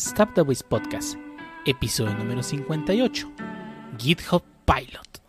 [0.00, 1.18] Stop the Waste Podcast,
[1.66, 3.26] episodio número 58,
[3.98, 5.20] GitHub Pilot.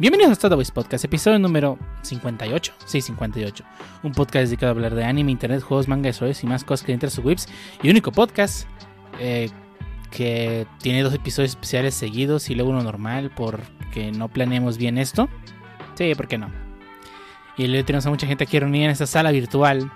[0.00, 2.72] Bienvenidos a Waste Podcast, episodio número 58.
[2.84, 3.64] Sí, 58.
[4.02, 6.92] Un podcast dedicado a hablar de anime, internet, juegos, manga, historias y más cosas que
[6.92, 7.48] entran sus webs.
[7.82, 8.66] Y único podcast
[9.18, 9.50] eh,
[10.10, 15.28] que tiene dos episodios especiales seguidos y luego uno normal porque no planeamos bien esto.
[15.94, 16.50] Sí, ¿por qué no?
[17.56, 19.90] Y luego tenemos a mucha gente aquí reunida en esta sala virtual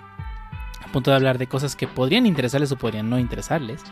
[0.83, 3.83] a punto de hablar de cosas que podrían interesarles o podrían no interesarles.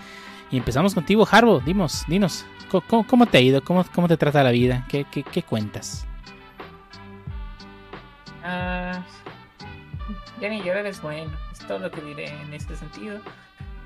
[0.52, 1.60] Y empezamos contigo, Harbo.
[1.60, 3.64] Dimos, dinos, ¿cómo, cómo te ha ido?
[3.64, 4.86] ¿Cómo, ¿Cómo, te trata la vida?
[4.88, 6.08] ¿Qué, qué, qué cuentas?
[8.48, 9.04] Ah,
[10.40, 13.20] ya ni llorar es bueno, es todo lo que diré en este sentido.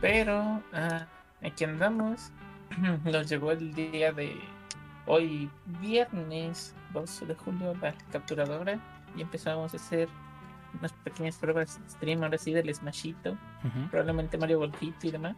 [0.01, 1.07] Pero ah,
[1.41, 2.31] aquí andamos.
[3.05, 4.37] Nos llegó el día de
[5.07, 5.49] hoy,
[5.79, 8.77] viernes 12 de julio, la capturadora.
[9.15, 10.09] Y empezamos a hacer
[10.77, 13.37] unas pequeñas pruebas de stream ahora sí del Smashito.
[13.89, 15.37] Probablemente Mario Golfito y demás.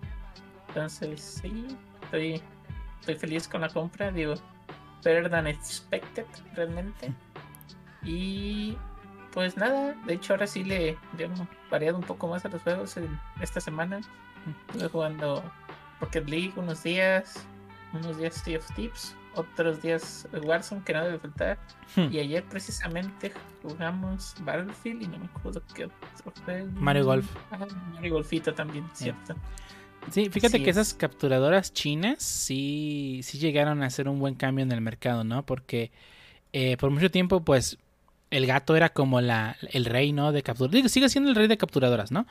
[0.69, 2.42] Entonces, sí, estoy,
[2.99, 4.11] estoy feliz con la compra.
[4.11, 4.33] Digo,
[5.03, 7.14] better than expected, realmente.
[8.03, 8.75] Y
[9.33, 11.29] pues nada, de hecho ahora sí le, le he
[11.69, 14.01] variado un poco más a los juegos en esta semana.
[14.67, 15.43] Estuve jugando
[15.99, 17.45] Rocket League unos días,
[17.93, 21.57] unos días Sea of Tips, otros días Warzone que no debe faltar.
[21.95, 22.07] Hmm.
[22.11, 26.63] Y ayer precisamente jugamos Battlefield y no me acuerdo qué otro fue.
[26.73, 27.27] Mario Golf.
[27.52, 29.35] Ah, Mario Golfito también, cierto.
[30.09, 30.77] Sí, fíjate Sí que es.
[30.77, 35.45] esas capturadoras chinas sí, sí llegaron a hacer un buen cambio en el mercado, ¿no?
[35.45, 35.91] Porque
[36.53, 37.77] eh, por mucho tiempo, pues,
[38.31, 40.31] el gato era como la, el rey, ¿no?
[40.31, 40.91] De capturadoras.
[40.91, 42.27] Sigue siendo el rey de capturadoras, ¿no?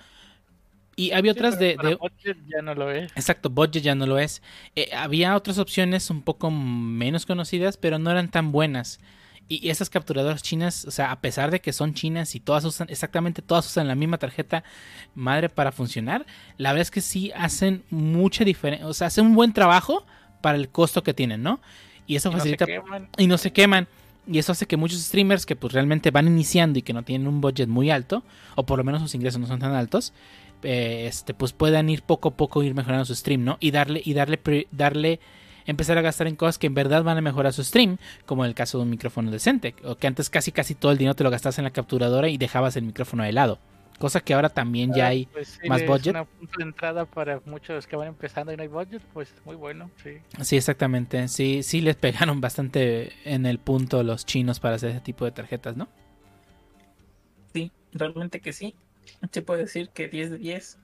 [0.96, 3.12] Y había otras de, Para de- budget ya no lo es.
[3.16, 4.42] Exacto, budget ya no lo es.
[4.76, 9.00] Eh, había otras opciones un poco menos conocidas, pero no eran tan buenas.
[9.48, 12.64] Y y esas capturadoras chinas, o sea, a pesar de que son chinas y todas
[12.64, 14.62] usan, exactamente todas usan la misma tarjeta
[15.14, 19.34] madre para funcionar, la verdad es que sí hacen mucha diferencia, o sea, hacen un
[19.34, 20.06] buen trabajo
[20.40, 21.60] para el costo que tienen, ¿no?
[22.06, 22.66] Y eso Y facilita
[23.18, 23.88] y no se queman.
[24.26, 27.26] Y eso hace que muchos streamers que pues realmente van iniciando y que no tienen
[27.26, 28.22] un budget muy alto,
[28.54, 30.12] o por lo menos sus ingresos no son tan altos,
[30.62, 33.56] eh, este, pues puedan ir poco a poco ir mejorando su stream, ¿no?
[33.60, 34.38] Y darle, y darle,
[34.70, 35.20] darle,
[35.66, 38.48] empezar a gastar en cosas que en verdad van a mejorar su stream, como en
[38.50, 41.24] el caso de un micrófono decente, o que antes casi casi todo el dinero te
[41.24, 43.58] lo gastabas en la capturadora y dejabas el micrófono de lado.
[44.00, 46.10] Cosa que ahora también ya hay Pues sí, más es budget.
[46.14, 49.56] una punto de entrada para muchos que van empezando y no hay budget, pues muy
[49.56, 50.12] bueno, sí.
[50.42, 51.28] Sí, exactamente.
[51.28, 55.32] Sí, sí les pegaron bastante en el punto los chinos para hacer ese tipo de
[55.32, 55.86] tarjetas, ¿no?
[57.52, 58.74] Sí, realmente que sí.
[59.32, 60.78] Se puede decir que 10 de 10.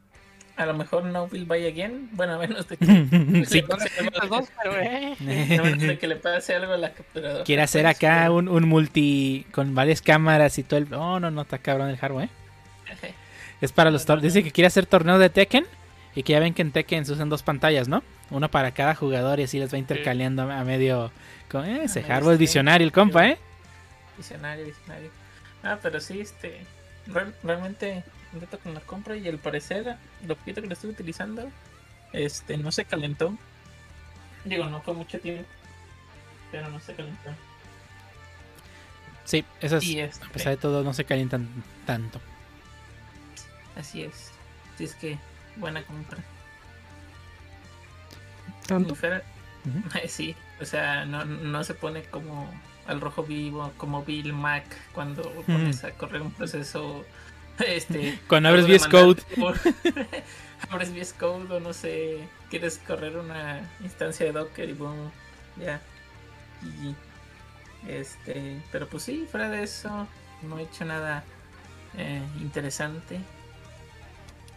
[0.57, 2.09] A lo mejor no will buy again.
[2.13, 2.85] Bueno, a menos de que,
[3.47, 3.61] sí.
[3.61, 3.91] le pase
[4.21, 4.41] algo,
[4.79, 5.17] eh.
[5.21, 7.45] a menos de que le pase algo a la capturadora.
[7.45, 10.93] Quiere hacer Pues, acá pero- un, un multi con varias cámaras y todo el...
[10.95, 12.27] Oh, no, no, está cabrón el hardware.
[12.27, 12.46] ¿eh?
[13.61, 14.07] Es para los...
[14.07, 15.67] tor- Dice que quiere hacer torneo de Tekken
[16.15, 18.03] y que ya ven que en Tekken se usan dos pantallas, ¿no?
[18.31, 21.11] Una para cada jugador y así les va intercaleando a medio...
[21.51, 21.65] Con...
[21.65, 22.39] eh, ese medio hardware es stream.
[22.39, 23.39] visionario el compa, ¿eh?
[24.19, 25.11] Visionario, visionario.
[25.63, 26.61] Ah, pero sí, este.
[27.07, 31.49] real- realmente contento con la compra y al parecer, lo poquito que lo estuve utilizando,
[32.13, 33.35] este, no se calentó.
[34.45, 35.45] Digo, no fue mucho tiempo,
[36.53, 37.31] pero no se calentó.
[39.25, 39.83] Sí, esas...
[39.83, 41.49] Y A este, pesar de todo no se calientan
[41.85, 42.21] tanto.
[43.77, 44.33] Así es.
[44.75, 45.19] Así es que,
[45.57, 46.19] buena compra.
[48.67, 48.95] Tanto.
[48.95, 49.23] Fuera-.
[50.09, 52.49] Sí, o sea, no, no se pone como
[52.87, 57.05] al rojo vivo, como Bill Mac cuando pones a correr un proceso.
[57.67, 59.23] Este, Cuando abres VS Code.
[59.41, 59.59] por-
[60.69, 62.19] abres VS Code o no sé,
[62.51, 65.11] quieres correr una instancia de Docker y boom,
[65.59, 65.81] ya.
[66.61, 66.95] GG.
[67.89, 70.07] Este, pero pues sí, fuera de eso,
[70.43, 71.25] no he hecho nada
[71.97, 73.21] eh, interesante.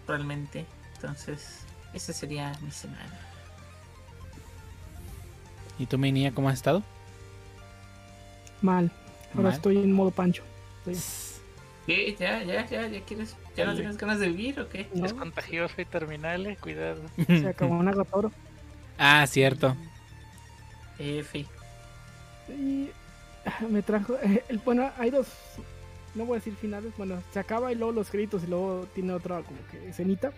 [0.10, 0.66] Realmente.
[0.96, 1.62] Entonces,
[1.94, 3.18] esa sería mi semana.
[5.78, 6.84] ¿Y tú, mi niña, cómo has estado?
[8.62, 8.92] Mal.
[9.34, 9.54] Ahora Mal.
[9.54, 10.44] estoy en modo pancho.
[11.86, 12.16] ¿Qué?
[12.20, 13.36] ¿Ya, ya, ya, ya quieres?
[13.56, 14.90] ¿Ya no tienes ganas de vivir o qué?
[14.94, 15.06] ¿no?
[15.06, 17.02] Es contagioso y terminal, eh, cuidado.
[17.28, 18.32] Se acabó un agatoro.
[18.98, 19.76] ah, cierto.
[20.98, 21.46] F.
[22.50, 22.90] Y
[23.46, 24.16] ah, me trajo.
[24.22, 25.28] eh, el, bueno, hay dos.
[26.16, 26.92] No voy a decir finales.
[26.98, 30.32] Bueno, se acaba y luego los créditos y luego tiene otra como que escenita.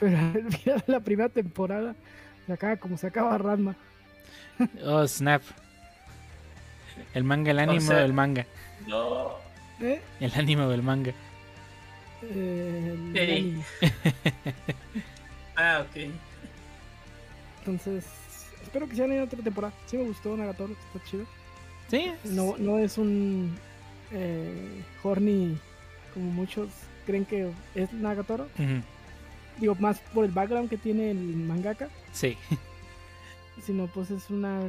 [0.00, 1.94] Pero al final de la primera temporada
[2.46, 3.76] se acaba como se acaba Ranma.
[4.84, 5.42] Oh, snap.
[7.14, 8.44] El manga, el anime sea- o el manga.
[8.86, 9.30] No.
[9.80, 10.00] ¿Eh?
[10.20, 11.12] El anime o el manga.
[12.22, 13.38] Eh, el Ey.
[13.38, 13.64] anime.
[15.56, 16.10] Ah, ok.
[17.60, 18.04] Entonces,
[18.62, 19.72] espero que sean en otra temporada.
[19.86, 21.24] Sí me gustó Nagatoro, está chido.
[21.88, 22.12] Sí.
[22.24, 23.56] No, no es un
[24.12, 25.58] eh, horny
[26.14, 26.68] como muchos
[27.06, 28.48] creen que es Nagatoro.
[29.58, 32.36] Digo, más por el background que tiene el mangaka, Sí.
[33.64, 34.60] sino pues es una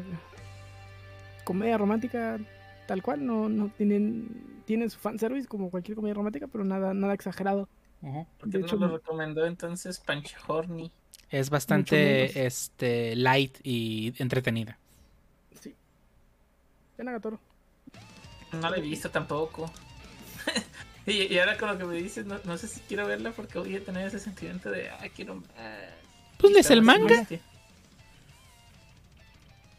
[1.44, 2.40] comedia romántica
[2.88, 3.26] tal cual.
[3.26, 7.70] No, no tienen, tiene su fanservice como cualquier comedia romántica, pero nada, nada exagerado.
[8.02, 8.26] Ujú.
[8.40, 10.92] ¿Por De qué hecho, no lo recomendó entonces Pancho Horny?
[11.30, 14.80] Es bastante este light y entretenida.
[15.62, 15.76] Sí.
[16.98, 17.40] De Nagatoro.
[18.54, 19.72] No la he visto tampoco.
[21.06, 23.60] y, y ahora con lo que me dices, no, no sé si quiero verla porque
[23.60, 25.50] voy a tener ese sentimiento de, ah, quiero más.
[26.38, 27.28] Pues lees el manga.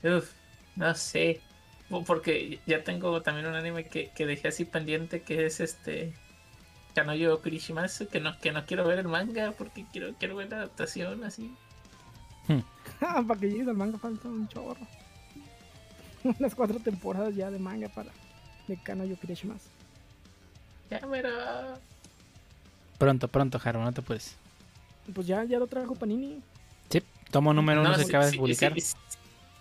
[0.02, 0.31] Uf,
[0.76, 1.40] no sé.
[1.88, 6.14] Po- Porque ya tengo también un anime que, que dejé así pendiente que es este
[6.94, 10.56] Kanoyo Kurishimasu, que no, que no quiero ver el manga porque quiero, quiero ver la
[10.58, 11.55] adaptación así.
[13.02, 14.87] Ah, para que llegues al manga falta un chorro.
[16.25, 18.11] Unas cuatro temporadas ya de manga para
[18.70, 19.69] de Kano Yokirashimasu.
[20.90, 21.28] Ya, pero
[22.99, 24.37] Pronto, pronto, Jaro, no te puedes.
[25.14, 26.40] Pues ya, ya lo trajo Panini.
[26.90, 28.75] Sí, tomo número uno se sí, acaba de sí, publicar.
[28.75, 28.94] Sí, sí,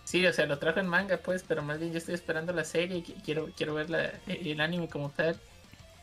[0.04, 2.64] sí, o sea, lo trajo en manga, pues, pero más bien yo estoy esperando la
[2.64, 5.40] serie y qui- quiero, quiero ver la- el anime como tal.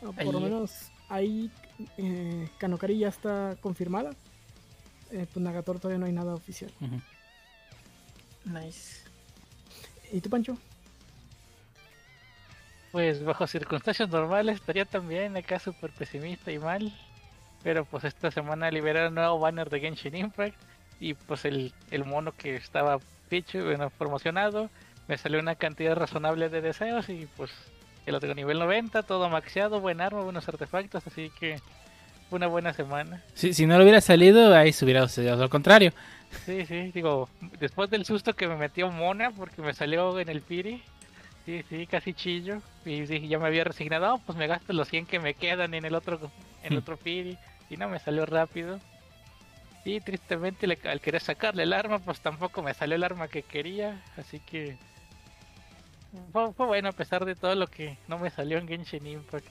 [0.03, 0.33] Ah, Por Ahí.
[0.33, 0.73] lo menos
[1.09, 1.51] ahí
[1.99, 4.11] eh, Kanokari ya está confirmada.
[5.13, 6.73] Eh, pues Nagatoro todavía no hay nada oficial.
[8.45, 9.03] Nice.
[10.13, 10.57] ¿Y tú, Pancho?
[12.97, 16.91] Pues bajo circunstancias normales estaría también acá súper pesimista y mal.
[17.63, 20.57] Pero pues esta semana liberaron un nuevo banner de Genshin Impact.
[20.99, 22.99] Y pues el, el mono que estaba
[23.29, 24.71] feature, bueno, promocionado,
[25.09, 27.51] me salió una cantidad razonable de deseos y pues
[28.07, 31.61] el otro nivel 90, todo maxeado, buen arma, buenos artefactos, así que
[32.31, 33.23] una buena semana.
[33.35, 35.93] Sí, si no lo hubiera salido, ahí se hubiera sucedido al contrario.
[36.47, 37.29] Sí, sí, digo,
[37.61, 40.83] después del susto que me metió Mona porque me salió en el Piri,
[41.47, 42.61] sí, sí, casi chillo.
[42.85, 45.73] Y dije, ya me había resignado, "Ah, pues me gasto los 100 que me quedan
[45.73, 46.19] en el otro,
[46.63, 46.83] en el Hmm.
[46.83, 47.39] otro Piri.
[47.71, 48.79] Y no, me salió rápido.
[49.85, 53.43] Y tristemente le- al querer sacarle el arma, pues tampoco me salió el arma que
[53.43, 54.03] quería.
[54.17, 54.77] Así que
[56.33, 59.47] fue, fue bueno a pesar de todo lo que no me salió en Genshin Impact.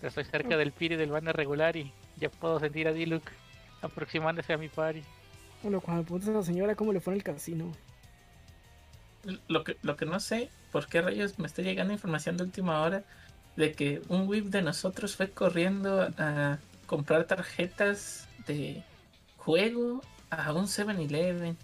[0.00, 3.22] Pero estoy cerca del Piri del banner regular y ya puedo sentir a Diluc
[3.82, 5.02] aproximándose a mi party.
[5.62, 7.72] Bueno, cuando me preguntas a la señora cómo le fue en el casino.
[9.48, 12.80] Lo que, lo que no sé, por qué rayos me está llegando información de última
[12.82, 13.04] hora
[13.56, 18.82] de que un whip de nosotros fue corriendo a comprar tarjetas de
[19.36, 21.56] juego a un 7-Eleven.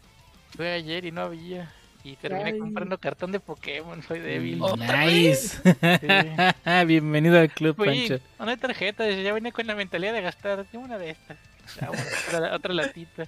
[0.57, 1.73] Fue ayer y no había.
[2.03, 2.59] Y terminé Ay.
[2.59, 4.61] comprando cartón de Pokémon, soy débil.
[4.61, 4.75] Oh.
[4.75, 5.57] ¿Otra Nice.
[6.01, 6.07] Sí.
[6.87, 8.25] Bienvenido al club, Oye, Pancho.
[8.39, 11.39] no hay tarjeta, ya venía con la mentalidad de gastar tengo una de estas.
[11.81, 13.27] Ah, bueno, otra, otra latita.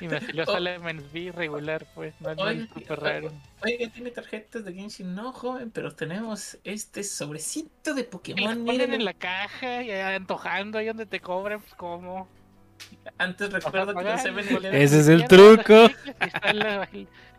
[0.00, 0.52] Y me salió Oh.
[0.52, 3.32] Salamence B regular, pues, no no es súper raro.
[3.64, 8.44] Oiga, tiene tarjetas de Genshin, no, joven, pero tenemos este sobrecito de Pokémon.
[8.44, 12.28] ponen miren, en la caja y antojando ahí donde te cobran, pues como.
[13.18, 15.88] Antes recuerdo que los 7-Eleven Ese es el truco.
[16.20, 16.88] Está la,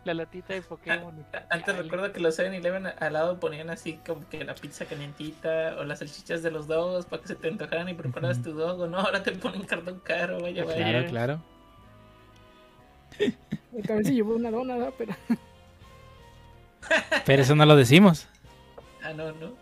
[0.04, 1.24] la latita de Pokémon.
[1.50, 5.84] Antes recuerdo que los 7-Eleven al lado ponían así como que la pizza calientita o
[5.84, 8.86] las salchichas de los dogos para que se te antojaran y preparas tu dogo.
[8.86, 10.76] No, ahora te ponen cartón caro, vaya, vaya.
[10.76, 11.55] Claro, claro.
[13.86, 14.94] También se llevó una dona, ¿verdad?
[14.96, 15.14] pero
[17.24, 18.28] Pero eso no lo decimos.
[19.02, 19.52] Ah, no, no.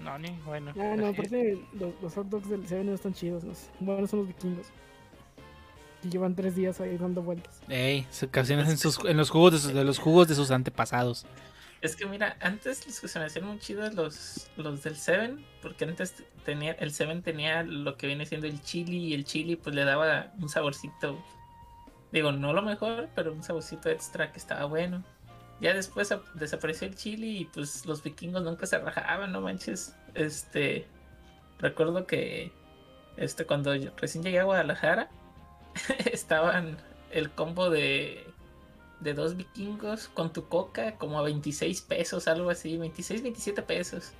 [0.00, 0.72] No, ni bueno.
[0.78, 3.44] Ah, no, aparte los, los hot dogs del Seven no están chidos.
[3.44, 3.52] ¿no?
[3.80, 4.66] Bueno, son los vikingos.
[6.02, 7.60] Y llevan tres días ahí dando vueltas.
[7.68, 10.50] Ey, se ocasionan en, sus, en los jugos de, sus, de los jugos de sus
[10.50, 11.24] antepasados.
[11.82, 15.44] Es que mira, antes los que se me hacían muy chidos los, los del Seven,
[15.60, 19.56] porque antes tenía, el Seven tenía lo que viene siendo el chili y el chili
[19.56, 21.18] pues le daba un saborcito,
[22.12, 25.02] digo, no lo mejor, pero un saborcito extra que estaba bueno.
[25.60, 29.94] Ya después ap- desapareció el chili y pues los vikingos nunca se rajaban, no manches.
[30.14, 30.86] Este,
[31.58, 32.52] recuerdo que
[33.16, 35.10] este cuando recién llegué a Guadalajara
[36.12, 36.76] estaban
[37.10, 38.24] el combo de
[39.02, 44.12] de dos vikingos con tu coca como a 26 pesos, algo así, 26, 27 pesos.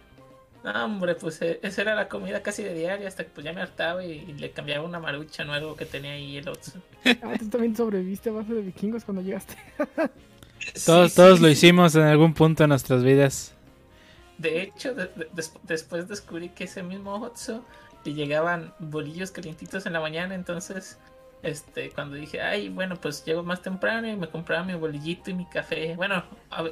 [0.64, 3.52] No, hombre, pues eh, esa era la comida casi de diario hasta que pues ya
[3.52, 6.74] me hartaba y, y le cambiaba una marucha o algo que tenía ahí el otro.
[7.22, 9.56] Ah, tú también sobreviviste a base de vikingos cuando llegaste.
[10.86, 11.42] Todos, Sí, todos sí.
[11.42, 13.52] lo hicimos en algún punto de nuestras vidas.
[14.38, 17.64] De hecho, de- de- des- después descubrí que ese mismo Otso
[18.04, 20.98] le llegaban bolillos calientitos en la mañana, entonces
[21.42, 25.34] este cuando dije, ay, bueno, pues llego más temprano y me compraba mi bolillito y
[25.34, 25.96] mi café.
[25.96, 26.22] Bueno,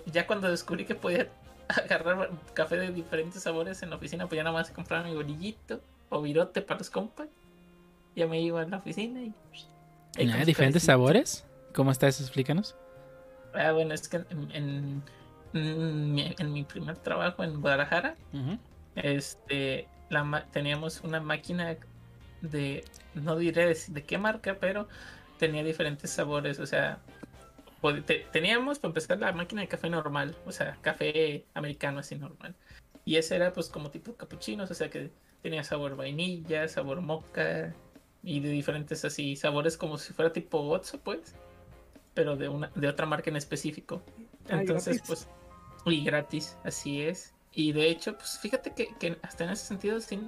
[0.06, 1.28] ya cuando descubrí que podía
[1.68, 5.80] agarrar café de diferentes sabores en la oficina, pues ya nada más compraba mi bolillito
[6.08, 7.28] o virote para los compas.
[8.14, 9.32] ya me iba a la oficina y...
[10.16, 11.46] sus ¿Diferentes sabores?
[11.74, 12.22] ¿Cómo está eso?
[12.22, 12.76] Explícanos.
[13.54, 15.02] Ah, bueno, es que en, en,
[15.54, 18.16] en mi, en mi primer trabajo en Guadalajara,
[18.96, 21.76] este, la, teníamos una máquina
[22.42, 24.88] de, no diré de, de qué marca, pero
[25.38, 27.00] tenía diferentes sabores, o sea,
[28.06, 32.54] te- teníamos para empezar la máquina de café normal, o sea, café americano así normal.
[33.04, 35.10] Y ese era pues como tipo capuchinos, o sea que
[35.42, 37.74] tenía sabor vainilla, sabor moca
[38.22, 41.34] y de diferentes así sabores como si fuera tipo Otso pues,
[42.12, 44.02] pero de una de otra marca en específico.
[44.50, 45.26] Ah, Entonces pues
[45.86, 47.32] y gratis, así es.
[47.52, 50.20] Y de hecho, pues fíjate que, que hasta en ese sentido sí,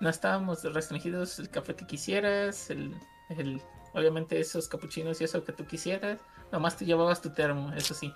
[0.00, 2.94] no estábamos restringidos el café que quisieras, el,
[3.30, 3.60] el
[3.94, 6.18] obviamente esos capuchinos y eso que tú quisieras.
[6.52, 8.12] Nomás tú llevabas tu termo, eso sí,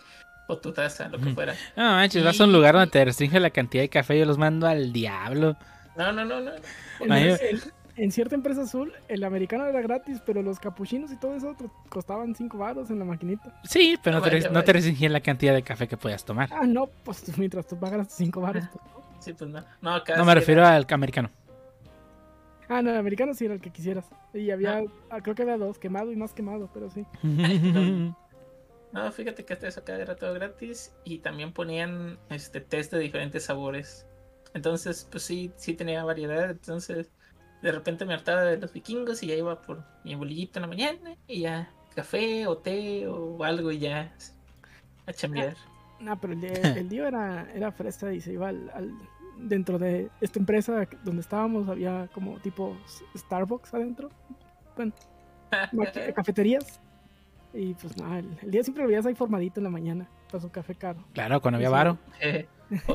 [0.48, 1.34] o tu taza, lo que Ujú.
[1.34, 1.54] fuera.
[1.76, 4.18] No manches, vas a un lugar donde te restringe la cantidad de café.
[4.18, 5.56] Yo los mando al diablo.
[5.96, 6.50] No, no, no, no.
[7.00, 7.60] En, en-
[7.96, 11.54] en cierta empresa azul, el americano era gratis, pero los capuchinos y todo eso
[11.90, 13.60] costaban 5 baros en la maquinita.
[13.64, 16.48] Sí, pero no te, Vaya, no te restringían la cantidad de café que podías tomar.
[16.52, 18.64] Ah, no, pues mientras tú pagas 5 baros.
[18.72, 19.20] pues, ¿no?
[19.20, 19.62] Sí, pues no.
[19.82, 21.30] No, acá No sí me era- refiero al americano.
[22.70, 24.06] Ah, no, el americano sí era el que quisieras.
[24.32, 27.04] Y había, ah, creo que había dos, quemado y más quemado, pero sí.
[28.92, 33.44] No, fíjate que eso acá era todo gratis y también ponían este test de diferentes
[33.44, 34.04] sabores.
[34.52, 36.50] Entonces, pues sí, sí tenía variedad.
[36.50, 37.08] Entonces,
[37.62, 40.66] de repente me hartaba de los vikingos y ya iba por mi bolillito en la
[40.68, 44.12] mañana y ya café o té o algo y ya
[45.06, 45.54] a chambear.
[46.00, 48.98] No, pero el, día- el lío era, era fresa y se iba al, al-
[49.48, 52.76] Dentro de esta empresa donde estábamos había como tipo
[53.16, 54.10] Starbucks adentro.
[54.76, 54.92] Bueno,
[56.14, 56.80] cafeterías.
[57.52, 60.40] Y pues nada, el, el día siempre lo veías ahí formadito en la mañana para
[60.40, 61.04] su café caro.
[61.14, 61.98] Claro, cuando había varo.
[62.20, 62.46] Eh,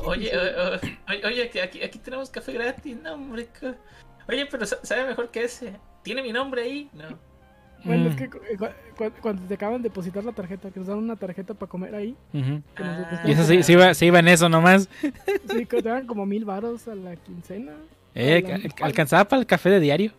[0.04, 3.48] oye, o- o- oye, oye, que aquí, aquí tenemos café gratis, no, hombre.
[4.28, 5.76] Oye, pero sa- sabe mejor que ese.
[6.02, 6.88] ¿Tiene mi nombre ahí?
[6.94, 7.18] No.
[7.84, 8.66] Bueno, es Mm, que cu- cu-
[8.96, 11.94] cu- cuando te acaban de depositar la tarjeta, que nos dan una tarjeta para comer
[11.94, 12.96] ahí, nos Ah.
[12.98, 14.88] depositan Y eso sí, sí iba, sí iba en eso nomás.
[15.50, 17.72] Sí, que te dan como mil varos a la quincena.
[18.14, 20.12] Eh, A la- ca- alcanzaba para el café de diario.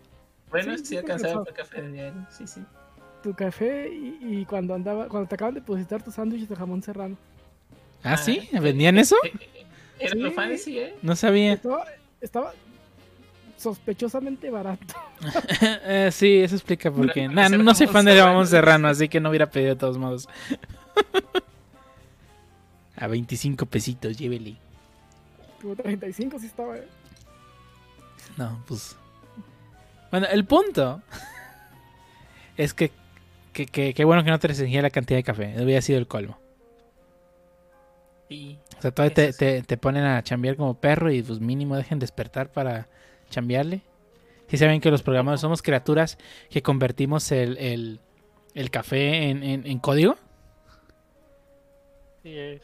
[0.50, 2.62] Bueno, Sí, sí, sí, alcanzaba para café de diario, sí, sí.
[3.24, 6.82] Tu café y, y cuando andaba, cuando te acaban de depositar tu sándwich de jamón
[6.82, 7.18] serrano.
[8.04, 9.16] Ah, sí, Ah, ¿vendían eso?
[9.26, 9.66] Eh, eh,
[10.00, 10.96] Era lo fancy, ¿eh?
[11.02, 11.54] No sabía.
[11.54, 11.84] Estaba,
[12.22, 12.54] estaba
[13.58, 14.94] sospechosamente barato.
[15.90, 17.28] Eh, sí, eso explica por qué.
[17.28, 18.52] Nah, no soy fan de sí.
[18.52, 20.30] serrano, así que no hubiera pedido de todos modos.
[22.96, 24.58] A 25 pesitos, llévele.
[25.62, 26.78] Como 35 sí estaba.
[26.78, 26.88] ¿eh?
[28.38, 28.96] No, pues.
[30.12, 31.02] Bueno, el punto
[32.58, 32.92] es que
[33.54, 35.56] que, que, que bueno que no te restringía la cantidad de café.
[35.60, 36.38] Hubiera sido el colmo.
[38.30, 38.60] Sí.
[38.78, 39.40] O sea, todavía te, sí.
[39.40, 42.88] te, te ponen a chambear como perro y pues mínimo dejen despertar para
[43.29, 43.81] chambearle.
[44.48, 46.17] Si saben que los programadores somos criaturas
[46.50, 48.00] que convertimos el, el,
[48.53, 50.15] el café en, en, en código.
[52.24, 52.60] Sí,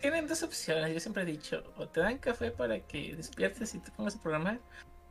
[0.00, 3.78] Tienen dos opciones, yo siempre he dicho, o te dan café para que despiertes y
[3.78, 4.60] te pongas a programar,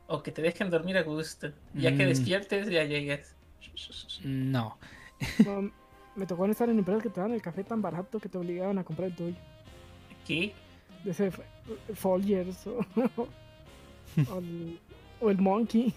[0.06, 1.48] o que te dejen dormir a gusto.
[1.74, 2.08] Ya que Mm.
[2.08, 3.34] despiertes, ya llegas.
[4.22, 4.78] No.
[5.44, 5.70] No,
[6.14, 8.78] me tocó estar en empresas que te dan el café tan barato que te obligaban
[8.78, 9.36] a comprar el tuyo.
[10.22, 10.52] Aquí,
[11.04, 11.30] De ese
[11.94, 12.78] Folgers o,
[14.30, 14.80] o el,
[15.20, 15.92] o el Monkey.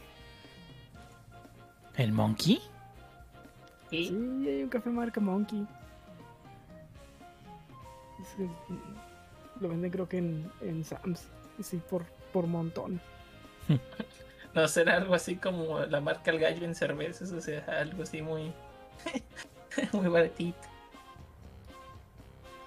[1.95, 2.61] ¿El monkey?
[3.89, 4.07] Sí,
[4.47, 5.65] hay un café marca Monkey.
[8.21, 8.47] Es que,
[9.59, 11.27] lo venden creo que en, en Sam's.
[11.61, 13.01] Sí, por, por montón.
[14.51, 18.19] No será algo así como la marca El Gallo en cervezas, o sea, algo así
[18.23, 18.51] muy,
[19.93, 20.57] muy baratito.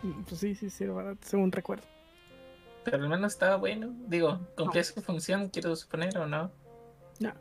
[0.02, 1.84] Mm, Pues sí, sí, sí, era barato, según recuerdo.
[2.84, 3.92] Pero al menos estaba bueno.
[4.08, 6.50] Digo, cumplía su función, quiero suponer, o no.
[7.20, 7.32] No.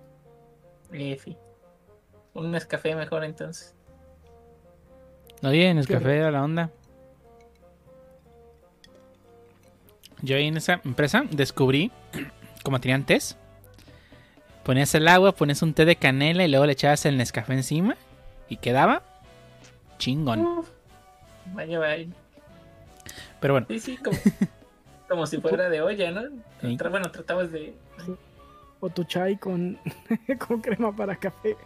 [0.91, 1.37] Efi.
[2.33, 3.75] Un Nescafé mejor entonces.
[5.41, 6.69] No bien, el Pero- café era la onda.
[10.21, 11.91] Yo ahí en esa empresa descubrí,
[12.63, 13.37] como tenían tés,
[14.63, 17.97] ponías el agua, ponías un té de canela y luego le echabas el Nescafé encima
[18.47, 19.01] y quedaba
[19.97, 20.41] chingón.
[20.45, 20.69] Uf.
[21.53, 22.07] Vaya, vaya.
[23.39, 24.15] Pero bueno, Sí, sí, como,
[25.11, 26.21] como si fuera de olla, ¿no?
[26.61, 26.77] Sí.
[26.89, 27.75] Bueno, tratabas de.
[28.79, 29.77] O tu chai con,
[30.47, 31.57] con crema para café.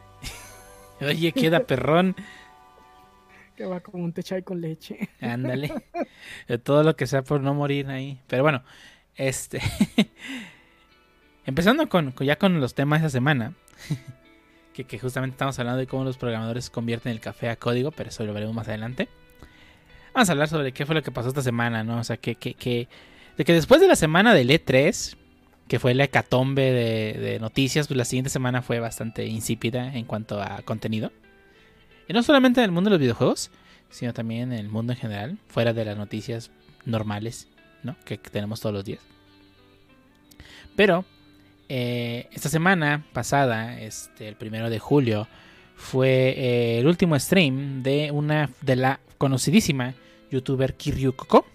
[1.00, 2.16] oye, queda perrón.
[3.56, 5.10] Que va como un té chai con leche.
[5.22, 5.72] Ándale.
[6.48, 8.20] De todo lo que sea por no morir ahí.
[8.28, 8.64] Pero bueno,
[9.16, 9.62] este.
[11.46, 13.54] Empezando con, ya con los temas de esta semana.
[14.74, 18.10] que, que justamente estamos hablando de cómo los programadores convierten el café a código, pero
[18.10, 19.08] eso lo veremos más adelante.
[20.16, 22.00] Vamos a hablar sobre qué fue lo que pasó esta semana, ¿no?
[22.00, 22.88] O sea, que, que, que-
[23.38, 25.16] de que después de la semana del E3,
[25.68, 30.42] que fue la hecatombe de, noticias, pues la siguiente semana fue bastante insípida en cuanto
[30.42, 31.12] a contenido.
[32.08, 33.52] Y no solamente en el mundo de los videojuegos,
[33.90, 36.52] sino también en el mundo en general, fuera de las noticias
[36.86, 37.48] normales,
[37.84, 37.96] ¿no?
[38.06, 39.02] Que tenemos todos los días.
[40.76, 41.04] Pero
[41.68, 45.28] eh, esta semana pasada, este, el primero de julio,
[45.76, 49.94] fue eh, el último stream de una de la conocidísima
[50.30, 51.46] youtuber Kiryu Koko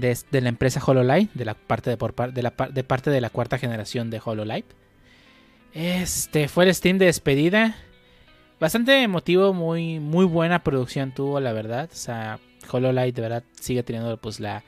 [0.00, 3.30] de, la empresa HoloLive, de la parte de, por, de, la, de parte de la
[3.30, 4.64] cuarta generación de HoloLive.
[5.72, 7.76] Este fue el stream de despedida.
[8.58, 11.88] Bastante emotivo, muy, muy buena producción tuvo, la verdad.
[11.92, 12.38] O sea,
[12.70, 14.64] HoloLive de verdad sigue teniendo pues la,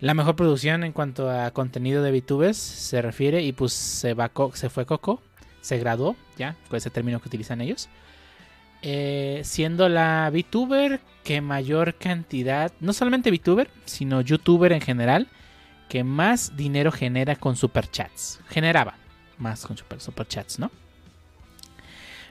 [0.00, 3.42] la mejor producción en cuanto a contenido de VTubers se refiere.
[3.42, 5.22] Y pues se, va, se fue Coco,
[5.60, 7.88] se graduó, ya, con ese término que utilizan ellos.
[8.82, 15.26] Eh, siendo la VTuber que mayor cantidad, no solamente VTuber, sino YouTuber en general,
[15.88, 18.38] que más dinero genera con superchats.
[18.48, 18.94] Generaba
[19.36, 20.70] más con super, superchats, ¿no?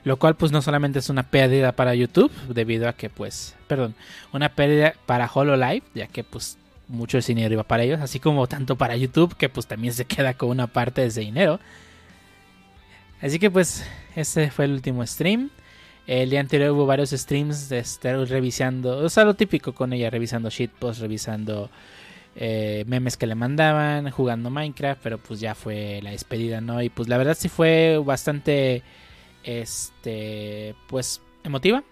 [0.02, 3.94] Lo cual pues no solamente es una pérdida para YouTube, debido a que pues, perdón,
[4.32, 6.56] una pérdida para HoloLive, ya que pues
[6.88, 10.06] mucho ese dinero iba para ellos, así como tanto para YouTube, que pues también se
[10.06, 11.60] queda con una parte de ese dinero.
[13.20, 15.50] Así que pues ese fue el último stream.
[16.06, 20.08] El día anterior hubo varios streams de estar revisando, o sea, lo típico con ella,
[20.08, 21.68] revisando shitposts, revisando
[22.36, 26.80] eh, memes que le mandaban, jugando Minecraft, pero pues ya fue la despedida, ¿no?
[26.80, 28.84] Y pues la verdad sí fue bastante,
[29.42, 31.82] este, pues emotiva.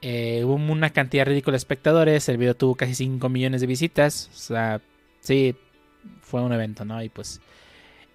[0.00, 4.30] Eh, hubo una cantidad ridícula de espectadores, el video tuvo casi 5 millones de visitas,
[4.32, 4.80] o sea,
[5.20, 5.54] sí,
[6.22, 7.02] fue un evento, ¿no?
[7.02, 7.40] Y pues...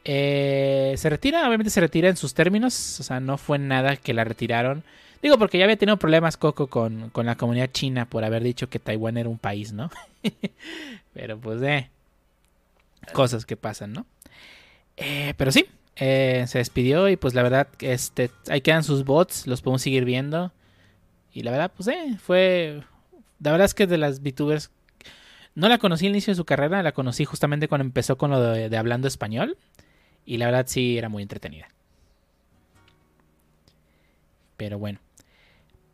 [0.05, 4.13] eh, se retira, obviamente se retira en sus términos, o sea, no fue nada que
[4.13, 4.83] la retiraron.
[5.21, 8.69] Digo, porque ya había tenido problemas Coco con, con la comunidad china por haber dicho
[8.69, 9.91] que Taiwán era un país, ¿no?
[11.13, 11.89] pero pues, eh,
[13.13, 14.05] cosas que pasan, ¿no?
[14.97, 15.65] Eh, pero sí,
[15.95, 20.05] eh, se despidió y pues la verdad, este, ahí quedan sus bots, los podemos seguir
[20.05, 20.51] viendo.
[21.33, 22.83] Y la verdad, pues, eh, fue...
[23.39, 24.71] La verdad es que de las VTubers...
[25.53, 28.41] No la conocí al inicio de su carrera, la conocí justamente cuando empezó con lo
[28.41, 29.57] de, de hablando español.
[30.25, 31.67] Y la verdad sí era muy entretenida.
[34.57, 34.99] Pero bueno.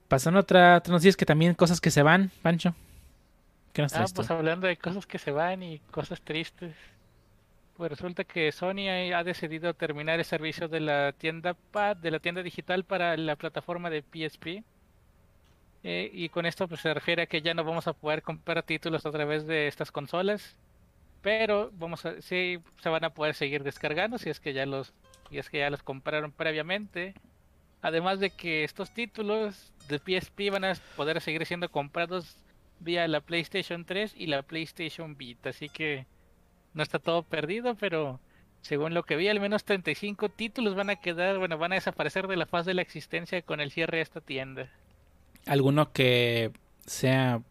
[0.08, 2.76] Pasando a otra, otras noticias que también cosas que se van, Pancho.
[3.74, 4.16] ¿Qué nos Ah, traes tú?
[4.16, 6.76] pues hablando de cosas que se van y cosas tristes.
[7.76, 12.10] Pues resulta que Sony ha ha decidido terminar el servicio de la tienda pad, de
[12.12, 14.63] la tienda digital para la plataforma de PSP.
[15.84, 18.63] Eh, y con esto pues, se refiere a que ya no vamos a poder comprar
[18.63, 20.58] títulos a través de estas consolas.
[21.28, 24.94] Pero vamos a, sí se van a poder seguir descargando si es que ya los,
[25.30, 27.16] si es que ya los compraron previamente.
[27.82, 32.38] Además de que estos títulos de PSP van a poder seguir siendo comprados
[32.80, 35.50] vía la PlayStation 3 y la PlayStation Vita.
[35.50, 36.06] Así que
[36.74, 38.22] no está todo perdido, pero
[38.62, 42.28] según lo que vi, al menos 35 títulos van a quedar, bueno, van a desaparecer
[42.28, 44.70] de la faz de la existencia con el cierre de esta tienda.
[45.46, 46.54] ¿Alguno que
[46.86, 47.42] sea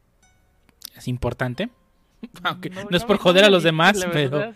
[1.05, 1.69] importante?
[2.43, 4.39] Aunque no, es por joder a los demás, pero...
[4.39, 4.55] verdad.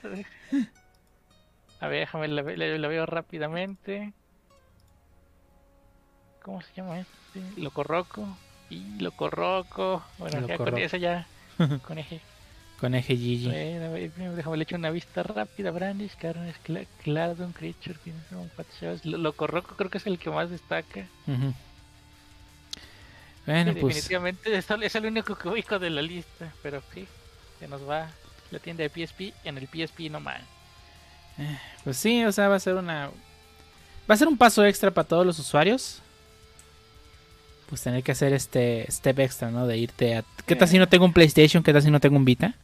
[1.81, 4.13] A ver, déjame, la, la- la veo rápidamente.
[6.43, 7.43] ¿Cómo se llama este?
[7.61, 8.27] Locorroco.
[8.71, 10.03] Y Locorroco.
[10.19, 11.27] Bueno, ya con eso ya.
[11.87, 12.21] Con eje.
[12.81, 13.49] Con eje Gigi.
[13.49, 15.71] Bueno, ver, déjame le echo una vista rápida.
[15.71, 17.99] Brandish, Carnage, Cla- Clardon, Creature,
[19.05, 21.07] Locorroco creo que es el que más destaca.
[23.47, 26.53] Bueno, Sí, pues definitivamente es, el- es el único que ubico de la lista.
[26.63, 27.07] Pero sí,
[27.61, 28.09] se nos va
[28.51, 30.41] la tienda de PSP en el PSP nomás.
[31.85, 33.11] Pues sí, o sea, va a ser una.
[34.11, 36.03] Va a ser un paso extra para todos los usuarios.
[37.69, 39.67] Pues tener que hacer este step extra, ¿no?
[39.67, 40.25] De irte a.
[40.45, 41.63] ¿Qué tal si no tengo un PlayStation?
[41.63, 42.55] ¿Qué tal si no tengo un Vita?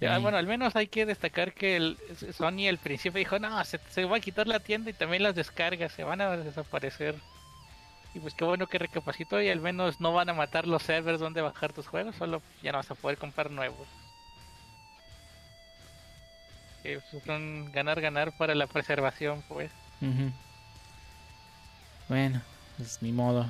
[0.00, 1.96] Bueno, al menos hay que destacar que el,
[2.36, 5.36] Sony al principio dijo, no, se, se va a quitar la tienda y también las
[5.36, 7.14] descargas, se van a desaparecer.
[8.14, 11.18] Y pues qué bueno que recapacitó y al menos no van a matar los servers
[11.18, 13.88] donde bajar tus juegos, solo ya no vas a poder comprar nuevos.
[16.82, 19.70] Que es un ganar-ganar para la preservación, pues.
[22.08, 22.42] Bueno,
[22.76, 23.46] pues ni modo.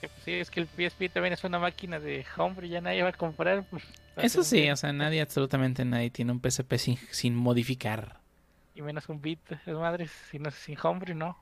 [0.00, 3.10] Pues, sí, es que el PSP también es una máquina de hombre, ya nadie va
[3.10, 3.64] a comprar.
[3.64, 3.84] Pues,
[4.16, 8.16] Eso sí, o sea, nadie, absolutamente nadie tiene un PSP sin, sin modificar.
[8.74, 11.36] Y menos un bit, es madre, si no sin hombre, no.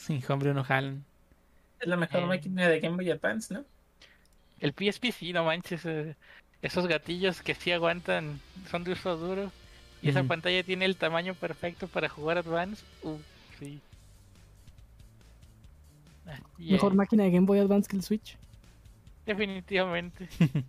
[0.00, 1.04] Sin hombre no jalan.
[1.78, 2.26] Es la mejor Eh.
[2.26, 3.64] máquina de Game Boy Advance, ¿no?
[4.60, 5.84] El PSP sí, no manches.
[5.84, 6.16] eh,
[6.62, 9.52] esos gatillos que sí aguantan son de uso duro.
[10.02, 12.82] Y esa pantalla tiene el tamaño perfecto para jugar Advance.
[13.02, 13.18] Uh,
[13.58, 13.80] sí.
[16.26, 18.36] Ah, yeah, Mejor máquina de Game Boy Advance que el Switch.
[19.26, 20.28] Definitivamente.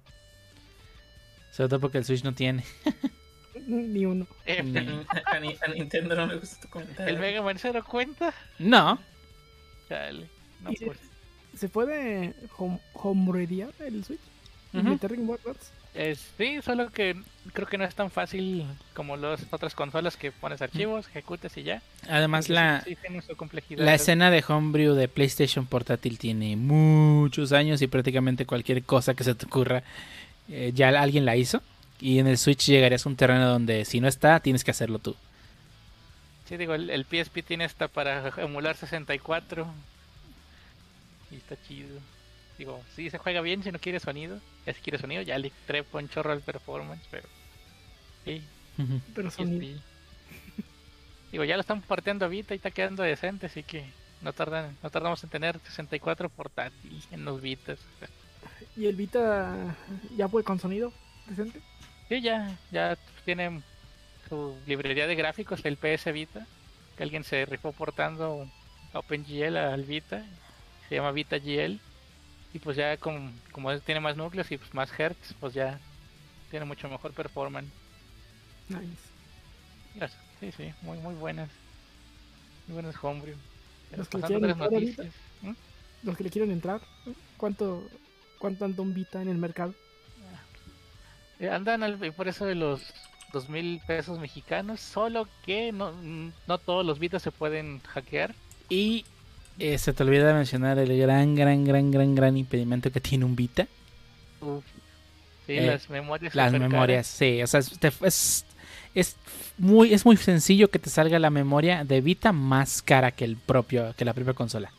[1.51, 2.63] Sobre todo porque el Switch no tiene.
[3.67, 4.27] Ni uno.
[4.45, 4.77] Eh, Ni-
[5.25, 7.13] A, Ni- a Nintendo no le gusta tu comentario.
[7.13, 8.33] ¿El Mega Man Zero cuenta?
[8.59, 8.99] No,
[9.91, 10.25] Chale.
[10.63, 10.99] No, pues.
[11.57, 14.21] ¿Se puede home, homeredear el Switch?
[14.73, 14.87] ¿Y Ujú.
[14.89, 15.65] meter Game Boy Advance?
[15.93, 17.17] eh, sí, solo que
[17.51, 21.63] creo que no es tan fácil como las otras consolas que pones archivos, ejecutas y
[21.63, 21.81] ya.
[22.07, 22.95] además Porque la, sí,
[23.75, 29.25] la escena de homebrew de PlayStation portátil tiene muchos años y prácticamente cualquier cosa que
[29.25, 29.83] se te ocurra
[30.47, 31.61] eh, ya alguien la hizo.
[31.99, 34.99] Y en el Switch llegarías a un terreno donde si no está, tienes que hacerlo
[34.99, 35.17] tú.
[36.51, 39.65] Sí, digo, el, el PSP tiene hasta para emular 64.
[41.31, 41.97] Y está chido.
[42.57, 44.37] Digo, sí se juega bien si no quiere sonido.
[44.65, 47.29] Ya si quiere sonido, ya le trepo un chorro al performance, pero.
[48.25, 48.43] Sí.
[49.15, 49.79] Pero sonido.
[51.31, 53.85] Digo, ya lo están porteando a Vita y está quedando decente, así que
[54.19, 57.79] no tardan, no tardamos en tener 64 portátil en los Vitas.
[58.75, 59.77] ¿Y el Vita
[60.17, 60.91] ya fue con sonido
[61.27, 61.61] decente?
[62.09, 63.61] Sí, ya, ya tiene
[64.31, 66.47] su librería de gráficos, el PS Vita,
[66.95, 68.49] que alguien se rifó portando
[68.93, 70.23] OpenGL al Vita,
[70.87, 71.79] se llama Vita GL,
[72.53, 75.81] y pues ya con, como tiene más núcleos y pues más hertz, pues ya
[76.49, 77.69] tiene mucho mejor performance.
[78.69, 78.85] Nice.
[79.95, 80.21] Gracias.
[80.39, 81.49] Sí, sí, muy, muy buenas.
[82.67, 83.35] Muy buenas homebrew.
[83.97, 84.71] Los que le quieren entrar.
[85.41, 85.51] ¿Mm?
[86.03, 86.79] Los que le quieren entrar,
[87.35, 87.85] ¿cuánto,
[88.39, 89.75] cuánto anda un Vita en el mercado?
[91.39, 92.81] Eh, Andan al- por eso de los
[93.31, 95.91] dos mil pesos mexicanos, solo que no,
[96.47, 98.33] no todos los Vitas se pueden hackear.
[98.69, 99.05] Y
[99.59, 103.35] eh, se te olvida mencionar el gran, gran, gran, gran, gran impedimento que tiene un
[103.35, 103.67] Vita.
[104.41, 104.63] Uf.
[105.45, 106.35] Sí, Eh, las memorias.
[106.35, 108.45] Las memorias, sí, o sea, es,
[108.93, 109.15] es
[109.57, 113.37] muy, es muy sencillo que te salga la memoria de Vita más cara que el
[113.37, 114.71] propio, que la propia consola.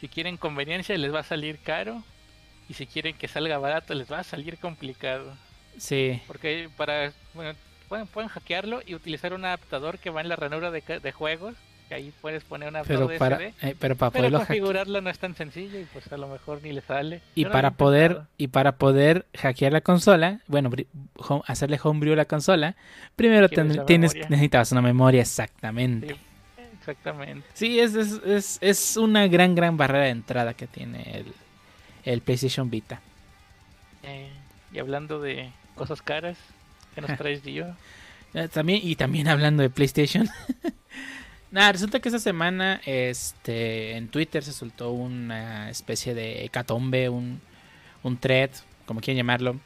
[0.00, 2.02] Si quieren conveniencia les va a salir caro.
[2.68, 5.36] Y si quieren que salga barato les va a salir complicado.
[5.78, 7.12] Sí, Porque para...
[7.34, 7.54] Bueno,
[7.88, 11.54] pueden, pueden hackearlo y utilizar un adaptador que va en la ranura de, de juegos.
[11.88, 13.68] Que ahí puedes poner un adaptador pero de para, SD.
[13.68, 16.60] eh, pero para Pero poderlo configurarlo no es tan sencillo y pues a lo mejor
[16.62, 17.20] ni le sale.
[17.34, 20.70] Y Yo para poder y para poder hackear la consola, bueno,
[21.16, 22.76] home- hacerle homebrew a la consola,
[23.16, 24.28] primero ten- tienes memoria.
[24.30, 26.14] necesitabas una memoria exactamente.
[26.14, 26.20] Sí,
[26.78, 27.46] exactamente.
[27.52, 31.32] Sí, es, es, es, es una gran gran barrera de entrada que tiene el,
[32.04, 33.00] el PlayStation Vita.
[34.02, 34.30] Eh,
[34.72, 36.36] y hablando de cosas caras,
[36.94, 37.66] ¿qué nos traes, yo?
[38.34, 40.28] Eh, También, y también hablando de PlayStation.
[41.50, 47.40] Nada, resulta que esta semana este, en Twitter se soltó una especie de hecatombe, un,
[48.02, 48.50] un thread,
[48.86, 49.60] como quieran llamarlo,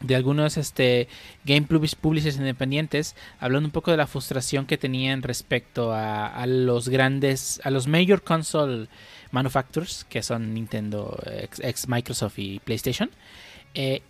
[0.00, 1.08] de algunos este,
[1.44, 6.46] game publish- publishers independientes, hablando un poco de la frustración que tenían respecto a, a
[6.46, 8.88] los grandes, a los major console
[9.30, 13.10] manufacturers, que son Nintendo, ex, ex Microsoft y PlayStation,
[13.74, 14.00] eh,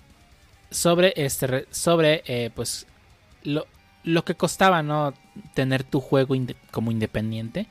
[0.73, 2.87] sobre este, re- sobre eh, pues
[3.45, 3.67] lo,
[4.05, 5.15] lo que costaba no
[5.55, 6.35] tener tu juego
[6.71, 7.67] como independiente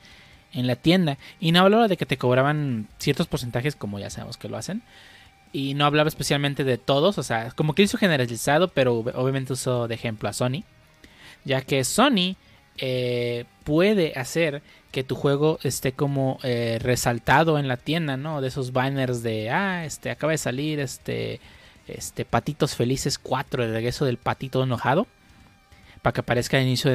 [0.52, 1.18] en la tienda.
[1.40, 4.82] Y no hablaba de que te cobraban ciertos porcentajes como ya sabemos que lo hacen.
[5.52, 9.52] Y no hablaba especialmente de todos o sea como que hizo generalizado pero ob- obviamente
[9.52, 10.64] usó de ejemplo a Sony
[11.44, 12.36] ya que Sony
[12.78, 14.62] eh, puede hacer
[14.92, 19.50] que tu juego esté como eh, resaltado en la tienda no de esos banners de
[19.50, 21.38] ah este acaba de salir este
[21.88, 25.06] este Patitos Felices 4, el regreso del patito enojado.
[26.02, 26.90] Para que aparezca al inicio,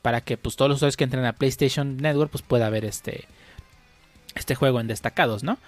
[0.00, 3.24] para que pues todos los usuarios que entren a PlayStation Network pues pueda ver este,
[4.34, 5.58] este juego en destacados, ¿no?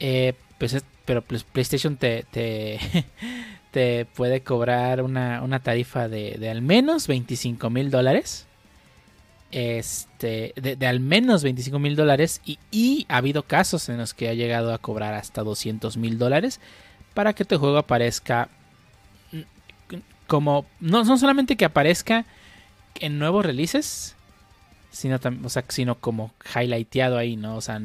[0.00, 2.80] Eh, pues es- pero pues, PlayStation te, te,
[4.16, 8.46] puede cobrar una, una tarifa de, de al menos 25 mil dólares.
[9.52, 12.40] Este, de, de al menos 25 mil dólares.
[12.44, 16.18] Y, y ha habido casos en los que ha llegado a cobrar hasta 200 mil
[16.18, 16.60] dólares
[17.14, 18.48] para que tu juego aparezca
[20.26, 22.24] como no, no solamente que aparezca
[22.96, 24.16] en nuevos releases
[24.90, 27.80] sino o sea, sino como highlighteado ahí no o sea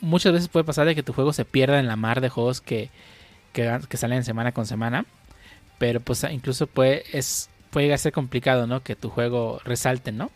[0.00, 2.60] muchas veces puede pasar de que tu juego se pierda en la mar de juegos
[2.60, 2.90] que,
[3.52, 5.06] que, salen semana con semana
[5.78, 10.12] pero pues incluso puede es puede llegar a ser complicado no que tu juego resalte
[10.12, 10.30] no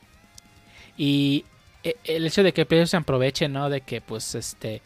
[0.97, 1.45] y
[1.85, 4.83] e- el hecho de que PlayStation aproveche no de que pues este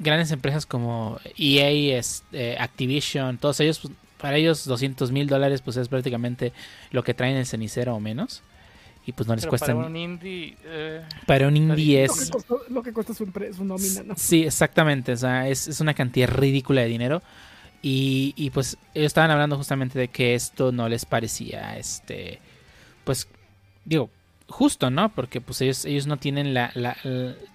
[0.00, 5.62] grandes empresas como EA, es, eh, Activision, todos ellos, pues, para ellos 200 mil dólares
[5.62, 6.52] pues es prácticamente
[6.90, 8.42] lo que traen el cenicero o menos.
[9.06, 9.66] Y pues no les Pero cuesta...
[9.68, 12.30] para un indie, eh, Para un indie Lo que es...
[12.30, 14.14] costó, lo que cuesta su, su nómina, ¿no?
[14.16, 15.12] Sí, exactamente.
[15.12, 17.22] O sea, es, es una cantidad ridícula de dinero.
[17.82, 22.38] Y, y, pues ellos estaban hablando justamente de que esto no les parecía, este,
[23.04, 23.26] pues,
[23.86, 24.10] digo,
[24.50, 25.08] justo, ¿no?
[25.14, 26.96] Porque pues ellos, ellos no tienen la, la-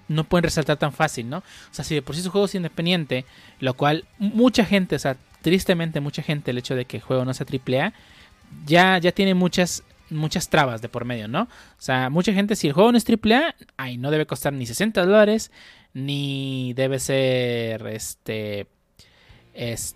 [0.08, 1.40] no pueden resaltar tan fácil, ¿no?
[1.40, 3.26] O sea, si de por sí su juego es independiente,
[3.60, 7.24] lo cual mucha gente, o sea, tristemente mucha gente el hecho de que el juego
[7.26, 7.94] no sea AAA
[8.66, 11.44] ya, ya tiene muchas, muchas trabas de por medio, ¿no?
[11.44, 11.48] O
[11.82, 15.06] sea, mucha gente, si el juego no es AAA, ay, no debe costar ni 60
[15.06, 15.52] dólares,
[15.94, 18.68] ni debe ser, este,
[19.54, 19.96] es,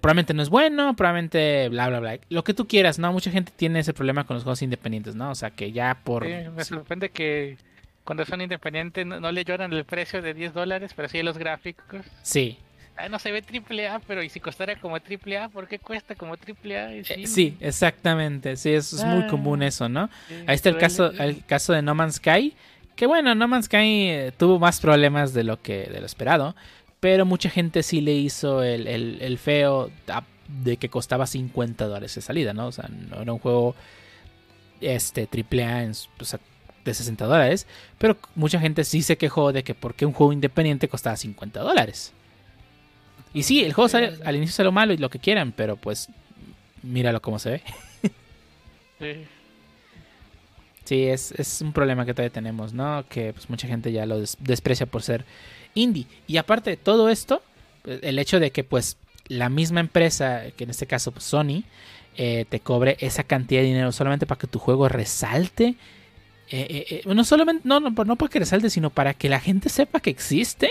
[0.00, 2.18] probablemente no es bueno, probablemente bla, bla, bla.
[2.30, 3.12] Lo que tú quieras, ¿no?
[3.12, 5.30] Mucha gente tiene ese problema con los juegos independientes, ¿no?
[5.30, 6.24] O sea, que ya por...
[6.24, 7.56] Sí, me sorprende que
[8.04, 11.38] cuando son independientes no, no le lloran el precio de 10 dólares, pero sí los
[11.38, 12.04] gráficos.
[12.22, 12.58] Sí,
[12.96, 15.80] Ah, no se ve triple A, pero y si costara como triple A, ¿por qué
[15.80, 16.92] cuesta como triple A?
[16.94, 18.56] Eh, sí, exactamente.
[18.56, 19.26] Sí, eso es muy Ah.
[19.26, 20.08] común eso, ¿no?
[20.28, 20.86] sí, Ahí está el duele.
[20.86, 22.54] caso, el caso de No Man's Sky.
[22.94, 23.76] Que bueno, No Man's Sky
[24.10, 26.54] eh, tuvo más problemas de lo que de lo esperado.
[27.04, 29.90] Pero mucha gente sí le hizo el, el- el feo
[30.48, 32.66] de que costaba 50 dólares de salida, ¿no?
[32.68, 33.74] O sea, no era un juego
[34.80, 36.40] este triple A en o sea,
[36.82, 37.66] de 60 dólares.
[37.98, 41.60] Pero mucha gente sí se quejó de que por qué un juego independiente costaba 50
[41.60, 42.14] dólares.
[43.34, 46.08] Y sí, el juego sale- al inicio salió malo y lo que quieran, pero pues
[46.82, 47.62] míralo cómo se ve.
[48.98, 49.26] Sí.
[50.86, 53.04] Sí, es, es un problema que todavía tenemos, ¿no?
[53.10, 55.26] Que pues mucha gente ya lo des- desprecia por ser
[55.74, 56.06] indie.
[56.26, 57.42] Y aparte de todo esto,
[57.84, 58.96] el hecho de que pues
[59.28, 61.64] la misma empresa, que en este caso pues, Sony,
[62.16, 65.74] eh, te cobre esa cantidad de dinero solamente para que tu juego resalte.
[66.50, 69.40] eh, eh, eh, no solamente, no, no, no para que resalte, sino para que la
[69.40, 70.70] gente sepa que existe.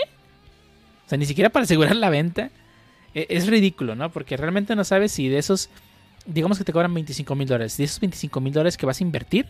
[1.06, 2.50] O sea, ni siquiera para asegurar la venta.
[3.14, 4.10] Eh, es ridículo, ¿no?
[4.10, 5.70] Porque realmente no sabes si de esos,
[6.26, 9.04] digamos que te cobran 25 mil dólares, de esos 25 mil dólares que vas a
[9.04, 9.46] invertir,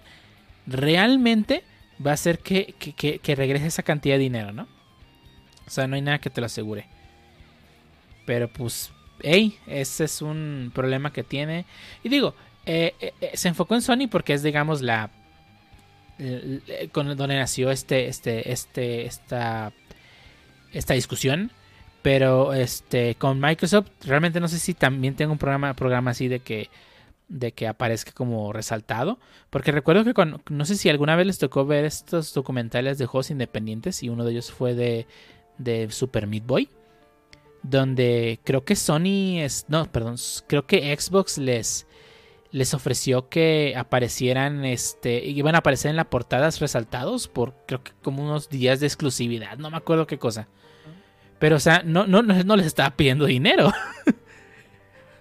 [0.66, 1.62] realmente
[2.04, 4.66] va a hacer que, que, que- que regrese esa cantidad de dinero, ¿no?
[5.66, 6.86] O sea, no hay nada que te lo asegure.
[8.26, 11.66] Pero pues, hey, ese es un problema que tiene.
[12.02, 12.34] Y digo,
[12.66, 15.10] eh, eh, eh, se enfocó en Sony porque es, digamos, la...
[16.92, 19.72] con donde nació este, este, este, esta,
[20.72, 21.50] esta discusión.
[22.02, 26.40] Pero este, con Microsoft, realmente no sé si también tengo un programa, programa así de
[26.40, 26.68] que
[27.28, 29.18] de que aparezca como resaltado.
[29.50, 33.06] Porque recuerdo que con, no sé si alguna vez les tocó ver estos documentales de
[33.06, 35.06] juegos independientes y uno de ellos fue de,
[35.58, 36.68] de Super Meat Boy.
[37.62, 39.66] Donde creo que Sony es.
[39.68, 40.16] No, perdón.
[40.46, 41.86] Creo que Xbox les,
[42.50, 44.64] les ofreció que aparecieran.
[44.64, 45.24] Este.
[45.24, 49.56] Iban a aparecer en las portadas resaltados por creo que como unos días de exclusividad.
[49.56, 50.48] No me acuerdo qué cosa.
[51.38, 53.68] Pero, o sea, no, no, no, les estaba pidiendo dinero.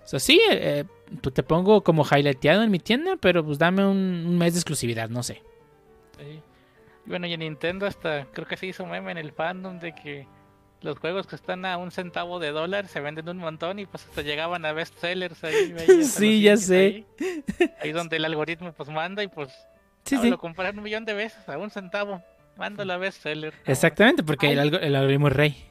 [0.05, 0.85] o sea, sí, eh,
[1.21, 4.59] pues te pongo como highlighteado en mi tienda, pero pues dame un, un mes de
[4.59, 5.41] exclusividad, no sé.
[6.17, 6.41] Sí.
[7.05, 9.93] Y Bueno, y en Nintendo hasta creo que se hizo meme en el fandom de
[9.93, 10.27] que
[10.81, 14.05] los juegos que están a un centavo de dólar se venden un montón y pues
[14.05, 15.71] hasta llegaban a bestsellers ahí.
[15.73, 17.05] veías a los Sí, ya sé.
[17.19, 17.43] Ahí,
[17.81, 19.49] ahí donde el algoritmo pues manda y pues
[20.05, 20.29] Sí, ah, sí.
[20.29, 22.21] lo compraron un millón de veces a un centavo.
[22.57, 23.53] Mándalo a bestseller.
[23.65, 25.69] Exactamente, porque el, algo- el algoritmo es rey.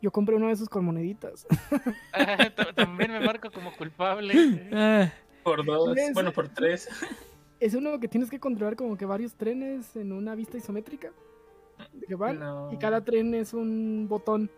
[0.00, 1.46] Yo compré uno de esos con moneditas.
[2.12, 4.68] Ah, También me marco como culpable.
[4.72, 5.10] Ah,
[5.42, 6.88] Por dos, bueno, por tres.
[7.60, 11.10] Es uno que tienes que controlar como que varios trenes en una vista isométrica.
[12.06, 12.72] Que van No.
[12.72, 14.50] y cada tren es un botón.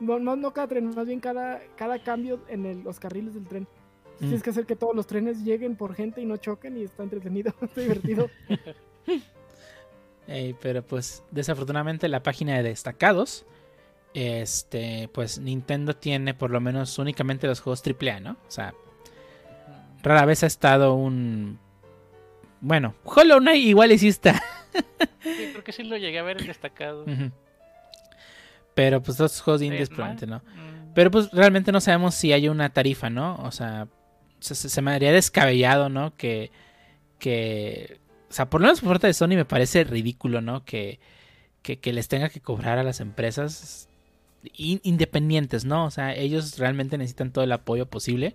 [0.00, 3.46] No, no, no cada tren, más bien cada, cada cambio en el- los carriles del
[3.46, 3.62] tren.
[4.16, 4.18] Mm.
[4.18, 7.02] Tienes que hacer que todos los trenes lleguen por gente y no choquen y está
[7.02, 8.28] entretenido, está divertido.
[10.26, 13.44] ey, pero pues desafortunadamente la página de destacados,
[14.14, 18.32] este, pues Nintendo tiene por lo menos únicamente los juegos AAA, ¿no?
[18.32, 18.74] O sea,
[20.02, 21.58] rara vez ha estado un...
[22.66, 24.42] Bueno, Hollow Knight igual y sí está.
[25.22, 27.04] Sí, creo que sí lo llegué a ver destacado.
[28.74, 30.38] Pero pues los juegos indies Deadman, probablemente no.
[30.38, 33.36] mm, Pero pues realmente no sabemos si hay una tarifa, ¿no?
[33.36, 33.86] O sea,
[34.40, 36.16] se, se- se me haría descabellado, ¿no?
[36.16, 36.50] Que,
[37.18, 38.00] que...
[38.28, 40.64] O sea, por lo menos por parte de Sony me parece ridículo, ¿no?
[40.64, 40.98] Que,
[41.62, 43.88] que, que les tenga que cobrar a las empresas
[44.54, 45.84] in- independientes, ¿no?
[45.84, 48.34] O sea, ellos realmente necesitan todo el apoyo posible.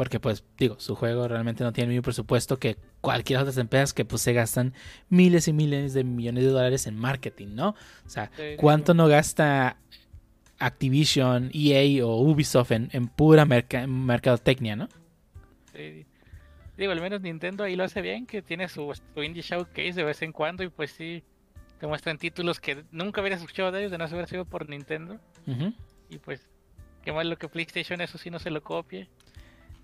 [0.00, 3.92] Porque pues, digo, su juego realmente no tiene el mismo presupuesto que cualquier otras empresas
[3.92, 4.72] que pues se gastan
[5.10, 7.74] miles y miles de millones de dólares en marketing, ¿no?
[8.06, 9.76] O sea, sí, ¿Cuánto no gasta
[10.58, 14.88] Activision, EA o Ubisoft en, en pura merca- mercadotecnia, no?
[15.74, 16.06] sí.
[16.78, 20.04] Digo, al menos Nintendo ahí lo hace bien, que tiene su, su indie showcase de
[20.04, 21.22] vez en cuando y pues sí,
[21.78, 25.20] te muestran títulos que nunca hubieras escuchado de ellos de no haber sido por Nintendo.
[26.08, 26.48] Y pues,
[27.02, 29.10] qué malo que PlayStation eso sí no se lo copie.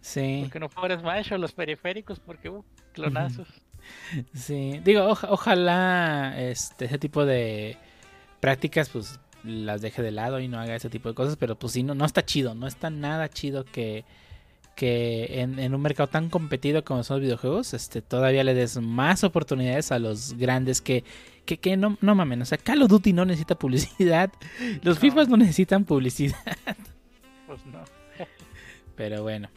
[0.00, 3.48] Sí, Porque no fuera Smash o los periféricos, porque, uh, clonazos.
[4.35, 4.80] sí.
[4.85, 7.76] Digo, oja- ojalá este, ese tipo de
[8.40, 11.72] prácticas, pues las deje de lado y no haga ese tipo de cosas, pero pues
[11.72, 14.04] sí, no, no está chido, no está nada chido que,
[14.74, 18.80] que en, en un mercado tan competido como son los videojuegos, este, todavía le des
[18.80, 21.04] más oportunidades a los grandes que,
[21.44, 24.32] que, que no, no mamen, o sea, Call of Duty no necesita publicidad,
[24.82, 25.00] los No.
[25.00, 26.37] FIFAs no necesitan publicidad.
[27.46, 27.85] pues no.
[28.96, 29.48] Pero bueno.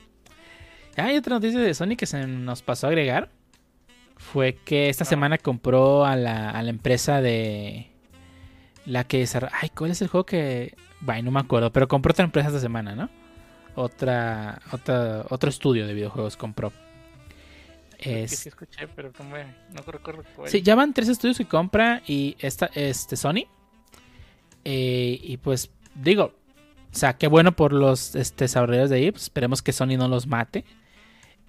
[1.00, 3.30] Ah, hay otra noticia de Sony que se nos pasó a agregar.
[4.18, 5.08] Fue que esta Ah.
[5.08, 7.88] semana compró a la, a la empresa de.
[8.86, 9.54] La que desarrolla.
[9.62, 10.76] Ay, ¿cuál es el juego que.?
[11.02, 11.72] Bueno, no me acuerdo.
[11.72, 13.10] Pero compró otra empresa esta semana, ¿no?
[13.76, 14.60] Otra.
[14.72, 16.74] otra otro estudio de videojuegos compró.
[17.98, 20.50] Que Es, sí escuché, pero no, me, no recuerdo cuál.
[20.50, 23.44] Sí, ya van tres estudios que compra y esta, este Sony.
[24.66, 26.34] Eh, y pues digo,
[26.92, 29.12] o sea, qué bueno por los este, desarrolladores de ahí.
[29.12, 30.66] pues, esperemos que Sony no los mate.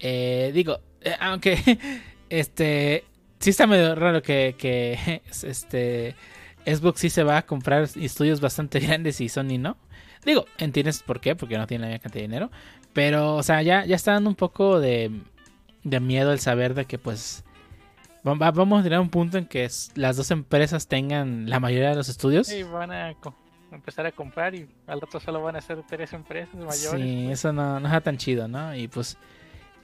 [0.01, 1.55] Eh, digo, eh, aunque
[2.29, 3.05] este
[3.39, 6.15] sí está medio raro que, que este
[6.65, 9.77] Xbox sí se va a comprar estudios bastante grandes y Sony no.
[10.25, 12.51] Digo, entiendes por qué, porque no tiene la misma cantidad de dinero.
[12.93, 15.09] Pero, o sea, ya, ya está dando un poco de,
[15.83, 17.43] de miedo el saber de que pues
[18.27, 21.89] va- va- vamos a tener un punto en que las dos empresas tengan la mayoría
[21.89, 22.47] de los estudios.
[22.47, 23.15] Sí, van a
[23.71, 27.01] empezar a comprar y al rato solo van a ser tres empresas mayores.
[27.01, 27.39] Sí, pues.
[27.39, 28.75] eso no, no está tan chido, ¿no?
[28.75, 29.17] Y pues,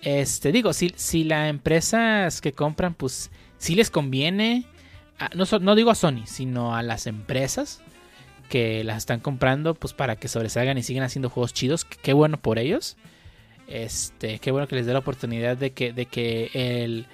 [0.02, 4.66] este, digo, si, si las empresas que compran, pues, si les conviene,
[5.20, 7.82] a- no, no digo a Sony, sino a las empresas
[8.50, 12.38] que las están comprando, pues, para que sobresalgan y sigan haciendo juegos chidos, qué bueno
[12.38, 12.96] por ellos.
[13.68, 17.06] Este, qué bueno que les dé la oportunidad de que, de que el,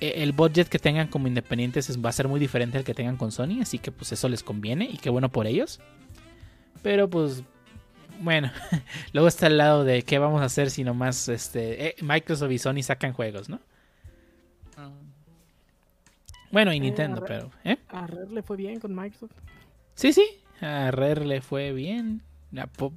[0.00, 2.94] e, el budget que tengan como independientes es- va a ser muy diferente al que
[2.94, 5.78] tengan con Sony, así que pues eso les conviene y qué bueno por ellos.
[6.82, 7.44] Pero pues
[8.20, 8.50] bueno,
[9.12, 12.58] luego está el lado de qué vamos a hacer si nomás este, eh, Microsoft y
[12.58, 13.56] Sony sacan juegos, ¿no?
[14.76, 15.10] Mm,
[16.52, 17.50] Bueno, y Eh, Nintendo, pero...
[17.64, 17.76] ¿eh?
[17.88, 19.32] A Rare le fue bien con Microsoft.
[19.94, 20.24] Sí, sí,
[20.60, 22.22] a Rare le fue bien.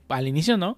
[0.09, 0.77] Al inicio no.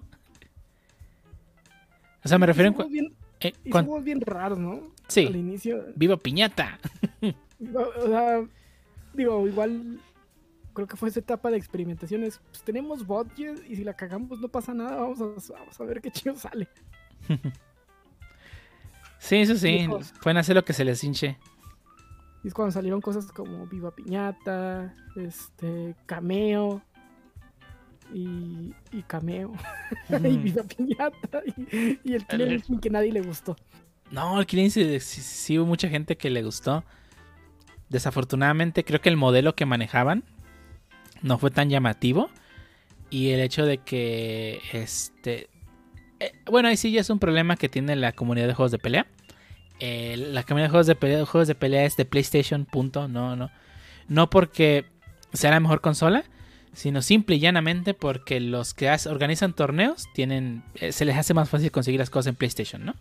[2.24, 2.90] O sea, me refiero en...
[2.90, 4.72] Bien, eh, juegos bien raros, ¿no?
[4.72, 5.84] Al Sí, inicio.
[5.94, 6.78] viva Piñata.
[7.74, 8.42] O sea,
[9.14, 9.98] digo, igual
[10.76, 12.38] creo que fue esa etapa de experimentaciones.
[12.50, 14.96] Pues tenemos budget y si la cagamos no pasa nada.
[14.96, 16.68] Vamos a, vamos a ver qué chido sale.
[19.18, 20.12] Sí, eso sí, Hijos.
[20.22, 21.36] pueden hacer lo que se les hinche.
[22.44, 26.80] Y es cuando salieron cosas como Viva Piñata, este, Cameo
[28.14, 29.52] y, y Cameo
[30.22, 30.36] y.
[30.36, 33.56] Viva Piñata y, y el Instinct que nadie le gustó.
[34.12, 36.84] No, el Killing sí, sí, sí hubo mucha gente que le gustó.
[37.88, 40.22] Desafortunadamente creo que el modelo que manejaban
[41.22, 42.30] no fue tan llamativo.
[43.08, 45.48] Y el hecho de que este...
[46.18, 48.78] eh, bueno, ahí sí ya es un problema que tiene la comunidad de juegos de
[48.78, 49.06] pelea.
[49.80, 53.08] La comunidad de juegos de pelea, juegos de es de PlayStation, punto.
[53.08, 53.50] No, no.
[54.08, 54.86] No porque
[55.32, 56.24] sea la mejor consola,
[56.72, 60.62] sino simple y llanamente porque los que organizan torneos tienen...
[60.74, 62.94] eh, se les hace más fácil conseguir las cosas en PlayStation, ¿no?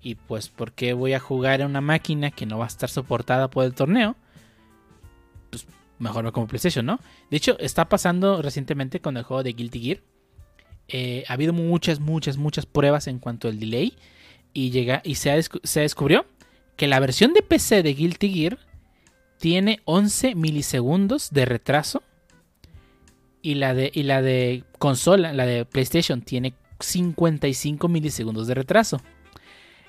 [0.00, 2.88] Y pues, ¿por qué voy a jugar en una máquina que no va a estar
[2.88, 4.16] soportada por el torneo?
[5.98, 7.00] Mejor como PlayStation, ¿no?
[7.30, 10.00] De hecho, está pasando recientemente con el juego de Guilty Gear.
[10.88, 13.96] Eh, ha habido muchas, muchas, muchas pruebas en cuanto al delay.
[14.52, 16.26] Y, llega, y se, ha descubrió
[16.76, 18.58] que la versión de PC de Guilty Gear
[19.38, 22.02] tiene 11 milisegundos de retraso.
[23.42, 29.00] Y la de, y la de consola, la de PlayStation, tiene 55 milisegundos de retraso.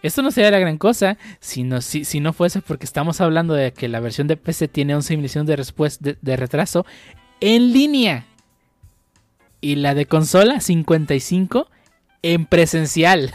[0.04, 3.54] Esto no sería la gran cosa si no, si, si no fuese porque estamos hablando
[3.54, 6.86] de que la versión de PC tiene 11 milisegundos de, de, de retraso
[7.40, 8.26] en línea.
[9.60, 11.68] Y la de consola 55
[12.22, 13.34] en presencial.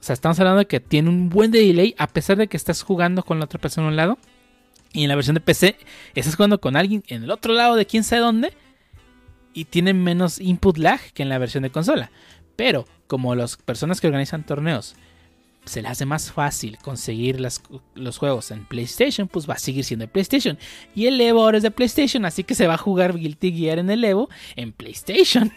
[0.00, 2.56] O sea, estamos hablando de que tiene un buen de delay a pesar de que
[2.56, 4.18] estás jugando con la otra persona a un lado.
[4.92, 5.76] Y en la versión de PC
[6.14, 8.52] estás jugando con alguien en el otro lado de quién sabe dónde.
[9.52, 12.10] Y tiene menos input lag que en la versión de consola.
[12.60, 14.94] Pero como las personas que organizan torneos
[15.64, 17.62] se les hace más fácil conseguir las-
[17.94, 20.58] los juegos en PlayStation, pues va a seguir siendo de PlayStation.
[20.94, 23.78] Y el Evo ahora es de PlayStation, así que se va a jugar Guilty Gear
[23.78, 25.50] en el Evo en PlayStation.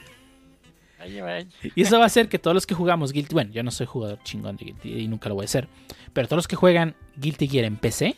[1.76, 3.86] Y eso va a hacer que todos los que jugamos Guilty bueno, yo no soy
[3.86, 5.68] jugador chingón de Guilty Gear y nunca lo voy a ser,
[6.14, 8.16] pero todos los que juegan Guilty Gear en PC,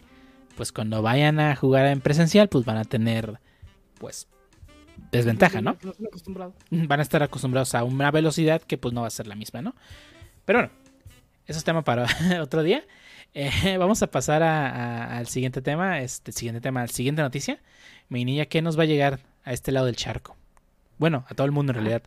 [0.55, 3.39] pues cuando vayan a jugar en presencial, pues van a tener,
[3.97, 4.27] pues,
[5.11, 5.77] desventaja, ¿no?
[6.71, 9.61] Van a estar acostumbrados a una velocidad que pues no va a ser la misma,
[9.61, 9.75] ¿no?
[10.45, 10.71] Pero bueno,
[11.47, 12.05] eso es tema para
[12.41, 12.83] otro día.
[13.33, 17.59] Eh, vamos a pasar a- a- al siguiente tema, este siguiente tema, siguiente noticia.
[18.09, 20.35] Mi niña, ¿qué nos va a llegar a este lado del charco?
[20.97, 22.03] Bueno, a todo el mundo en realidad.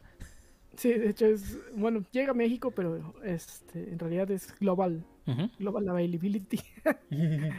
[0.76, 5.05] Sí, de hecho es, bueno, llega a México, pero este, en realidad es global,
[5.59, 6.61] global availability.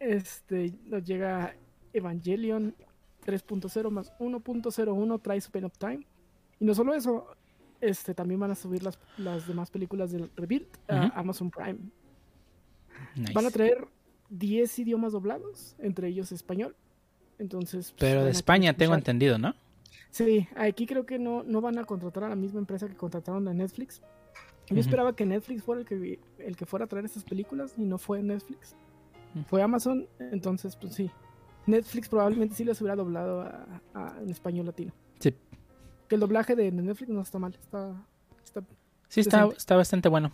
[0.00, 1.54] Este, nos llega
[1.92, 2.74] Evangelion
[3.28, 6.06] 3.0 más 1.01 trae Open Up Time.
[6.58, 7.26] Y no solo eso,
[7.80, 11.08] este, también van a subir las, las demás películas del Rebuild a.
[11.14, 11.78] Amazon Prime.
[13.16, 13.32] Nice.
[13.34, 13.86] Van a traer
[14.30, 16.74] 10 idiomas doblados, entre ellos español.
[17.38, 19.54] Entonces, pues, Pero de España tengo entendido, ¿no?
[20.10, 23.46] Sí, aquí creo que no, no van a contratar a la misma empresa que contrataron
[23.46, 24.00] a Netflix.
[24.70, 27.84] Yo esperaba que Netflix fuera el que, el que fuera a traer estas películas y
[27.84, 28.74] no fue Netflix.
[29.46, 31.10] Fue Amazon, entonces pues sí.
[31.68, 34.92] Netflix probablemente sí les hubiera doblado a, a- en español latino.
[35.20, 35.34] Sí.
[36.08, 37.94] Que el doblaje de, Netflix no está mal, está...
[38.44, 38.62] está
[39.08, 40.32] Sí, está, bastante bueno.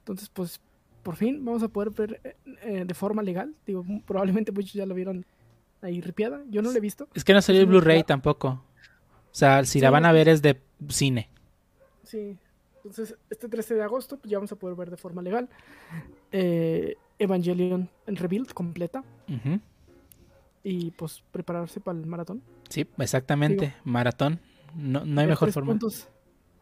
[0.00, 0.60] Entonces, pues,
[1.02, 3.54] por fin vamos a poder ver eh, eh, de forma legal.
[3.66, 5.24] Digo, probablemente muchos ya lo vieron
[5.82, 6.42] ahí ripiada.
[6.48, 7.08] Yo no lo he visto.
[7.14, 8.48] Es que no salió el Blu-ray tampoco.
[9.30, 11.28] O sea, si Sí, la van a ver es de cine.
[12.04, 12.36] Sí.
[12.76, 15.48] Entonces, este 13 de agosto pues, ya vamos a poder ver de forma legal
[16.32, 19.02] eh, Evangelion en Rebuild completa
[20.62, 22.42] y pues prepararse para el maratón.
[22.68, 23.74] Sí, exactamente.
[23.84, 24.40] Maratón.
[24.76, 25.72] No, no hay Ver mejor forma.
[25.72, 26.08] puntos-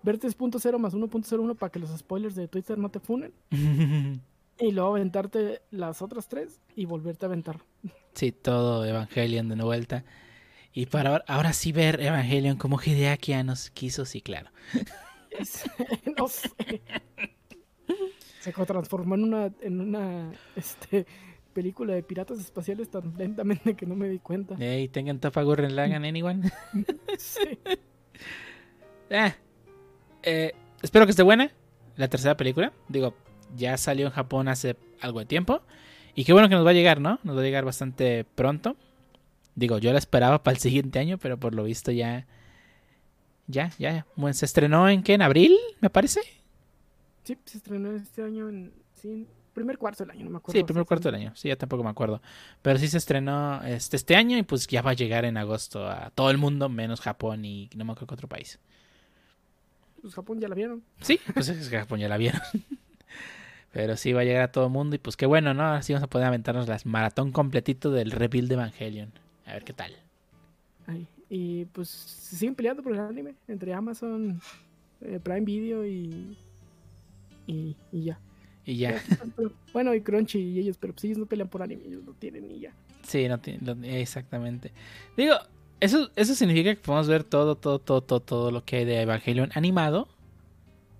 [0.02, 3.32] ver 3.0 más 1.01 para que los spoilers de Twitter no te funen.
[4.58, 7.60] Y luego aventarte las otras tres y volverte a aventar.
[8.14, 10.02] sí, todo Evangelion de vuelta.
[10.72, 14.48] Y para ahora, ahora sí ver Evangelion como Hideaki ya nos quiso, sí, claro.
[16.18, 16.80] no sé.
[18.54, 21.06] Se transformó en una, en una este,
[21.52, 24.54] película de piratas espaciales tan lentamente que no me di cuenta.
[24.58, 26.50] Ey, tengan Topa Gurren Lagann, anyone.
[27.18, 27.58] Sí.
[29.10, 29.36] Ah,
[30.24, 31.52] eh, espero que esté buena
[31.96, 32.72] la tercera película.
[32.88, 33.14] Digo,
[33.56, 35.62] ya salió en Japón hace algo de tiempo.
[36.14, 37.20] Y qué bueno que nos va a llegar, ¿no?
[37.22, 38.76] Nos va a llegar bastante pronto.
[39.54, 42.26] Digo, yo la esperaba para el siguiente año, pero por lo visto ya.
[43.46, 44.06] Ya, ya.
[44.16, 45.14] Bueno, se estrenó en qué?
[45.14, 45.56] ¿En abril?
[45.80, 46.20] Me parece.
[47.26, 48.72] Sí, se estrenó este año en.
[48.94, 50.60] Sí, primer cuarto del año, no me acuerdo.
[50.60, 51.32] Sí, primer cuarto del año.
[51.34, 52.22] Sí, ya tampoco me acuerdo.
[52.62, 55.88] Pero sí se estrenó este, este año y pues ya va a llegar en agosto
[55.88, 58.60] a todo el mundo, menos Japón y no me acuerdo qué otro país.
[60.00, 60.84] Pues Japón ya la vieron.
[61.00, 62.40] Sí, pues es que Japón ya la vieron.
[63.72, 65.64] Pero sí va a llegar a todo el mundo y pues qué bueno, ¿no?
[65.64, 69.10] Así vamos a poder aventarnos las maratón completito del rebuild de Evangelion.
[69.46, 69.92] A ver qué tal.
[70.86, 71.08] Ahí.
[71.28, 74.40] Y pues se siguen peleando por el anime entre Amazon,
[75.00, 76.38] eh, Prime Video y.
[77.46, 78.18] Y, y ya.
[78.64, 79.00] Y ya.
[79.36, 82.12] Pero, bueno, y Crunchy y ellos, pero pues ellos no pelean por anime, ellos lo
[82.14, 82.72] tienen y ya.
[83.02, 84.72] Sí, no tiene, lo- exactamente.
[85.16, 85.34] Digo,
[85.78, 89.00] eso, eso significa que podemos ver todo, todo, todo, todo, todo lo que hay de
[89.02, 90.08] Evangelion animado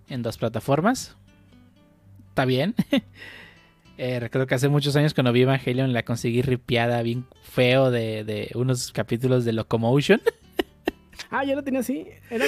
[0.09, 1.17] en dos plataformas.
[2.29, 2.75] Está bien.
[3.99, 8.25] Eh, recuerdo que hace muchos años cuando vi Evangelion la conseguí ripiada bien feo de,
[8.25, 10.21] de unos capítulos de Locomotion.
[11.31, 12.07] Ah, yo lo tenía así.
[12.29, 12.45] Era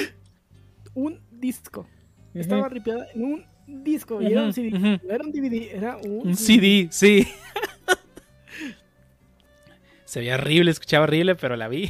[0.93, 1.87] un disco.
[2.35, 3.45] Estaba ripiada en un
[3.83, 4.21] disco.
[4.21, 4.69] Y era un CD.
[4.75, 5.07] ujú.
[5.07, 7.27] No era un DVD, era un, Un CD, sí.
[10.05, 11.89] Se veía horrible, escuchaba horrible, pero la vi.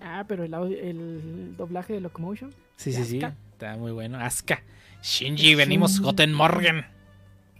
[0.00, 2.50] Ah, pero el, el doblaje de Locomotion.
[2.76, 3.18] Sí, sí, sí.
[3.18, 3.34] Asuka.
[3.52, 4.18] Está muy bueno.
[4.18, 4.62] Asuka.
[5.02, 6.00] Shinji, venimos.
[6.00, 6.86] Goten Morgan.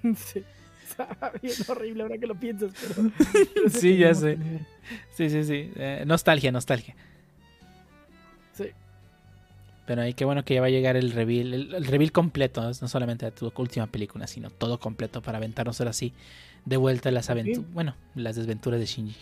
[0.17, 0.43] sí.
[0.89, 3.11] Estaba bien horrible ahora que lo piensas, pero.
[3.71, 4.39] Sí, ya sé.
[5.15, 5.71] Sí, sí, sí.
[5.77, 6.97] Eh, nostalgia, nostalgia.
[8.55, 8.65] Sí.
[9.87, 12.61] Pero ahí qué bueno que ya va a llegar el reveal, el, el reveal completo,
[12.63, 16.13] no no solamente de tu última película, sino todo completo para aventarnos ahora sí
[16.67, 19.17] de vuelta a las aventuras, bueno, las desventuras de Shinji.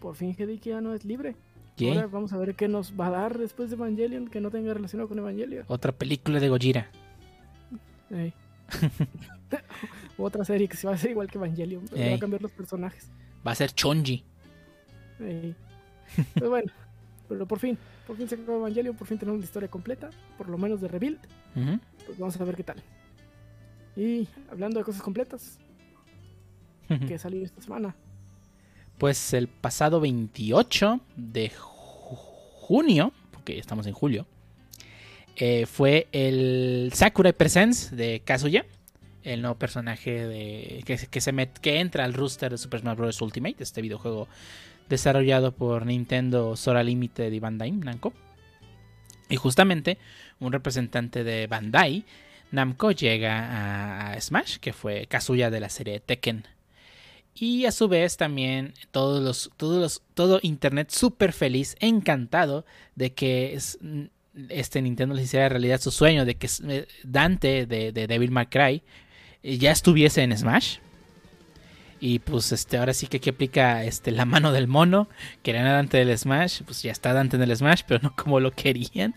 [0.00, 1.34] Por fin Hideki ya no es libre.
[1.80, 4.74] Ahora vamos a ver qué nos va a dar después de Evangelion que no tenga
[4.74, 5.64] relación con Evangelion.
[5.68, 6.90] Otra película de Gojira.
[10.18, 12.52] Otra serie que se va a hacer igual que Evangelion, pero va a cambiar los
[12.52, 13.10] personajes.
[13.46, 14.24] Va a ser Chonji.
[15.20, 15.54] Ey.
[16.34, 16.72] Pero bueno,
[17.28, 17.76] pero por fin,
[18.06, 20.88] por fin se acabó Evangelion, por fin tenemos la historia completa, por lo menos de
[20.88, 21.18] Rebuild.
[21.56, 21.78] Ujú.
[22.06, 22.82] Pues vamos a ver qué tal.
[23.96, 25.58] Y hablando de cosas completas,
[27.06, 27.94] que salió esta semana.
[28.96, 34.26] Pues el pasado 28 de ju- junio, porque ya estamos en julio,
[35.36, 38.64] eh, fue el Sakurai Presents de Kazuya,
[39.22, 42.96] el nuevo personaje de, que, que, se met- que entra al rooster de Super Smash
[42.96, 43.20] Bros.
[43.20, 44.26] Ultimate, este videojuego
[44.88, 48.12] desarrollado por Nintendo Sora Limited y Bandai Namco.
[49.28, 49.98] Y justamente
[50.40, 52.04] un representante de Bandai
[52.50, 56.44] Namco llega a, Smash, que fue Kazuya de la serie Tekken.
[57.34, 62.64] Y a su vez también todos los, todos los, todo internet súper feliz, encantado
[62.96, 63.78] de que es-
[64.48, 68.46] este Nintendo les hiciera realidad su sueño de que eh, Dante de, de Devil May
[68.46, 68.82] Cry
[69.42, 70.78] eh, ya estuviese en Smash.
[72.00, 75.08] Y pues este, ahora sí que aquí aplica este, la mano del mono.
[75.42, 76.62] Querían a Dante del Smash.
[76.62, 79.14] Pues ya está Dante en el Smash, pero no como lo querían.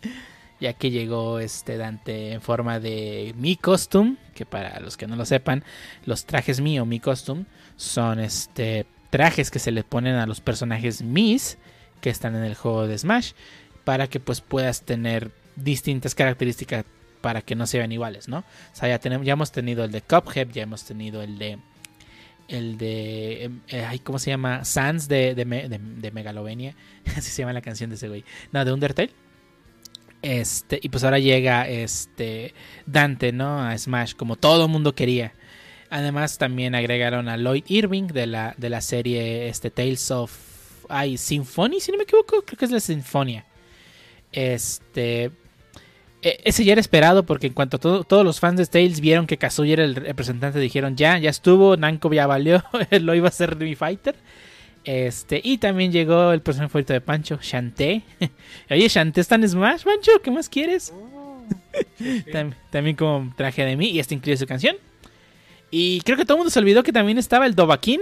[0.59, 4.17] Ya que llegó este Dante en forma de Mi Costume.
[4.33, 5.63] Que para los que no lo sepan,
[6.05, 10.39] los trajes Mi o Mi Costume son este trajes que se le ponen a los
[10.39, 11.57] personajes Mis
[11.99, 13.33] que están en el juego de Smash.
[13.83, 16.85] Para que pues puedas tener distintas características
[17.21, 18.39] para que no se vean iguales, ¿no?
[18.39, 21.59] O sea, ya, tenemos, ya hemos tenido el de Cuphead, ya hemos tenido el de
[22.47, 24.65] el de, em, eh, ¿cómo se llama?
[24.65, 26.75] Sans de, de, de- Megalovenia,
[27.15, 28.23] así se llama la canción de ese güey.
[28.51, 29.11] No, de Undertale.
[30.21, 32.53] Este, y pues ahora llega este
[32.85, 33.61] Dante, ¿no?
[33.63, 35.33] A Smash, como todo mundo quería.
[35.89, 40.31] Además, también agregaron a Lloyd Irving de la, de la serie este, Tales of.
[40.89, 43.45] Ay, Symphony, si no me equivoco, creo que es la Sinfonia.
[44.31, 45.31] Este.
[46.21, 49.27] E- Ese ya era esperado porque en cuanto todo- todos los fans de Tales vieron
[49.27, 52.63] que Kazuya era el representante, dijeron ya, ya estuvo, Namco ya valió,
[53.01, 54.15] lo iba a hacer de mi fighter.
[54.83, 58.01] Este, y también llegó el personaje favorito de Pancho, Shantae.
[58.71, 60.91] Oye, Shantae está en Smash, Pancho, ¿qué más quieres?
[62.31, 64.75] Tam- también como traje de mí y este incluye su canción.
[65.69, 68.01] Y creo que todo el mundo se olvidó que también estaba el Dobaquín.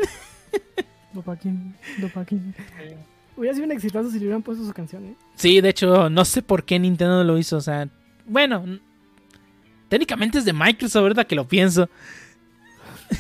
[1.13, 2.55] Dopaquín, Dopaquín.
[3.36, 5.13] Hubiera sido un exitazo si le hubieran puesto su canción, ¿eh?
[5.36, 7.57] Sí, de hecho, no sé por qué Nintendo lo hizo.
[7.57, 7.88] O sea,
[8.30, 8.80] bueno,
[9.89, 11.27] técnicamente es de Microsoft, ¿verdad?
[11.27, 11.89] Que lo pienso.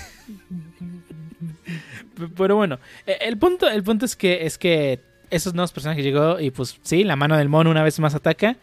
[2.37, 4.99] Pero bueno, e- el punto, el punto es que es que
[5.29, 8.55] esos nuevos personajes llegó y pues sí, la mano del mono una vez más ataca.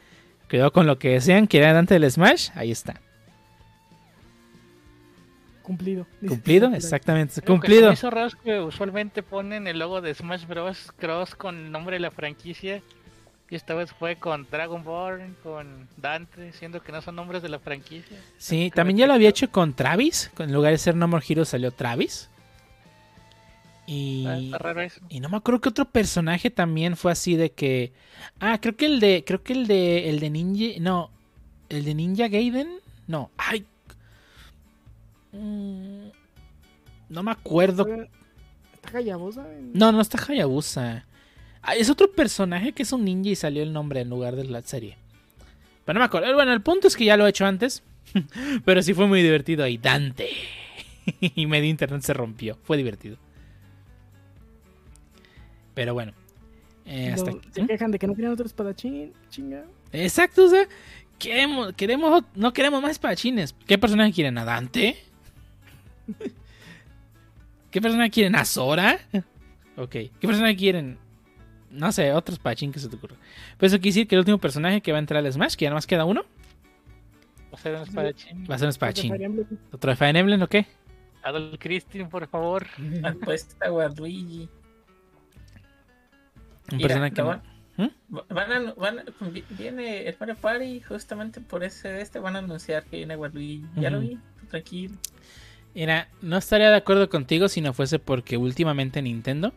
[0.48, 2.50] Quedó con lo que desean, que era Dante del Smash.
[2.54, 3.00] Ahí está.
[5.62, 6.06] Cumplido.
[6.28, 7.34] Cumplido, exactamente.
[7.34, 7.88] Lo que se Cumplido.
[7.88, 10.92] me hizo raro es que usualmente ponen el logo de Smash Bros.
[10.98, 12.80] Cross con el nombre de la franquicia.
[13.48, 17.60] Y esta vez fue con Dragonborn, con Dante, siendo que no son nombres de la
[17.60, 18.20] franquicia.
[18.38, 20.32] Sí, también ya lo había hecho con Travis.
[20.38, 22.28] En lugar de ser No More Heroes salió Travis.
[23.86, 24.26] Y,
[24.84, 25.00] eso.
[25.08, 27.92] y no me acuerdo que otro personaje también fue así de que.
[28.40, 29.22] Ah, creo que el de.
[29.24, 30.10] Creo que el de.
[30.10, 30.80] El de Ninja.
[30.80, 31.10] No.
[31.68, 32.80] El de Ninja Gaiden.
[33.06, 33.30] No.
[33.36, 33.64] Ay.
[35.30, 36.08] Mm,
[37.10, 37.86] No me acuerdo.
[38.74, 39.42] ¿Está Hayabusa?
[39.52, 41.04] en- No, no está Hayabusa.
[41.66, 44.44] Ah, es otro personaje que es un ninja y salió el nombre en lugar de
[44.44, 44.96] la serie.
[45.84, 46.32] Pero no me acuerdo.
[46.32, 47.82] Bueno, el punto es que ya lo he hecho antes.
[48.64, 49.76] Pero sí fue muy divertido ahí.
[49.76, 50.28] Dante.
[51.20, 52.56] y medio internet se rompió.
[52.62, 53.18] Fue divertido.
[55.74, 56.12] Pero bueno.
[56.84, 57.40] eh, hasta aquí.
[57.50, 59.12] Se quejan de que no quieren otro espadachín.
[59.28, 59.64] Chinga.
[59.92, 60.68] Exacto, o sea,
[61.18, 63.54] queremos, queremos, no queremos más espadachines.
[63.66, 64.38] ¿Qué personaje quieren?
[64.38, 64.96] ¿A Dante?
[67.70, 68.36] ¿Qué personaje quieren?
[68.36, 68.98] ¿A Sora?
[69.76, 69.90] Ok.
[69.90, 70.98] ¿Qué personaje quieren?
[71.76, 73.16] No sé, otro espadachín que se te ocurra.
[73.58, 75.64] Pues eso quiere decir que el último personaje que va a entrar al Smash, que
[75.64, 76.24] ya nada más queda uno,
[77.52, 78.46] Va a ser un espadachín.
[78.50, 79.14] va a ser un espadachín.
[79.14, 79.46] Emblem.
[79.72, 80.66] ¿Otro de Fire Emblem o qué?
[81.22, 82.66] Adol Christine, por favor.
[83.02, 84.48] Apuesta Waluigi.
[86.70, 87.42] Un Mira, personaje que no- van,
[88.28, 92.38] van a, van a- vi- viene el Mario Party justamente por ese este van a
[92.40, 93.64] anunciar que viene Waluigi.
[93.76, 94.18] Ya lo vi,
[94.50, 94.94] tranquilo.
[95.74, 99.52] Mira, no estaría de acuerdo contigo si no fuese porque últimamente Nintendo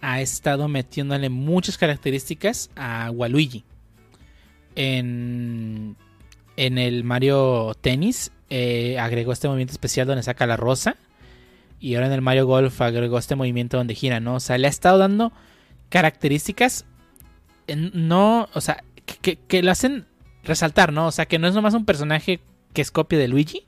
[0.00, 3.64] ha estado metiéndole muchas características a Waluigi.
[4.76, 5.96] En,
[6.56, 10.96] en el Mario Tennis eh, agregó este movimiento especial donde saca la rosa.
[11.80, 14.34] Y ahora en el Mario Golf agregó este movimiento donde gira, ¿no?
[14.36, 15.32] O sea, le ha estado dando
[15.88, 16.84] características.
[17.66, 20.06] en- no, o sea, que, que- que lo hacen
[20.44, 21.06] resaltar, ¿no?
[21.06, 22.40] O sea, que no es nomás un personaje
[22.72, 23.64] que es copia de Luigi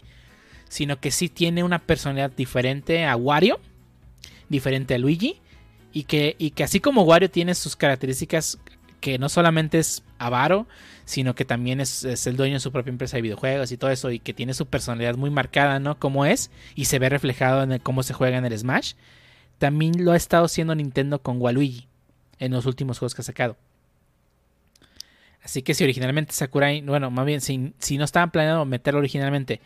[0.68, 3.60] sino que sí tiene una personalidad diferente a Wario,
[4.48, 5.38] diferente a Luigi,
[5.92, 8.58] y que, y que así como Wario tiene sus características
[9.00, 10.66] que no solamente es avaro,
[11.04, 13.90] sino que también es, es el dueño de su propia empresa de videojuegos y todo
[13.90, 15.98] eso, y que tiene su personalidad muy marcada, ¿no?
[15.98, 18.94] Como es, y se ve reflejado en cómo se juega en el Smash,
[19.58, 21.88] también lo ha estado haciendo Nintendo con Waluigi
[22.38, 23.56] en los últimos juegos que ha sacado.
[25.42, 29.60] Así que si originalmente Sakurai, bueno, más bien, si, si no estaban planeando meterlo originalmente,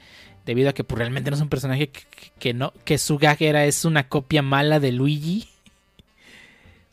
[0.46, 1.90] debido a que pues, realmente no es un personaje
[2.38, 5.48] que no, que su gag era es una copia mala de Luigi.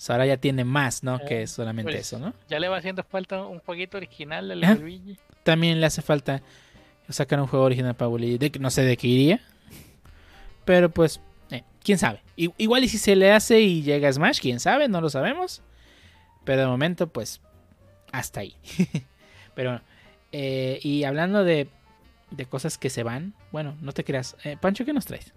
[0.10, 1.20] Ahora ya tiene más, ¿no?
[1.20, 2.34] Que solamente pues, eso, ¿no?
[2.50, 5.18] Ya le va haciendo falta un jueguito original de Luigi.
[5.44, 6.42] También le hace falta
[7.10, 8.52] sacar un juego original para Luigi.
[8.60, 9.42] No sé de qué iría.
[10.66, 12.22] Pero pues, eh, quién sabe.
[12.36, 15.62] Igual y si se le hace y llega a Smash, quién sabe, no lo sabemos.
[16.44, 17.42] Pero de momento, pues,
[18.12, 18.56] hasta ahí.
[19.56, 19.84] Pero bueno,
[20.32, 21.70] eh, y hablando de,
[22.32, 24.36] de cosas que se van, bueno, no te creas.
[24.44, 25.34] Eh, Pancho, ¿qué nos traes?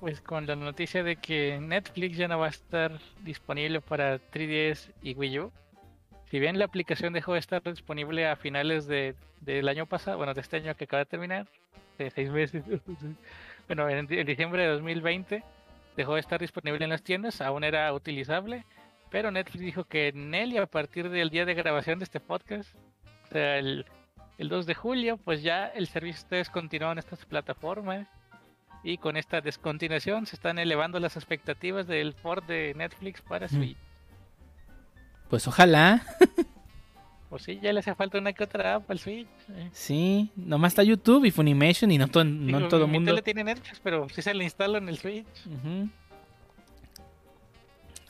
[0.00, 4.90] Pues con la noticia de que Netflix ya no va a estar disponible para 3DS
[5.02, 5.52] y Wii U.
[6.30, 10.34] Si bien la aplicación dejó de estar disponible a finales de, del año pasado, bueno,
[10.34, 11.46] de este año que acaba de terminar,
[11.98, 12.64] de seis meses,
[13.68, 15.42] bueno, en, di- en diciembre de 2020
[15.96, 18.64] dejó de estar disponible en las tiendas, aún era utilizable,
[19.10, 22.20] pero Netflix dijo que en él y a partir del día de grabación de este
[22.20, 22.74] podcast,
[23.24, 23.86] o sea, el,
[24.38, 28.08] el 2 de julio, pues ya el servicio está descontinuado en estas plataformas.
[28.82, 33.56] Y con esta descontinuación se están elevando las expectativas del port de Netflix para Ujú.
[33.56, 33.76] Switch.
[35.28, 36.04] Pues ojalá.
[37.30, 39.26] pues sí, ya le hace falta una que otra app al Switch.
[39.50, 39.68] eh.
[39.72, 43.10] Sí, nomás está YouTube y Funimation y no, to- no Digo, en todo el mundo.
[43.10, 45.26] tele tiene Netflix, pero sí se le instala en el Switch.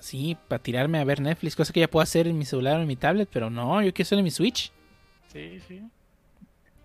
[0.00, 2.82] Sí, para tirarme a ver Netflix, cosa que ya puedo hacer en mi celular o
[2.82, 4.70] en mi tablet, pero no, yo quiero solo en mi Switch.
[5.32, 5.82] Sí, sí.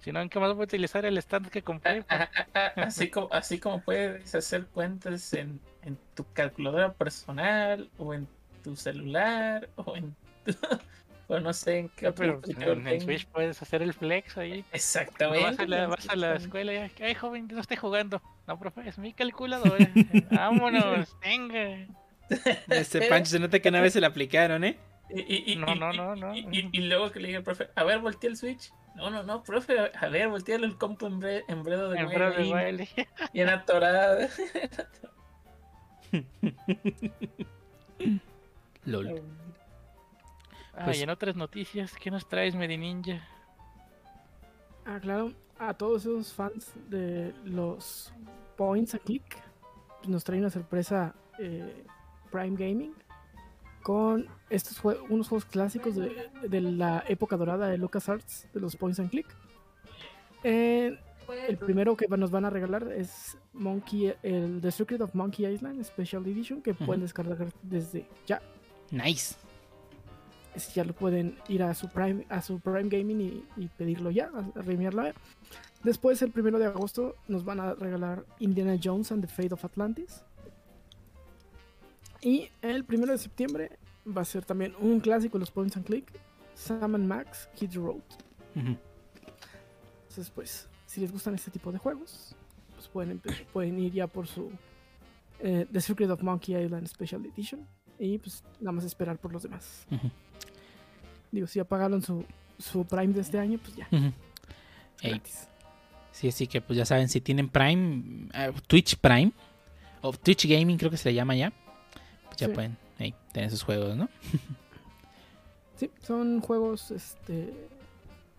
[0.02, 2.04] Si no, ¿en qué más voy a utilizar el stand que compré?
[2.76, 8.28] Así como, así como puedes hacer cuentas en, en tu calculadora personal o en
[8.64, 10.54] tu celular o en tu,
[11.28, 13.02] o no sé en qué otro pero en el.
[13.02, 14.66] Switch puedes hacer el flex ahí.
[14.72, 15.44] Exactamente.
[15.46, 18.22] vas, a la, vas a la escuela y, ay, joven, no esté jugando.
[18.48, 19.88] No, profe, es mi calculadora.
[20.32, 21.86] Vámonos, venga.
[22.70, 24.78] Este Pancho se nota que una vez se le aplicaron, ¿eh?
[25.10, 26.34] Y, y- y- No, y- no, no, no.
[26.36, 28.72] Y, y- y luego que le diga al profe, a ver, voltea el switch.
[28.96, 31.98] No, no, no, profe, a ver, voltea el compo en, bre- en bredo de
[33.34, 34.28] bien atorado.
[38.86, 39.22] LOL.
[40.74, 43.22] Ah, Pues- y en otras noticias, ¿qué nos traes, Medininja?
[44.86, 48.14] Ah, claro, a todos esos fans de los
[48.58, 49.38] Points a Click,
[50.00, 51.86] pues nos trae una sorpresa eh,
[52.32, 52.94] Prime Gaming
[53.82, 58.76] con estos jue- unos juegos clásicos de, de la época dorada de LucasArts, de los
[58.76, 59.28] Points and Click.
[60.44, 60.98] Eh,
[61.48, 65.84] el primero que nos van a regalar es Monkey, el The Secret of Monkey Island
[65.84, 68.42] Special Edition, que pueden descargar desde ya.
[68.90, 69.36] Nice.
[70.54, 74.12] Ese ya lo pueden ir a su Prime, a su Prime Gaming y, y pedirlo
[74.12, 75.04] ya, a, a remearlo.
[75.84, 79.64] Después, el primero de agosto, nos van a regalar Indiana Jones and the Fate of
[79.64, 80.24] Atlantis.
[82.22, 85.86] Y el primero de septiembre va a ser también un clásico de los Points and
[85.86, 86.12] Click,
[86.54, 88.02] Sam and Max Kid Road.
[88.56, 92.36] Entonces, pues, si les gustan este tipo de juegos,
[92.76, 93.22] pues pueden,
[93.54, 94.52] pueden ir ya por su
[95.40, 97.66] eh, The Secret of Monkey Island Special Edition.
[97.98, 99.86] Y pues nada más esperar por los demás.
[101.32, 102.26] Digo, si ya pagaron su,
[102.58, 103.88] su Prime de este año, pues ya.
[105.02, 105.48] Ey, gratis.
[106.12, 109.32] sí, así que pues ya saben, si tienen Prime, eh, Twitch Prime,
[110.02, 111.54] o Twitch Gaming creo que se le llama ya,
[112.32, 112.54] pues ya Sí.
[112.54, 114.08] pueden ey, tener esos juegos, ¿no?
[115.78, 117.54] Sí, son juegos este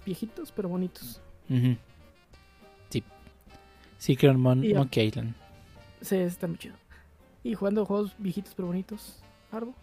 [0.07, 1.21] viejitos pero bonitos.
[1.51, 1.77] Ujú.
[2.89, 3.03] Sí.
[3.99, 4.73] Secret Mon Y.
[4.75, 5.35] Monkey Island.
[6.01, 6.77] Sí, está muy chido.
[7.43, 9.21] Y jugando juegos viejitos pero bonitos.
[9.51, 9.75] Arbo.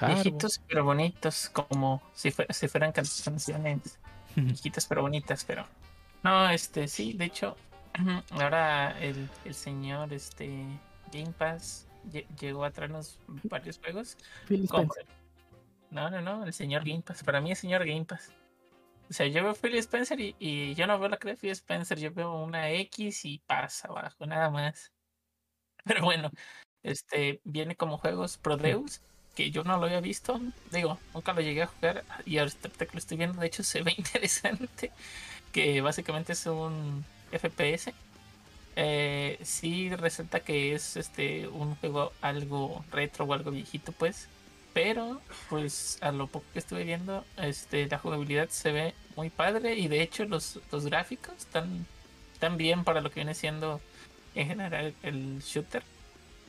[0.00, 0.14] Harbo.
[0.14, 3.98] Viejitos pero bonitos, como si, fue- si fueran can- canciones
[4.34, 5.66] viejitas pero bonitas, pero...
[6.24, 7.56] No, este, sí, de hecho,
[8.30, 10.64] ahora el, el señor, este,
[11.12, 14.16] Game Pass lle- llegó a traernos varios juegos.
[14.46, 15.06] Phil Spencer.
[15.90, 18.32] No, no, no, el señor Game Pass, para mí es señor Game Pass.
[19.10, 21.50] O sea, yo veo Phil Spencer y, y yo no veo la cara de Phil
[21.50, 24.90] Spencer, yo veo una X y pasa abajo, nada más.
[25.84, 26.30] Pero bueno,
[26.82, 29.00] este viene como juegos Prodeus,
[29.34, 30.40] que yo no lo había visto.
[30.70, 33.82] Digo, nunca lo llegué a jugar y ahorita que lo estoy viendo, de hecho se
[33.82, 34.92] ve interesante.
[35.52, 37.92] Que básicamente es un FPS.
[38.76, 44.30] Eh, sí resulta que es este un juego algo retro o algo viejito, pues.
[44.72, 49.76] Pero, pues, a lo poco que estuve viendo, este, la jugabilidad se ve muy padre
[49.76, 51.86] y de hecho los, los gráficos están,
[52.32, 53.84] están bien para lo que viene siendo
[54.34, 55.84] en general el shooter.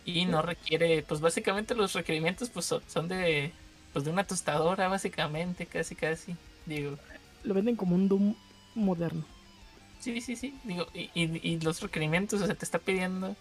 [0.05, 3.57] Y no requiere, pues básicamente los requerimientos pues son, son de,
[3.93, 6.37] pues, de una tostadora, básicamente, casi casi.
[6.65, 6.99] Digo,
[7.43, 8.35] Lo venden como un Doom
[8.75, 9.32] moderno.
[10.03, 10.59] Sí, sí, sí.
[10.63, 13.35] Digo, y, y- los requerimientos, o sea, te está pidiendo,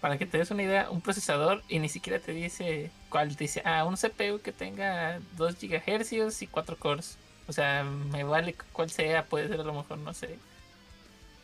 [0.00, 3.36] para que te des una idea, un procesador y ni siquiera te dice cuál.
[3.36, 7.18] Te dice, ah, un CPU que tenga 2 GHz y 4 cores.
[7.48, 10.40] O sea, me vale cuál sea, puede ser a lo mejor, no sé.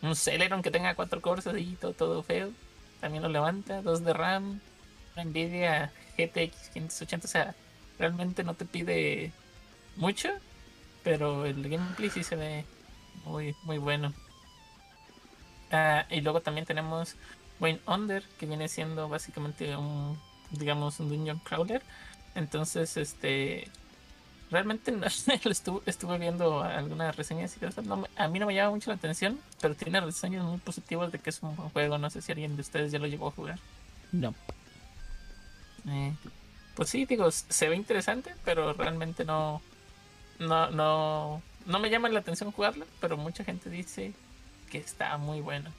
[0.03, 2.53] Un Celeron que tenga 4 cores así, todo, todo feo.
[3.01, 4.61] También lo levanta, 2 de RAM,
[5.15, 7.57] una Nvidia GTX 580, o sea,
[7.99, 9.33] realmente no te pide
[9.97, 10.31] mucho,
[11.03, 12.67] pero el gameplay sí se ve
[13.25, 14.15] muy, muy bueno.
[15.73, 17.17] Ah, y luego también tenemos
[17.61, 20.19] Wayne Under, que viene siendo básicamente un,
[20.51, 21.83] digamos, un dungeon crawler.
[22.35, 23.69] Entonces, este,
[24.51, 25.07] realmente no-
[25.51, 27.85] estuve, estuve viendo algunas reseñas y cosas.
[27.87, 31.19] No a mí no me llama mucho la atención, pero tiene reseñas muy positivas de
[31.19, 31.99] que es un buen juego.
[31.99, 33.59] No sé si alguien de ustedes ya lo llegó a jugar.
[34.13, 34.35] No.
[35.89, 36.13] Eh,
[36.75, 39.61] pues sí, digo, se ve interesante, pero realmente no,
[40.39, 44.15] no, no, no me llama la atención jugarlo, pero mucha gente dice
[44.73, 45.71] que está muy bueno.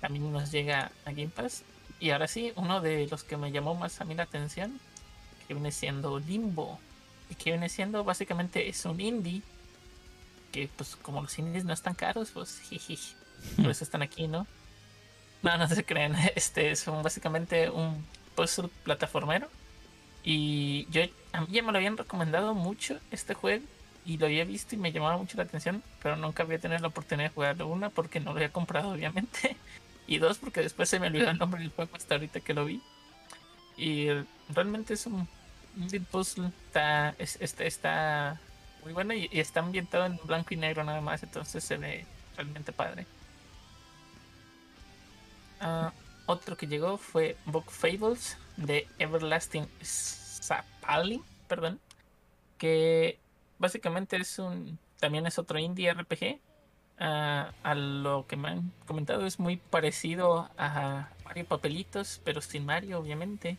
[0.00, 1.64] También nos llega a Game Pass.
[2.00, 4.80] Y ahora sí, uno de los que me llamó más a mí la atención,
[5.46, 6.80] que viene siendo Limbo.
[7.30, 9.42] Y que viene siendo básicamente es un indie.
[10.52, 12.98] Que pues como los indies no están caros, pues jiji.
[13.56, 14.46] Por eso están aquí, ¿no?
[15.42, 16.14] No, no se crean.
[16.36, 19.48] Este es un- básicamente un puzzle plataformero
[20.24, 21.02] Y yo
[21.32, 23.64] a mí ya me lo habían recomendado mucho este juego
[24.04, 26.88] y lo había visto y me llamaba mucho la atención, pero nunca había tenido la
[26.88, 27.68] oportunidad de jugarlo.
[27.68, 29.56] Una, porque no lo había comprado, obviamente.
[30.08, 32.64] Y dos, porque después se me olvidó el nombre del juego hasta ahorita que lo
[32.64, 32.82] vi.
[33.76, 34.08] Y
[34.48, 35.28] realmente es un,
[35.76, 36.48] un puzzle.
[36.66, 38.40] Está, es- está, está
[38.84, 42.06] muy bueno y, y está ambientado en blanco y negro nada más, entonces se ve
[42.36, 43.06] realmente padre.
[45.60, 45.92] Ah,
[46.26, 51.80] otro que llegó fue Book Fables de Everlasting Sapali, perdón,
[52.58, 53.21] que
[53.62, 56.40] básicamente es un también es otro indie RPG.
[56.98, 62.66] Ah, a lo que me han comentado es muy parecido a Mario Papelitos, pero sin
[62.66, 63.56] Mario, obviamente.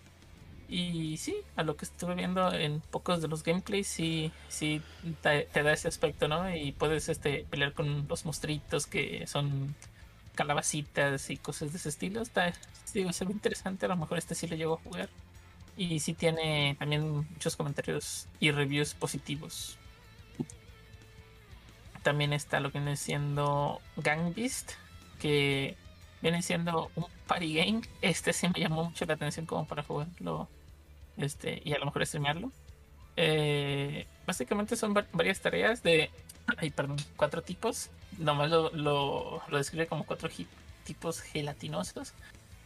[0.70, 4.82] Y sí, a lo que estuve viendo en pocos de los gameplays, sí, sí
[5.22, 6.56] te, da ese aspecto, ¿no?
[6.56, 9.76] Y puedes este, pelear con los monstruitos que son
[10.36, 12.22] calabacitas y cosas de ese estilo.
[12.22, 12.54] Está,
[12.93, 15.10] digo, se ve interesante, a lo mejor este sí lo llego a jugar.
[15.76, 19.78] Y sí tiene también muchos comentarios y reviews positivos.
[22.04, 24.74] También está lo que viene siendo Gang Beast,
[25.20, 25.76] que
[26.22, 27.82] viene siendo un party game.
[28.01, 30.47] Este sí me llamó mucho la atención como para jugarlo
[31.18, 32.51] este, y a lo mejor streamearlo.
[33.16, 36.10] Eh, básicamente son va- varias tareas de,
[36.58, 37.89] ay, perdón, cuatro tipos.
[38.18, 40.30] Nomás lo, lo, lo describe como cuatro
[40.84, 42.14] tipos gelatinosos.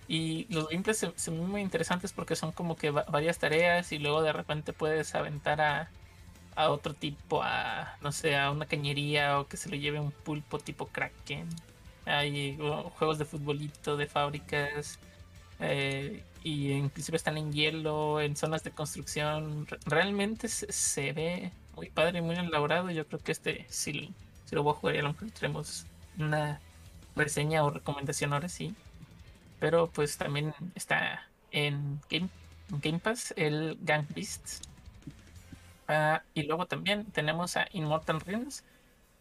[0.08, 4.00] Y los gameplays se ven muy interesantes porque son como que va- varias tareas y
[4.00, 5.90] luego de repente puedes aventar a,
[6.58, 10.12] a otro tipo, a no sé, a una cañería o que se lo lleve un
[10.12, 11.48] pulpo tipo Kraken.
[12.06, 12.58] Hay
[12.98, 15.00] juegos de futbolito, de fábricas.
[15.60, 19.68] eh, y inclusive están en hielo, en zonas de construcción.
[19.68, 22.90] Re- Realmente se, se ve muy padre, muy elaborado.
[22.92, 24.14] Yo creo que este sí,
[24.46, 25.86] sí lo voy a jugar y a lo mejor tenemos
[26.18, 26.60] una
[27.16, 28.74] reseña o recomendación ahora sí.
[29.60, 32.30] Pero pues también está en Game,
[32.72, 34.62] en Game Pass el Gang Beasts.
[35.88, 38.64] Ah, y luego también tenemos a Immortal Realms,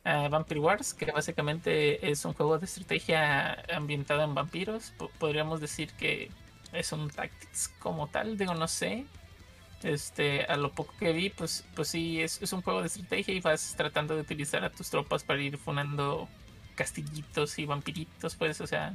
[0.05, 4.93] Vampire Wars, que básicamente es un juego de estrategia ambientado en vampiros.
[4.99, 6.31] Po- podríamos decir que
[6.73, 9.07] es un Tactics como tal, digo, no sé.
[9.83, 13.35] Este, a lo poco que vi, pues, pues sí, es, es un juego de estrategia
[13.35, 16.29] y vas tratando de utilizar a tus tropas para ir funando
[16.77, 18.95] castillitos y vampiritos, pues, o sea,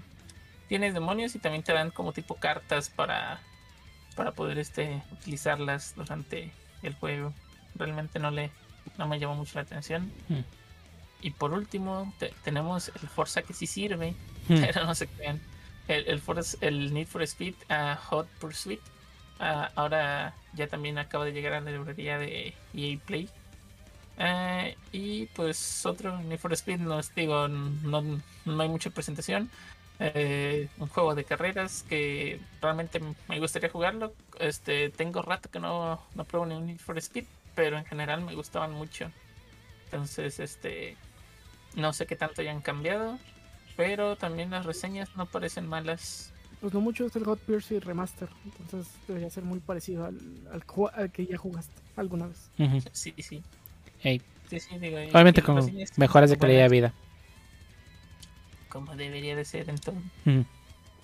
[0.70, 3.42] tienes demonios y también te dan como tipo cartas para,
[4.16, 6.52] para poder este, utilizarlas durante
[6.84, 7.34] el juego.
[7.76, 8.52] Realmente no le
[8.98, 10.12] no me llamó mucho la atención.
[10.30, 10.42] Hmm.
[11.22, 14.16] Y por último, te- tenemos el Forza que sí sirve,
[14.48, 14.56] Hmm.
[14.62, 15.40] pero no se crean.
[15.88, 18.80] El, el, Forza- el Need for Speed a Hot Pursuit
[19.40, 23.30] ah, ahora ya también acaba de llegar a la librería de EA Play.
[24.18, 28.02] Ah, y pues otro Need for Speed, no os digo, no,
[28.46, 29.50] no hay mucha presentación.
[30.00, 34.14] Eh, un juego de carreras que realmente me gustaría jugarlo.
[34.40, 38.22] Este, tengo rato que no, no pruebo ni un Need for Speed, pero en general
[38.22, 39.12] me gustaban mucho.
[39.86, 40.96] Entonces, este,
[41.76, 43.18] no sé qué tanto hayan cambiado,
[43.76, 46.32] pero también las reseñas no parecen malas.
[46.62, 48.30] Pues no mucho es el Hot Pursuit Remaster.
[48.60, 50.18] Entonces debería ser muy parecido al,
[50.94, 52.50] al, que ya jugaste alguna vez.
[52.94, 53.44] Sí, sí.
[54.04, 55.56] Ey, Sí, sí, digo, y- Obviamente con
[55.96, 56.94] mejoras de calidad de vida.
[58.70, 60.04] Como debería de ser entonces.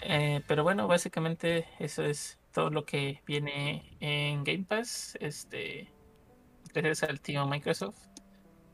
[0.02, 5.18] Eh, pero bueno, básicamente eso es todo lo que viene en Game Pass.
[5.22, 5.88] Este,
[6.74, 7.98] gracias al tío Microsoft.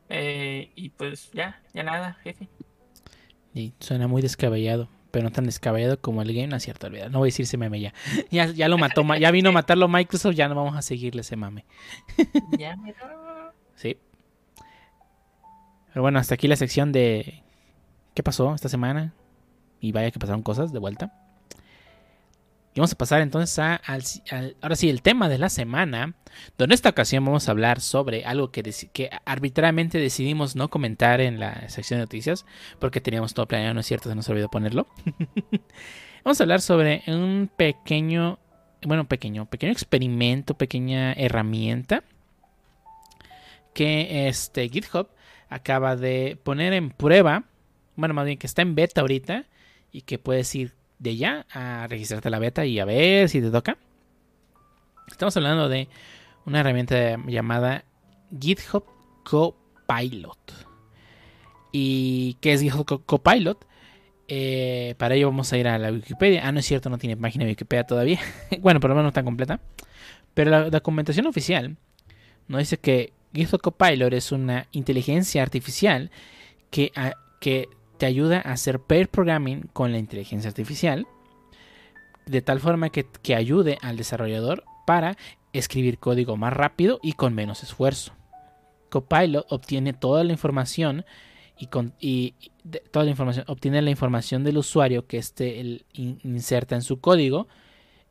[0.08, 2.48] Eh, y pues ya, ya nada, jefe.
[3.54, 7.10] Y suena muy descabellado, pero no tan descabellado como el game, no es cierto, olvidar.
[7.10, 7.94] No voy a decir ese meme ya.
[8.30, 11.20] Ya, ya lo mató, ma- ya vino a matarlo Microsoft, ya no vamos a seguirle
[11.22, 11.64] ese mame.
[12.58, 13.52] Ya mero.
[13.76, 13.96] Sí.
[15.88, 17.42] Pero bueno, hasta aquí la sección de
[18.14, 19.14] qué pasó esta semana.
[19.80, 21.12] Y vaya que pasaron cosas de vuelta.
[22.74, 24.02] Y vamos a pasar entonces a, al,
[24.60, 26.14] ahora sí, el tema de la semana.
[26.58, 31.38] Donde en esta ocasión vamos a hablar sobre algo que arbitrariamente decidimos no comentar en
[31.38, 32.44] la sección de noticias.
[32.80, 34.88] Porque teníamos todo planeado, no es cierto, se nos olvidó ponerlo.
[36.24, 38.40] vamos a hablar sobre un pequeño,
[38.82, 42.02] bueno, pequeño, pequeño experimento, pequeña herramienta
[43.74, 45.08] que este GitHub
[45.50, 47.44] acaba de poner en prueba,
[47.96, 49.44] bueno, más bien que está en beta ahorita
[49.92, 53.50] y que puedes ir de ya a registrarte la beta y a ver si te
[53.50, 53.76] toca.
[55.08, 55.88] Estamos hablando de
[56.46, 57.84] una herramienta llamada
[58.40, 58.84] GitHub
[59.24, 60.38] Copilot.
[61.72, 63.66] ¿Y qué es GitHub Co- Copilot?
[64.28, 66.46] Eh, para ello vamos a ir a la Wikipedia.
[66.46, 68.20] Ah, no es cierto, no tiene página de Wikipedia todavía.
[68.60, 69.60] bueno, por lo menos no está completa.
[70.32, 71.76] Pero la documentación oficial
[72.48, 76.10] nos dice que GitHub Copilot es una inteligencia artificial
[76.70, 76.92] que,
[77.40, 77.68] que
[77.98, 81.06] te ayuda a hacer pair programming con la inteligencia artificial
[82.26, 85.16] de tal forma que, que ayude al desarrollador para
[85.52, 88.12] escribir código más rápido y con menos esfuerzo.
[88.90, 91.04] Copilot obtiene toda la información
[91.58, 92.34] y, con, y
[92.90, 97.48] toda la información obtiene la información del usuario que este inserta en su código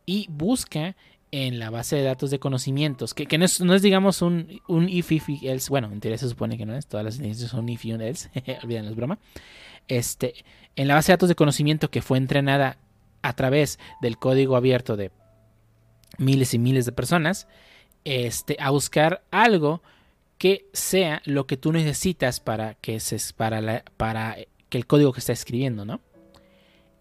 [0.06, 0.96] y busca
[1.32, 5.28] en la base de datos de conocimientos, que, no, es, digamos un, un if, if,
[5.42, 7.94] else, bueno, en teoría se supone que no es, todas las definiciones son if y
[7.94, 8.30] un else,
[8.64, 9.18] olviden, es broma.
[9.88, 10.34] Este,
[10.76, 12.78] en la base de datos de conocimiento que fue entrenada
[13.22, 15.12] a través del código abierto de
[16.18, 17.48] miles y miles de personas,
[18.04, 19.82] este, a buscar algo
[20.38, 23.00] que sea lo que tú necesitas para que,
[23.38, 24.38] para, para
[24.70, 26.02] que el código que está escribiendo, ¿no?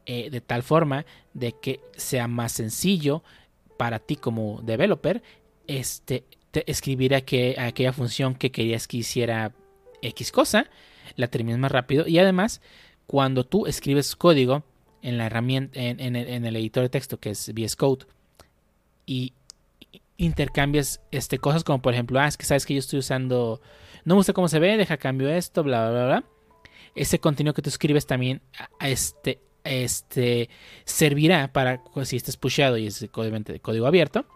[0.07, 3.23] Eh, de tal forma de que sea más sencillo
[3.77, 5.23] para ti como developer
[5.69, 6.25] este,
[6.67, 9.53] escribir aquella función que querías que hiciera
[10.03, 10.69] X cosa,
[11.17, 12.07] la terminas más rápido.
[12.07, 12.61] Y además
[13.07, 14.65] cuando tú escribes código
[15.03, 18.07] en la herramienta en, el editor de texto que es VS Code
[19.05, 19.35] y
[20.17, 23.61] intercambias este, cosas como por ejemplo, ah, es que sabes que yo estoy usando,
[24.05, 26.25] no me gusta cómo se ve, deja cambio esto, bla, bla, bla,
[26.95, 28.41] Ese contenido que tú escribes también
[28.81, 30.49] este, este,
[30.85, 34.27] servirá para, si estás pusheado y es de código abierto,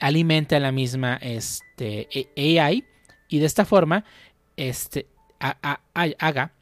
[0.00, 2.84] alimenta la misma este, AI
[3.28, 4.04] y de esta forma
[4.56, 5.06] este,
[5.38, 6.52] haga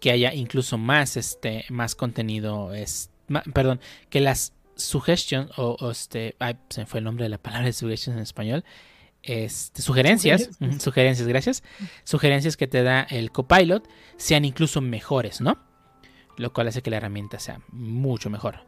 [0.00, 3.10] que haya incluso más, este, más contenido, es,
[3.52, 3.80] perdón,
[4.10, 6.34] que las suggestions o, este,
[6.70, 8.64] se me fue el nombre de la palabra de suggestions en español,
[9.22, 11.62] este, sugerencias, sugerencias, gracias,
[12.02, 15.58] sugerencias que te da el copilot sean incluso mejores, ¿no?
[16.36, 18.64] Lo cual hace que la herramienta sea mucho mejor.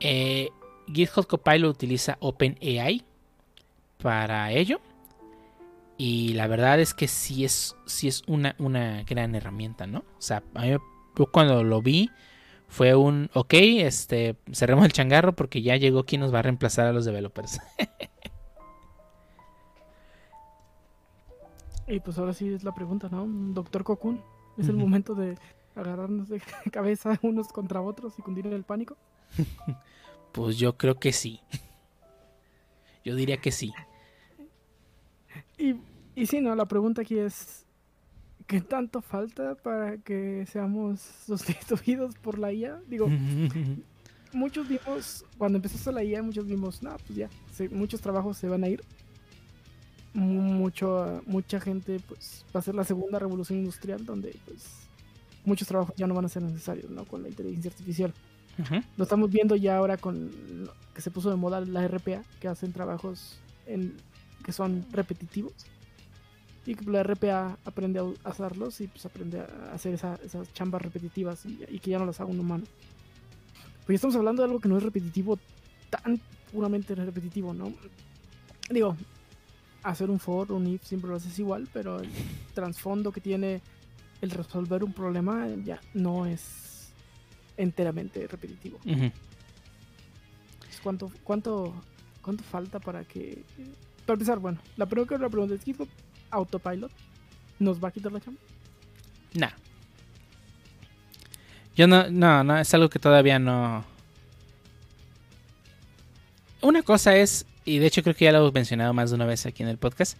[0.00, 0.48] Eh,
[0.86, 3.04] GitHub Copilot utiliza OpenAI
[3.98, 4.80] para ello.
[6.00, 9.98] Y la verdad es que sí es, sí es una, una gran herramienta, ¿no?
[9.98, 10.76] O sea, a mí
[11.32, 12.08] cuando lo vi
[12.68, 16.86] fue un, ok, este, cerremos el changarro porque ya llegó quien nos va a reemplazar
[16.86, 17.60] a los developers.
[21.88, 23.26] y pues ahora sí es la pregunta, ¿no?
[23.52, 24.22] Doctor Cocoon,
[24.56, 25.36] ¿es el momento de
[25.74, 26.40] agarrarnos de
[26.72, 28.96] cabeza unos contra otros y cundir el pánico?
[30.32, 31.40] pues yo creo que sí.
[33.04, 33.72] Yo diría que sí.
[35.56, 35.74] Y,
[36.18, 37.64] y sí, no, la pregunta aquí es,
[38.48, 42.80] ¿qué tanto falta para que seamos sustituidos por la IA?
[42.88, 43.08] Digo,
[44.32, 47.30] muchos vimos, cuando empezó la IA, muchos vimos, no, pues ya,
[47.70, 48.82] muchos trabajos se van a ir.
[50.12, 54.88] Mucho, mucha gente pues va a ser la segunda revolución industrial donde pues
[55.44, 57.04] muchos trabajos ya no van a ser necesarios, ¿no?
[57.04, 58.12] Con la inteligencia artificial.
[58.96, 60.32] Lo estamos viendo ya ahora con
[60.92, 63.94] que se puso de moda la RPA, que hacen trabajos en
[64.44, 65.52] que son repetitivos
[66.68, 71.46] y que la RPA aprende a hacerlos y pues aprende a hacer esas chambas repetitivas
[71.46, 72.64] y, que ya no las haga un humano.
[73.86, 75.38] Pues estamos hablando de algo que no es repetitivo,
[75.88, 76.20] tan
[76.52, 77.72] puramente repetitivo, ¿no?
[78.68, 78.98] Digo,
[79.82, 82.10] hacer un for, un if siempre lo haces igual, pero el
[82.54, 83.62] trasfondo que tiene
[84.20, 86.92] el resolver un problema ya no es
[87.56, 88.78] enteramente repetitivo.
[90.82, 91.72] ¿Cuánto, cuánto,
[92.20, 93.42] ¿Cuánto falta para que
[94.04, 95.88] para empezar, bueno, la primera pregunta es: ¿GitHub
[96.30, 96.90] Autopilot
[97.58, 98.40] nos va a quitar la chamba?
[99.34, 99.48] No.
[101.76, 103.84] Yo no, no, no, es algo que todavía no.
[106.60, 109.26] Una cosa es, y de hecho creo que ya lo hemos mencionado más de una
[109.26, 110.18] vez aquí en el podcast.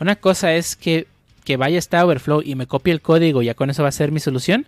[0.00, 1.06] Una cosa es que,
[1.44, 3.92] que vaya esta Overflow y me copie el código y ya con eso va a
[3.92, 4.66] ser mi solución.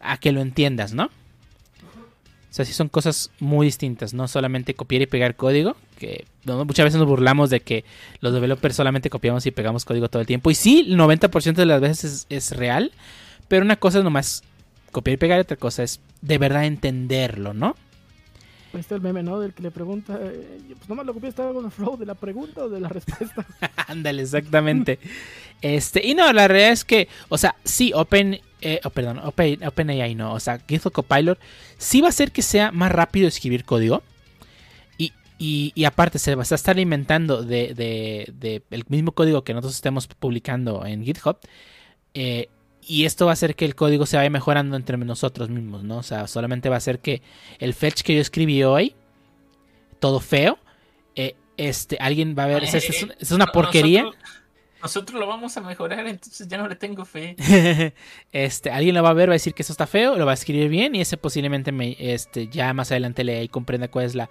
[0.00, 1.10] A que lo entiendas, ¿no?
[2.52, 6.84] O sea, sí son cosas muy distintas, no solamente copiar y pegar código, que muchas
[6.84, 7.82] veces nos burlamos de que
[8.20, 10.50] los developers solamente copiamos y pegamos código todo el tiempo.
[10.50, 12.92] Y sí, el 90% de las veces es, real,
[13.48, 14.42] pero una cosa es nomás
[14.90, 17.74] copiar y pegar y otra cosa es de verdad entenderlo, ¿no?
[18.70, 19.40] Pues está el meme, ¿no?
[19.40, 22.16] Del que le pregunta, eh, pues nomás lo copié, estaba con el flow de la
[22.16, 23.46] pregunta o de la respuesta.
[23.86, 24.98] Ándale, exactamente.
[25.62, 29.64] este, y no, la realidad es que, o sea, sí, Open eh, oh, perdón, Open,
[29.64, 31.38] OpenAI no, o sea, GitHub Copilot
[31.78, 34.02] sí va a hacer que sea más rápido escribir código.
[35.44, 39.74] Y, y, aparte se va a estar alimentando de, de, el mismo código que nosotros
[39.74, 41.36] estemos publicando en GitHub.
[42.14, 42.48] Eh,
[42.80, 45.98] y esto va a hacer que el código se vaya mejorando entre nosotros mismos, ¿no?
[45.98, 47.22] O sea, solamente va a hacer que
[47.58, 48.94] el fetch que yo escribí hoy,
[49.98, 50.58] todo feo,
[51.16, 54.02] eh, este, alguien va a ver, es, es, una porquería.
[54.02, 54.41] Nosotros
[55.12, 57.36] lo vamos a mejorar, entonces ya no le tengo fe.
[58.32, 60.32] este, alguien lo va a ver, va a decir que eso está feo, lo va
[60.32, 64.06] a escribir bien y ese posiblemente me, este, ya más adelante lea y comprenda cuál
[64.06, 64.28] es la...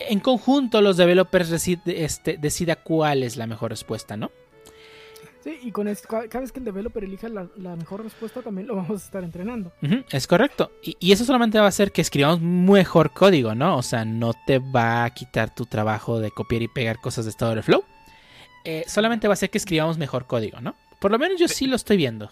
[0.00, 1.50] En conjunto los developers
[1.86, 4.30] este, decida cuál es la mejor respuesta, ¿no?
[5.42, 8.42] Sí, y con esto, ca- cada vez que el developer elija la, la mejor respuesta,
[8.42, 9.72] también lo vamos a estar entrenando.
[9.82, 10.72] Ujú, es correcto.
[10.82, 13.76] Y, y eso solamente va a hacer que escribamos mejor código, ¿no?
[13.76, 17.30] O sea, no te va a quitar tu trabajo de copiar y pegar cosas de
[17.32, 17.84] Stack Overflow.
[18.70, 20.76] Eh, solamente va a hacer que escribamos mejor código, ¿no?
[21.00, 22.30] Por lo menos yo sí lo estoy viendo.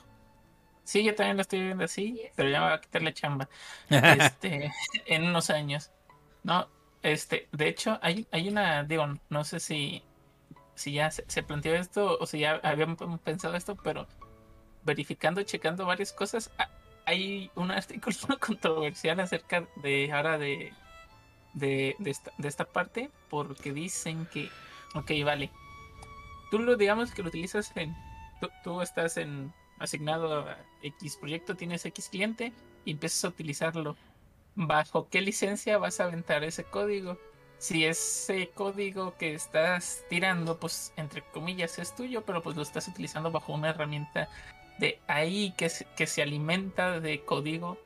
[0.85, 3.49] Sí, yo también lo estoy viendo así, pero ya me va a quitar la chamba.
[3.89, 4.71] este,
[5.07, 5.93] en unos años.
[6.43, 6.69] No,
[7.03, 10.03] este, de hecho, hay, hay una, digo, no sé si,
[10.75, 14.07] si ya se, se planteó esto o si ya habían pensado esto, pero
[14.85, 16.51] verificando, checando varias cosas,
[17.07, 20.75] hay un artículo controversial acerca de ahora de,
[21.55, 24.51] de, de esta, de esta parte, porque dicen que,
[24.95, 25.51] ok, vale,
[26.51, 27.95] tú lo digamos que lo utilizas en,
[28.41, 32.53] tú, tú estás en asignado a X proyecto, tienes X cliente
[32.85, 33.97] y empiezas a utilizarlo.
[34.55, 37.19] ¿Bajo qué licencia vas a aventar ese código?
[37.59, 42.89] Si ese código que estás tirando, pues entre comillas es tuyo, pero pues lo estás
[42.89, 44.29] utilizando bajo una herramienta
[44.79, 47.79] de ahí que se, que se alimenta de código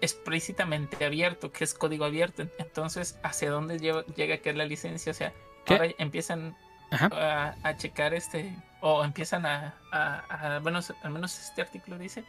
[0.00, 2.46] explícitamente abierto, que es código abierto.
[2.58, 5.10] Entonces, ¿hacia dónde lleva- llega que es la licencia?
[5.10, 5.32] O sea,
[5.64, 5.74] ¿Qué?
[5.74, 6.56] ahora empiezan.
[6.90, 12.24] A, a checar este o empiezan a, a, a- bueno al menos este artículo dice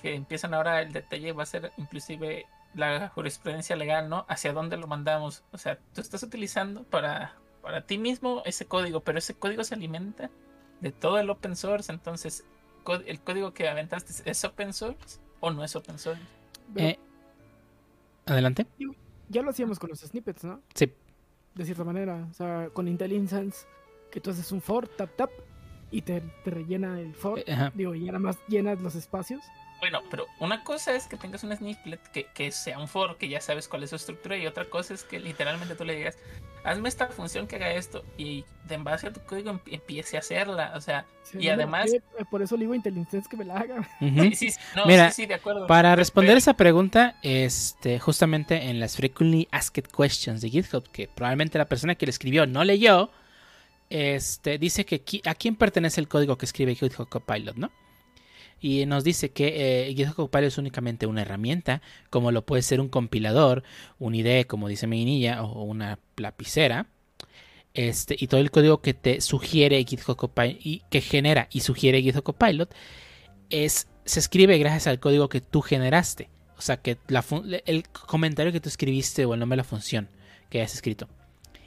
[0.00, 4.76] que empiezan ahora el detalle va a ser inclusive la jurisprudencia legal no hacia dónde
[4.76, 9.34] lo mandamos o sea tú estás utilizando para para ti mismo ese código pero ese
[9.34, 10.30] código se alimenta
[10.80, 12.44] de todo el open source entonces
[13.06, 16.20] el código que aventaste es open source o no es open source
[16.76, 16.98] Eh,
[18.26, 18.66] adelante.
[19.28, 20.60] Ya lo hacíamos con los snippets, ¿no?
[20.74, 20.92] Sí.
[21.54, 22.26] De cierta manera.
[22.30, 23.66] O sea, con IntelliSense,
[24.10, 25.30] que tú haces un for, tap, tap,
[25.90, 27.38] y te, te rellena el for.
[27.40, 27.72] Eh, ajá.
[27.74, 29.40] Digo, y nada más llenas los espacios.
[29.78, 33.28] Bueno, pero una cosa es que tengas un snippet que, que sea un for, que
[33.28, 36.16] ya sabes cuál es su estructura, y otra cosa es que literalmente tú le digas,
[36.64, 40.16] hazme esta función que haga esto, y de en base a tu código emp- empiece
[40.16, 40.72] a hacerla.
[40.76, 42.00] O sea, Sí, Y no, además- eh,
[42.30, 43.86] Por eso le digo a IntelliSense que me la haga.
[43.98, 45.66] Sí, sí, sí, no, Mira, sí, sí, de acuerdo.
[45.66, 51.06] Para responder Pero- esa pregunta, este, justamente en las Frequently Asked Questions de GitHub, que
[51.06, 53.10] probablemente la persona que le escribió no leyó,
[53.90, 57.70] este, dice que a quién pertenece el código que escribe GitHub Copilot, ¿no?
[58.60, 62.80] Y nos dice que eh, GitHub Copilot es únicamente una herramienta, como lo puede ser
[62.80, 63.62] un compilador,
[63.98, 66.86] un IDE, como dice Mainilla, o una lapicera.
[67.74, 72.00] Este, y todo el código que te sugiere GitHub Copilot y que genera y sugiere
[72.00, 72.74] GitHub Copilot
[73.50, 76.30] es, se escribe gracias al código que tú generaste.
[76.56, 77.22] O sea, que la
[77.66, 80.08] el comentario que tú escribiste o el nombre de la función
[80.48, 81.08] que hayas escrito.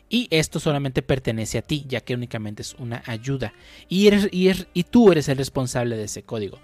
[0.10, 3.54] Y esto solamente pertenece a ti, ya que únicamente es una ayuda.
[3.88, 6.60] Y, eres- y tú eres el responsable de ese código.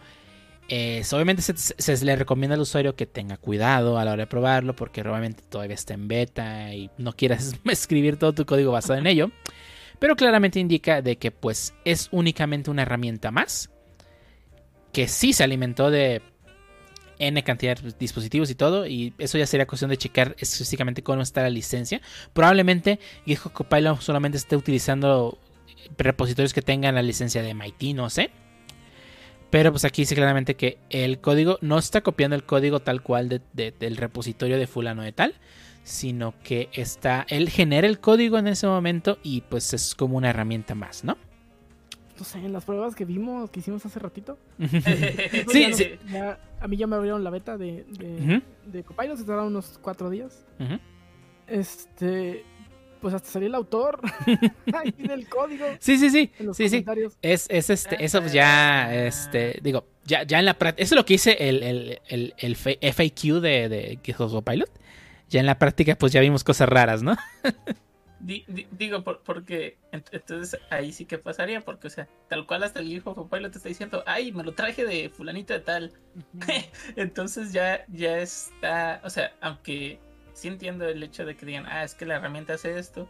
[1.12, 5.02] Obviamente se, le recomienda al usuario que tenga cuidado a la hora de probarlo, porque
[5.02, 9.30] obviamente todavía está en beta y no quieras escribir todo tu código basado en ello.
[10.00, 13.70] Pero claramente indica de que pues es únicamente una herramienta más
[14.92, 16.22] que sí se alimentó de
[17.20, 21.22] N cantidad de dispositivos y todo, y eso ya sería cuestión de checar específicamente cómo
[21.22, 22.02] está la licencia.
[22.34, 25.38] Probablemente GitHub Copilot solamente esté utilizando
[25.98, 28.32] repositorios que tengan la licencia de MIT, no sé.
[29.52, 33.30] Pero pues aquí dice claramente que el código no está copiando el código tal cual
[33.30, 35.36] de- de- del repositorio de fulano de tal,
[35.84, 40.32] sino que está, él genera el código en ese momento y pues es como una
[40.32, 41.18] herramienta más, ¿no?
[42.18, 44.38] No sé, en las pruebas que vimos, que hicimos hace ratito.
[45.52, 46.00] Sí, sí.
[46.12, 47.86] ya- a mí ya me abrieron la beta de,
[48.66, 50.46] de, Copilot, se tardaron unos cuatro días.
[51.48, 52.44] Este,
[53.02, 54.00] pues hasta salió el autor
[54.74, 56.32] ahí del código Sí, sí, sí.
[56.40, 56.78] en los Sí, sí.
[56.84, 57.18] comentarios.
[57.22, 60.98] Es, es este, eso pues ya, este, digo, ya, ya en la práctica, eso es
[60.98, 64.70] lo que dice el, el, el, el fa- FAQ de, de Copilot.
[65.30, 67.16] Ya en la práctica, pues ya vimos cosas raras, ¿no?
[68.26, 72.48] Di- di- digo, por- porque ent- entonces ahí sí que pasaría, porque, o sea, tal
[72.48, 75.60] cual hasta el hijo Copilot te está diciendo, ay, me lo traje de fulanito de
[75.60, 75.92] tal.
[76.96, 80.00] Entonces ya, ya está, o sea, aunque
[80.34, 83.08] sí entiendo el hecho de que digan, ah, es que la herramienta hace esto,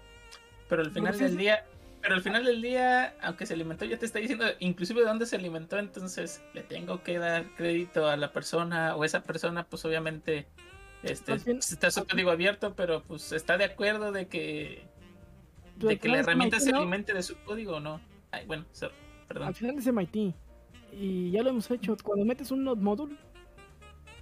[0.69, 1.65] pero al final del día,
[2.01, 5.25] pero al final del día, aunque se alimentó, ya te está diciendo inclusive de dónde
[5.25, 9.85] se alimentó, entonces le tengo que dar crédito a la persona o esa persona, pues
[9.85, 10.45] obviamente,
[11.03, 14.83] este, bien- está su código abierto, pero pues está de acuerdo de que,
[15.75, 17.99] de que la herramienta se alimente de su código o no.
[18.31, 18.93] Ay, bueno, sorry,
[19.27, 19.47] perdón.
[19.49, 20.33] Al final es MIT.
[20.97, 21.95] Y ya lo hemos hecho.
[22.03, 23.15] Cuando metes un node module,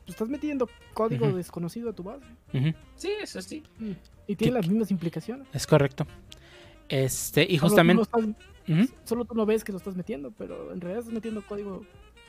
[0.05, 2.25] pues estás metiendo código desconocido a tu base.
[2.95, 3.63] Sí, eso sí.
[4.27, 5.47] Y tiene las mismas implicaciones.
[5.53, 6.05] es correcto.
[6.89, 7.95] Este, y Solo tú justamente...
[7.95, 11.13] no estás- ujú, Solo tú no ves que lo estás metiendo, pero en realidad estás
[11.13, 11.85] metiendo código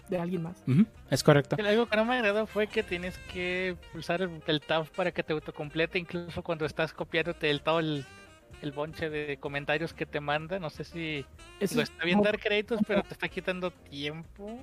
[0.09, 0.63] de alguien más.
[1.11, 1.57] es correcto.
[1.65, 5.23] Algo que no me agradó fue que tienes que pulsar el, el tab para que
[5.23, 8.05] te autocomplete, incluso cuando estás copiándote el todo el,
[8.63, 10.59] el bonche de comentarios que te manda.
[10.59, 11.25] No sé si
[11.61, 14.59] Eso lo es está bien como- dar créditos, pero te está quitando tiempo.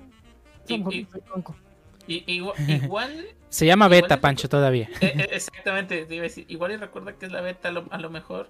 [2.06, 4.88] Y- igual, igual Se llama Igual beta, es- Pancho, todavía.
[5.00, 7.72] Eh, eh, exactamente, te iba a decir, igual y recuerda que es la beta, a
[7.72, 8.48] lo, a lo mejor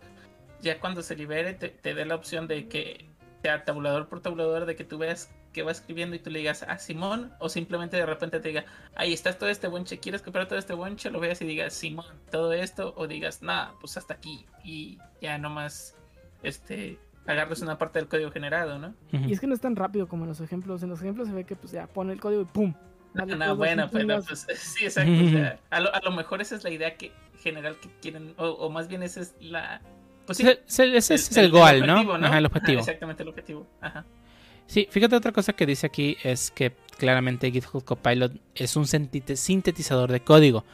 [0.61, 3.07] ya cuando se libere te, te dé la opción de que
[3.43, 6.62] sea tabulador por tabulador, de que tú veas que va escribiendo y tú le digas
[6.62, 10.48] a Simón, o simplemente de repente te diga, ahí está todo este bonche, ¿quieres comprar
[10.48, 11.11] todo este bonche?
[11.11, 15.38] Lo veas y digas, Simón, todo esto, o digas, nah, pues hasta aquí, y ya
[15.38, 15.94] nomás,
[16.42, 18.94] este, agarres una parte del código generado, ¿no?
[19.12, 20.82] Y es que no es tan rápido como en los ejemplos.
[20.82, 22.74] En los ejemplos se ve que pues ya pone el código y ¡pum!
[23.14, 24.26] No, Vale, no, todos bueno, pero chingas.
[24.26, 25.12] pues sí, exacto.
[25.12, 28.34] o sea, a, lo, a lo mejor esa es la idea que general que quieren,
[28.38, 29.80] o, o más bien esa es la.
[30.26, 30.62] Pues sí, Ese,
[30.96, 31.92] ese- ese es el, goal, ¿no?
[32.00, 32.80] objetivo, Ajá, el objetivo.
[32.80, 33.66] exactamente el objetivo.
[33.80, 34.05] Ajá.
[34.66, 40.10] Sí, fíjate otra cosa que dice aquí es que claramente GitHub Copilot es un sintetizador
[40.10, 40.64] de código,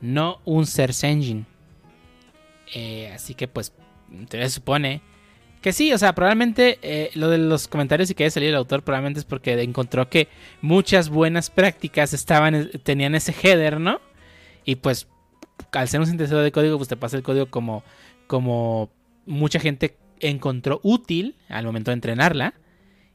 [0.00, 1.46] no un search engine.
[2.74, 3.72] Eh, así que pues,
[4.28, 5.00] se supone
[5.66, 8.56] que sí, o sea, probablemente eh, lo de los comentarios y que haya salido el
[8.56, 10.28] autor probablemente es porque encontró que
[10.60, 14.00] muchas buenas prácticas estaban, eh, tenían ese header, ¿no?
[14.64, 15.08] Y pues
[15.72, 17.82] al ser un sintetizador de código, pues te pasa el código como,
[18.26, 18.90] como
[19.24, 22.54] mucha gente encontró útil al momento de entrenarla.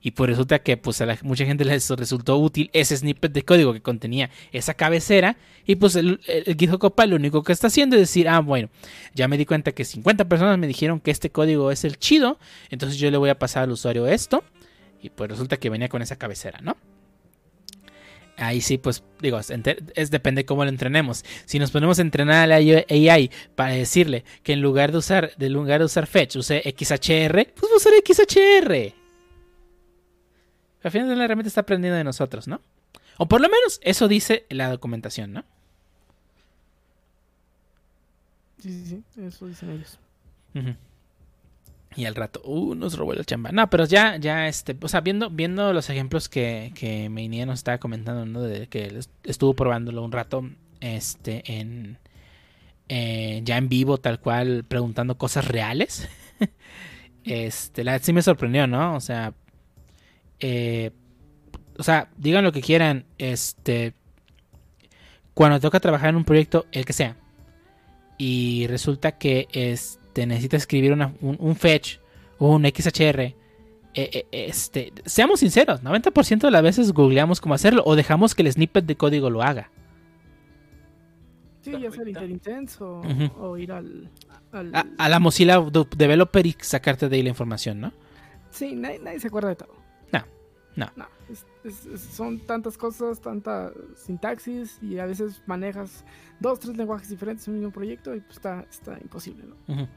[0.02, 3.43] Y pues resulta que pues a la- mucha gente les resultó útil ese snippet de
[3.43, 5.38] código que contenía esa cabecera.
[5.66, 8.70] Y pues el, el, GitHub Copilot lo único que está haciendo es decir, ah, bueno,
[9.14, 12.39] ya me di cuenta que 50 personas me dijeron que este código es el chido.
[12.70, 14.43] Entonces yo le voy a pasar al usuario esto.
[15.04, 16.78] Y pues resulta que venía con esa cabecera, ¿no?
[18.38, 21.24] Ahí sí, pues digo, es depende cómo lo entrenemos.
[21.45, 25.36] Si nos ponemos a entrenar a la AI para decirle que en lugar de usar,
[25.38, 29.01] de lugar de usar fetch, use XHR, pues va a usar XHR.
[30.84, 32.61] Al final la herramienta está aprendiendo de nosotros, ¿no?
[33.17, 35.43] O por lo menos eso dice la documentación, ¿no?
[38.59, 39.99] Sí, sí, sí, eso dicen ellos.
[41.95, 43.51] Y al rato, uh, nos robó la chamba.
[43.51, 47.59] No, pero ya, ya, este, o sea, viendo, viendo los ejemplos que, que Meinia nos
[47.59, 48.41] estaba comentando, ¿no?
[48.41, 51.97] De que estuvo probándolo un rato, este, en,
[52.88, 56.07] eh, ya en vivo, tal cual, preguntando cosas reales.
[57.23, 58.95] este, la sí me sorprendió, ¿no?
[58.95, 59.34] O sea,
[60.41, 60.91] eh,
[61.77, 63.93] o sea, digan lo que quieran, este,
[65.33, 67.15] cuando toca trabajar en un proyecto, el que sea,
[68.17, 71.97] y resulta que este, necesita escribir una- un, un fetch
[72.37, 73.35] o un XHR, eh,
[73.95, 78.51] eh, este, seamos sinceros, 90% de las veces googleamos cómo hacerlo o dejamos que el
[78.51, 79.71] snippet de código lo haga.
[81.61, 82.09] Sí, ya sea el.
[82.09, 84.09] Interintense o, ir al.
[84.51, 85.59] al- A, a la Mozilla
[85.95, 87.93] Developer y sacarte de ahí la información, ¿no?
[88.49, 89.75] Sí, nadie, nadie se acuerda de todo.
[90.76, 91.03] No, no.
[91.03, 96.03] No, es- es- es- son tantas cosas, tanta sintaxis y a veces manejas
[96.39, 99.88] dos, tres lenguajes diferentes en un mismo proyecto y pues está, está imposible, ¿no?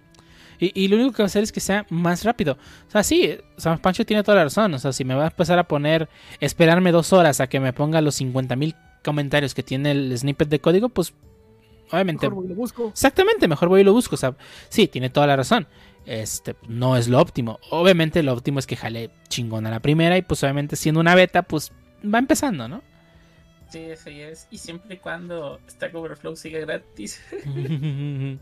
[0.58, 2.52] Y, y lo único que va a hacer es que sea más rápido.
[2.88, 4.72] O sea, sí, sea, Pancho tiene toda la razón.
[4.74, 6.08] O sea, si me va a empezar a poner,
[6.40, 10.60] esperarme dos horas a que me ponga los 50.000 comentarios que tiene el snippet de
[10.60, 11.12] código, pues
[11.90, 12.88] obviamente Mejor voy y lo busco.
[12.88, 14.14] Exactamente, mejor voy y lo busco.
[14.14, 14.36] O sea,
[14.68, 15.66] sí, tiene toda la razón.
[16.06, 17.58] Este, no es lo óptimo.
[17.70, 21.14] Obviamente lo óptimo es que jale chingón a la primera y pues obviamente siendo una
[21.14, 21.72] beta, pues
[22.04, 22.82] va empezando, ¿no?
[23.70, 24.46] Sí, así es.
[24.50, 27.20] Y siempre y cuando Stack Overflow siga gratis.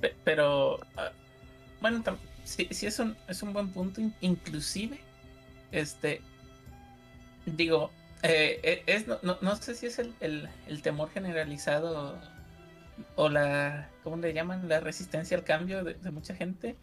[0.00, 1.10] Pe- Pero, ah,
[1.80, 2.02] bueno,
[2.44, 4.00] sí, sí es, un, es un buen punto.
[4.00, 4.98] in- Inclusive,
[5.72, 6.20] este,
[7.46, 7.90] digo,
[8.22, 12.18] eh, eh, es, no, no, no sé si es el, el, el temor generalizado
[13.14, 14.68] o la, ¿cómo le llaman?
[14.68, 16.76] La resistencia al cambio de, de mucha gente.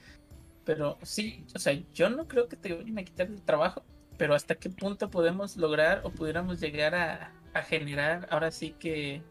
[0.66, 3.84] Pero sí, o sea, yo no creo que te vayan a quitar el trabajo,
[4.18, 9.22] pero hasta qué punto podemos lograr o pudiéramos llegar a, a generar ahora sí que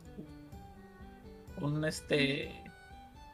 [1.61, 2.51] un este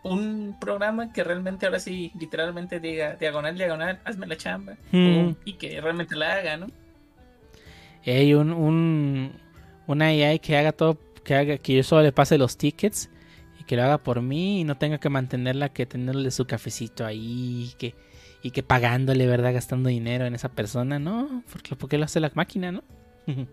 [0.05, 5.33] un programa que realmente ahora sí literalmente diga diagonal diagonal hazme la chamba Hmm.
[5.45, 6.67] y que realmente la haga no
[8.07, 9.33] Hay un, un
[9.87, 13.11] una AI que haga todo, que haga que yo solo le pase los tickets
[13.69, 17.71] que lo haga por mí y no tenga que mantenerla, que tenerle su cafecito ahí
[17.71, 17.95] y que,
[18.43, 19.53] y que pagándole, ¿verdad?
[19.55, 21.45] Gastando dinero en esa persona, ¿no?
[21.53, 22.83] Porque, porque lo hace la máquina, ¿no?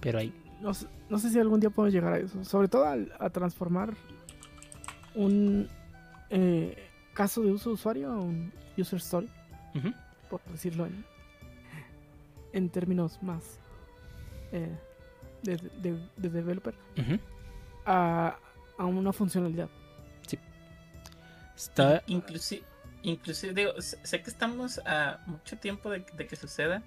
[0.00, 0.32] Pero ahí.
[0.60, 2.44] No, sé- no sé si algún día podemos llegar a eso.
[2.44, 2.86] Sobre todo
[3.18, 3.94] a transformar
[5.14, 5.68] un
[6.30, 6.76] eh,
[7.14, 9.28] caso de uso de usuario a un user story,
[10.28, 11.04] por decirlo en,
[12.52, 13.58] en términos más
[14.52, 14.76] eh,
[15.46, 16.74] de, de- de developer,
[17.86, 18.36] a,
[18.78, 19.68] a una funcionalidad.
[21.56, 22.64] Está, inclusive
[23.02, 26.82] inclusive digo sé sé que estamos a mucho tiempo de, de que suceda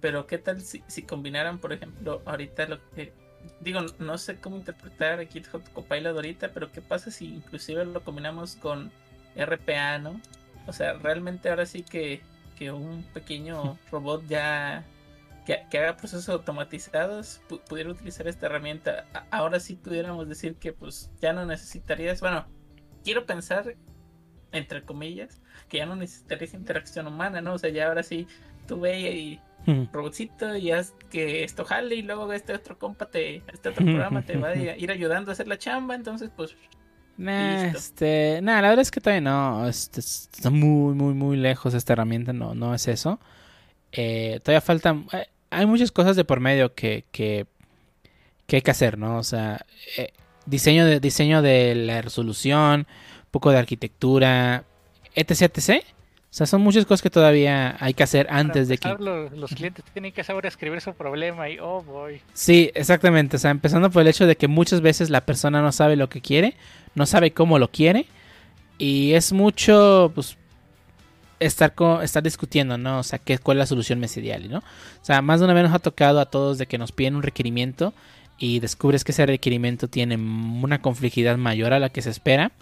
[0.00, 3.12] pero qué tal si, si combinaran por ejemplo ahorita lo que
[3.60, 8.54] digo, no sé cómo interpretar GitHub Copilot ahorita, pero ¿qué pasa si inclusive lo combinamos
[8.56, 8.90] con
[9.36, 10.20] RPA, ¿no?
[10.68, 12.20] O sea, realmente ahora sí que,
[12.56, 14.84] que un pequeño robot ya
[15.46, 19.06] que, que haga procesos automatizados pudiera utilizar esta herramienta.
[19.30, 22.46] ahora sí pudiéramos decir que pues ya no necesitarías, bueno,
[23.04, 23.76] quiero pensar,
[24.52, 27.54] entre comillas, que ya no necesitarías interacción humana, ¿no?
[27.54, 28.26] O sea, ya ahora sí
[28.66, 29.40] tú ve y
[29.92, 34.22] robotcito y haz que esto jale y luego este otro compa te, este otro programa
[34.22, 36.56] te va a ir ayudando a hacer la chamba, entonces pues
[37.16, 41.92] Nah, este, la verdad es que todavía no, este, está muy, muy, muy lejos esta
[41.92, 43.20] herramienta, no, no es eso.
[43.92, 47.46] Eh, todavía falta, eh, hay muchas cosas de por medio que, que,
[48.46, 49.18] que hay que hacer, ¿no?
[49.18, 49.64] O sea,
[49.96, 50.12] eh,
[50.46, 54.64] diseño, de, diseño de la resolución, un poco de arquitectura,
[55.14, 55.84] etc, etc.
[56.32, 58.88] O sea, son muchas cosas que todavía hay que hacer antes de que...
[58.98, 62.22] Los, clientes tienen que saber escribir su problema y, oh, boy.
[62.32, 63.36] Sí, exactamente.
[63.36, 66.08] O sea, empezando por el hecho de que muchas veces la persona no sabe lo
[66.08, 66.56] que quiere,
[66.94, 68.06] no sabe cómo lo quiere.
[68.78, 70.38] Y es mucho, pues,
[71.46, 72.98] estar, estar discutiendo, ¿no?
[72.98, 74.58] O sea, qué, cuál es la solución mesedial, ¿no?
[74.58, 77.16] O sea, más de una vez nos ha tocado a todos de que nos piden
[77.16, 77.92] un requerimiento
[78.38, 82.52] y descubres que ese requerimiento tiene una complejidad mayor a la que se espera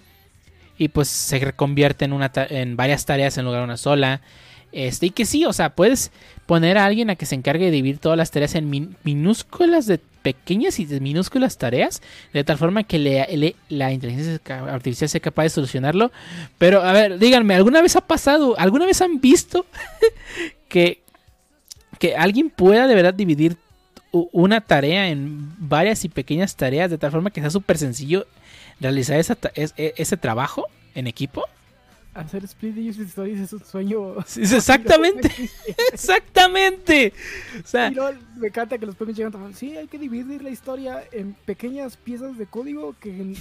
[0.77, 4.23] y pues se reconvierte en, una en varias tareas en lugar de una sola.
[4.73, 6.13] Este, y que sí, o sea, puedes
[6.47, 9.99] poner a alguien a que se encargue de dividir todas las tareas en minúsculas de
[10.23, 12.03] pequeñas y minúsculas tareas,
[12.33, 16.13] de tal forma que le, la inteligencia artificial sea capaz de solucionarlo.
[16.59, 19.67] Pero, a ver, díganme, ¿alguna vez ha pasado, alguna vez han visto
[20.69, 21.03] que,
[21.99, 23.57] que alguien pueda de verdad dividir
[24.13, 28.27] una tarea en varias y pequeñas tareas de tal forma que sea súper sencillo
[28.81, 31.45] realizar esa, e, ese trabajo en equipo.
[32.13, 34.17] Hacer split user stories es un sueño.
[34.37, 35.31] exactamente.
[35.93, 37.13] exactamente.
[37.63, 37.97] O sea, y
[38.37, 42.37] me encanta que los pequeños llegan sí, hay que dividir la historia en pequeñas piezas
[42.37, 43.37] de código que, eh,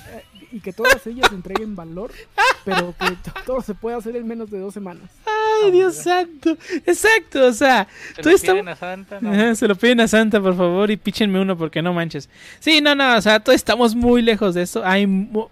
[0.52, 2.12] y que todas ellas entreguen valor,
[2.66, 5.10] pero que todo se puede hacer en menos de dos semanas.
[5.26, 6.56] Ay, Dios santo.
[6.86, 10.92] Exacto, o sea, se lo piden a Santa, se lo piden a Santa, por favor,
[10.92, 12.30] y píchenme uno porque no manches.
[12.60, 14.86] Sí, no, no, o sea, todos estamos muy lejos de eso.
[14.86, 15.50] Hay, o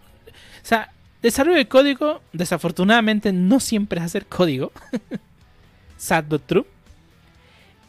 [0.62, 0.92] sea,
[1.22, 4.72] desarrollo de código, desafortunadamente, no siempre es hacer código.
[5.98, 6.66] Sad but true.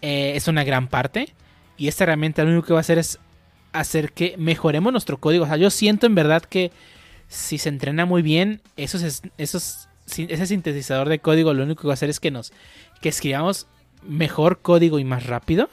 [0.03, 1.35] Eh, es una gran parte.
[1.77, 3.19] Y esta herramienta lo único que va a hacer es
[3.73, 5.45] hacer que mejoremos nuestro código.
[5.45, 6.73] O sea, yo siento en verdad que
[7.29, 11.93] si se entrena muy bien, esos, esos ese sintetizador de código lo único que va
[11.93, 12.53] a hacer es que nos
[13.03, 13.67] que escribamos
[14.03, 15.69] mejor código y más rápido.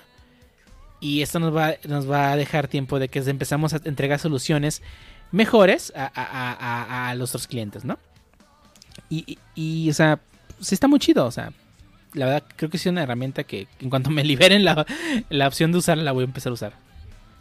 [0.99, 4.81] Y esto nos va, nos va a dejar tiempo de que empezamos a entregar soluciones
[5.31, 7.97] mejores a, a, a, los otros clientes, ¿no?
[9.09, 10.19] Y, y, o sea,
[10.59, 11.51] sí está muy chido, o sea,
[12.13, 14.85] la verdad creo que es una herramienta que en cuanto me liberen la,
[15.29, 16.73] la opción de usarla la voy a empezar a usar.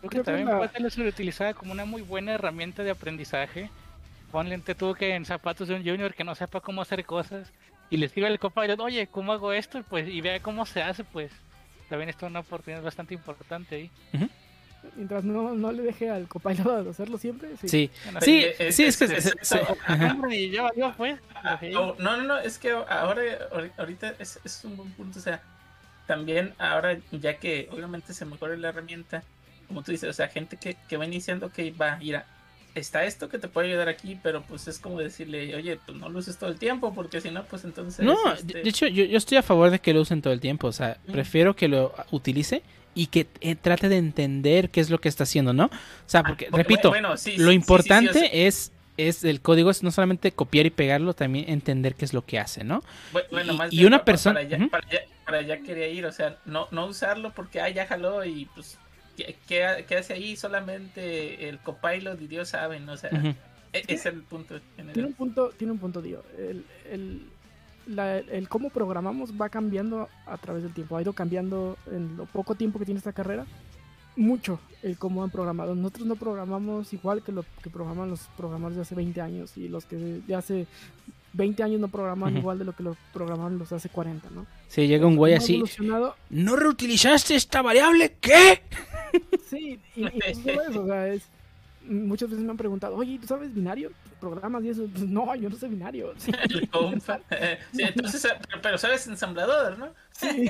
[0.00, 3.70] Creo que también puede ser utilizada como una muy buena herramienta de aprendizaje
[4.34, 7.52] ponle tú que en zapatos de un junior que no sepa cómo hacer cosas
[7.88, 9.84] y le escribe al compañero, oye, ¿cómo hago esto?
[9.88, 11.30] Pues, y vea cómo se hace, pues
[11.88, 13.90] también esto es una oportunidad bastante importante ahí.
[14.96, 17.50] Mientras no, no, le deje al copilot hacerlo siempre.
[17.60, 17.90] Sí, sí,
[18.20, 19.06] sí, sí, es, que...
[21.72, 23.22] No, no, no, es que ahora,
[23.76, 25.42] ahorita es, es un buen punto, o sea,
[26.06, 29.22] también ahora ya que obviamente se mejora la herramienta,
[29.68, 32.26] como tú dices, o sea, gente que, que va iniciando, que va a ir a
[32.74, 36.08] está esto que te puede ayudar aquí, pero pues es como decirle, oye, pues no
[36.08, 38.04] lo uses todo el tiempo, porque si no, pues entonces...
[38.04, 40.68] No, este de hecho, yo, estoy a favor de que lo usen todo el tiempo,
[40.68, 42.62] o sea, prefiero que lo utilice
[42.94, 45.66] y que eh, trate de entender qué es lo que está haciendo, ¿no?
[45.66, 45.70] O
[46.06, 46.92] sea, ah, porque, repito,
[47.36, 52.04] lo importante es es el código es no solamente copiar y pegarlo, también entender qué
[52.04, 52.80] es lo que hace, ¿no?
[53.30, 54.40] Bueno, y, más y una persona
[55.24, 58.78] para allá, quería ir, o sea, no no usarlo porque ah ya jaló y pues
[59.16, 62.88] ¿Qué, hace ahí solamente el copilot y Dios saben?
[62.88, 63.10] O sea,
[63.72, 64.60] e, es el punto
[64.92, 66.24] Tiene un punto, tiene un punto, Dios.
[66.36, 67.22] El, el,
[68.48, 70.96] cómo programamos va cambiando a través del tiempo.
[70.96, 73.46] Ha ido cambiando en lo poco tiempo que tiene esta carrera.
[74.16, 75.74] Mucho el cómo han programado.
[75.74, 79.68] Nosotros no programamos igual que lo que programan los programadores de hace 20 años y
[79.68, 80.66] los que de hace
[81.32, 84.46] 20 años no programan igual de lo que lo programaban los de hace 40, ¿no?
[84.68, 85.62] Sí, llega un güey así.
[86.30, 88.16] ¿No reutilizaste esta variable?
[88.20, 88.62] ¿Qué?
[89.48, 90.20] Sí, y, y
[90.68, 91.24] eso, o sea, es,
[91.88, 93.90] muchas veces me han preguntado, oye, ¿tú sabes binario?
[94.24, 94.88] ¿Programas y eso?
[94.94, 96.14] Pues, no, yo no sé binario.
[96.16, 96.32] Sí,
[97.82, 98.26] entonces,
[98.62, 99.88] pero, sabes ensamblador, ¿no?
[100.12, 100.48] Sí,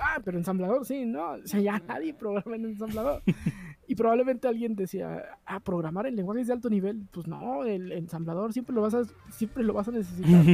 [0.00, 1.32] ah, pero ensamblador, sí, no.
[1.32, 3.22] O sea, ya nadie programa en ensamblador.
[3.86, 7.02] Y probablemente alguien decía, ah, programar en lenguajes de alto nivel.
[7.12, 10.44] Pues no, el ensamblador siempre lo vas a, siempre lo vas a necesitar.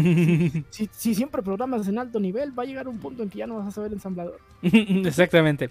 [0.71, 3.47] si, si, siempre programas en alto nivel, va a llegar un punto en que ya
[3.47, 4.41] no vas a saber ensamblador.
[4.63, 5.71] Exactamente.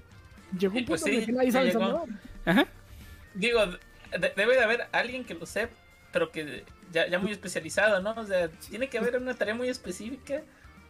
[0.58, 2.10] Llegó un pues punto en que nadie sabe ensamblador.
[2.46, 2.66] Ajá.
[3.36, 3.60] digo,
[4.12, 5.76] de- debe de haber alguien que lo sepa,
[6.12, 8.12] pero que ya, ya muy especializado, ¿no?
[8.20, 10.42] O sea, tiene que haber una tarea muy específica,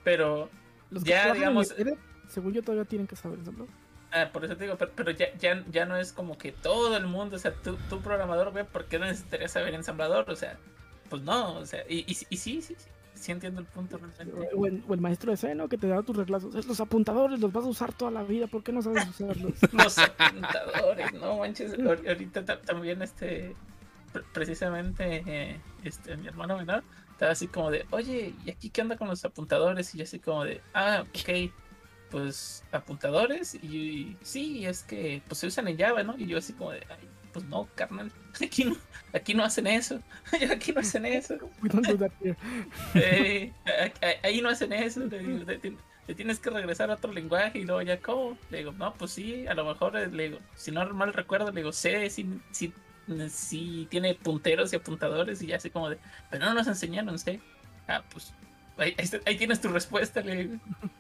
[0.04, 0.50] pero
[0.92, 1.98] Los que Ya, en digamos- Embedded,
[2.30, 3.68] según yo, todavía tienen que saber eso, ¿no?
[4.12, 6.96] Ah, por eso te digo, pero, pero ya, ya, ya no es como que todo
[6.96, 10.30] el mundo, o sea, tú, tú programador, güey, ¿por qué no necesitarías saber ensamblador?
[10.30, 10.58] O sea,
[11.10, 12.76] pues no, o sea, y, y, y sí, sí, sí,
[13.16, 14.54] sí entiendo el punto realmente.
[14.56, 16.56] O el, o el maestro de seno que te da tus reglazos.
[16.56, 18.48] Es los apuntadores los vas a usar toda la vida.
[18.48, 19.54] ¿Por qué no sabes usarlos?
[19.74, 23.56] Los apuntadores, no manches, ahor- ahorita ta- también este,
[24.34, 28.98] precisamente, eh, este, mi hermano menor, estaba así como de, oye, ¿y aquí qué onda
[28.98, 29.94] con los apuntadores?
[29.94, 31.52] Y yo así como de, ah, ok,
[32.10, 36.18] pues apuntadores, y, sí, es que pues se usan en Java, ¿no?
[36.18, 38.12] Y yo así como de, ay, pues no, carnal,
[38.42, 38.76] aquí no,
[39.14, 40.02] aquí no hacen eso,
[40.52, 41.38] aquí no hacen eso.
[42.94, 43.54] Eh,
[44.24, 45.02] ahí no hacen eso.
[46.08, 48.38] Le tienes que regresar a otro lenguaje y luego ya, ¿cómo?
[48.50, 51.52] Le digo, no, pues sí, a lo mejor, eh, le digo, si no mal recuerdo,
[51.52, 52.74] le digo, sé si, si,
[53.30, 55.98] si tiene punteros y apuntadores y ya así como de,
[56.30, 57.40] pero no nos enseñaron, sé.
[57.88, 58.34] Ah, pues
[58.78, 60.56] ahí, tienes tu respuesta, le digo.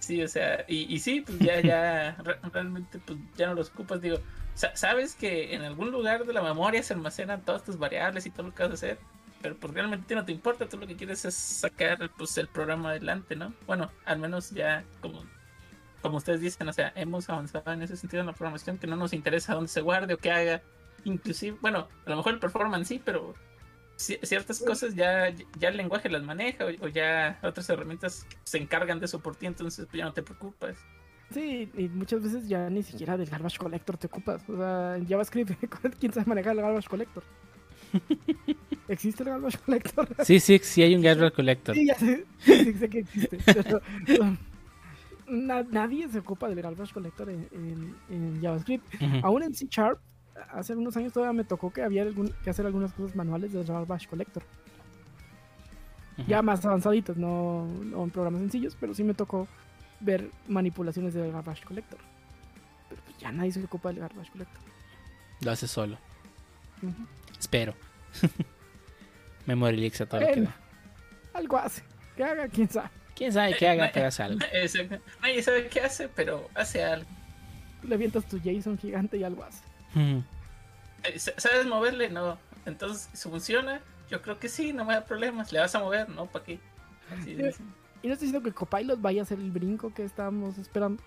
[0.00, 3.70] Sí, o sea, y, y sí, pues ya, ya, re- realmente, pues ya no los
[3.70, 4.18] ocupas, digo,
[4.54, 8.30] sa- sabes que en algún lugar de la memoria se almacenan todas tus variables y
[8.30, 8.98] todo lo que vas a hacer,
[9.40, 12.90] pero pues realmente no te importa, tú lo que quieres es sacar pues el programa
[12.90, 13.54] adelante, ¿no?
[13.66, 15.24] Bueno, al menos ya como,
[16.02, 18.96] como ustedes dicen, o sea, hemos avanzado en ese sentido en la programación que no
[18.96, 20.62] nos interesa dónde se guarde o qué haga,
[21.04, 23.34] inclusive, bueno, a lo mejor el performance sí, pero
[23.98, 28.58] ci- ciertas cosas ya, ya el lenguaje las maneja o, o ya otras herramientas se
[28.58, 30.76] encargan de eso por ti, entonces pues ya no te preocupas.
[31.30, 34.46] Sí, y muchas veces ya ni siquiera del garbage collector te ocupas.
[34.48, 35.52] O sea, en JavaScript,
[35.98, 37.22] ¿quién sabe manejar el garbage collector?
[38.88, 40.08] ¿Existe el garbage collector?
[40.24, 41.74] Sí, sí, sí hay un Garbage Collector.
[41.74, 43.38] Sí, ya sé, sí, sé que existe.
[43.46, 43.80] pero,
[44.20, 44.36] um,
[45.26, 48.84] na- nadie se ocupa del garbage collector en, en- en JavaScript.
[49.22, 50.00] Aún en C Sharp,
[50.52, 53.64] hace algunos años todavía me tocó que había algún- que hacer algunas cosas manuales del
[53.64, 54.42] garbage collector.
[56.26, 59.48] Ya más avanzaditas, no, no en programas sencillos, pero sí me tocó
[60.00, 61.98] ver manipulaciones del garbage collector.
[62.90, 64.60] Pero pues ya nadie se ocupa del garbage collector.
[65.40, 65.96] Lo hace solo.
[67.40, 67.74] Espero.
[69.46, 70.54] Memory leaks a todo lo que da.
[71.34, 71.82] algo hace.
[72.16, 72.90] Que haga, quién sabe.
[73.16, 73.90] ¿Quién sabe qué haga?
[73.92, 74.40] Pero hace algo.
[74.52, 74.98] Exacto.
[75.20, 77.08] Nadie sabe qué hace, pero hace algo.
[77.82, 79.64] Le avientas tu JSON gigante y algo hace.
[81.04, 82.08] Eh, sa- ¿Sabes moverle?
[82.10, 82.38] No.
[82.66, 83.80] Entonces, ¿se funciona?
[84.10, 85.52] Yo creo que sí, no me da problemas.
[85.52, 86.08] ¿Le vas a mover?
[86.08, 86.58] No, ¿para qué?
[87.18, 87.62] Así de Sí.
[88.02, 91.02] Y no estoy diciendo que Copilot vaya a hacer el brinco que estábamos esperando.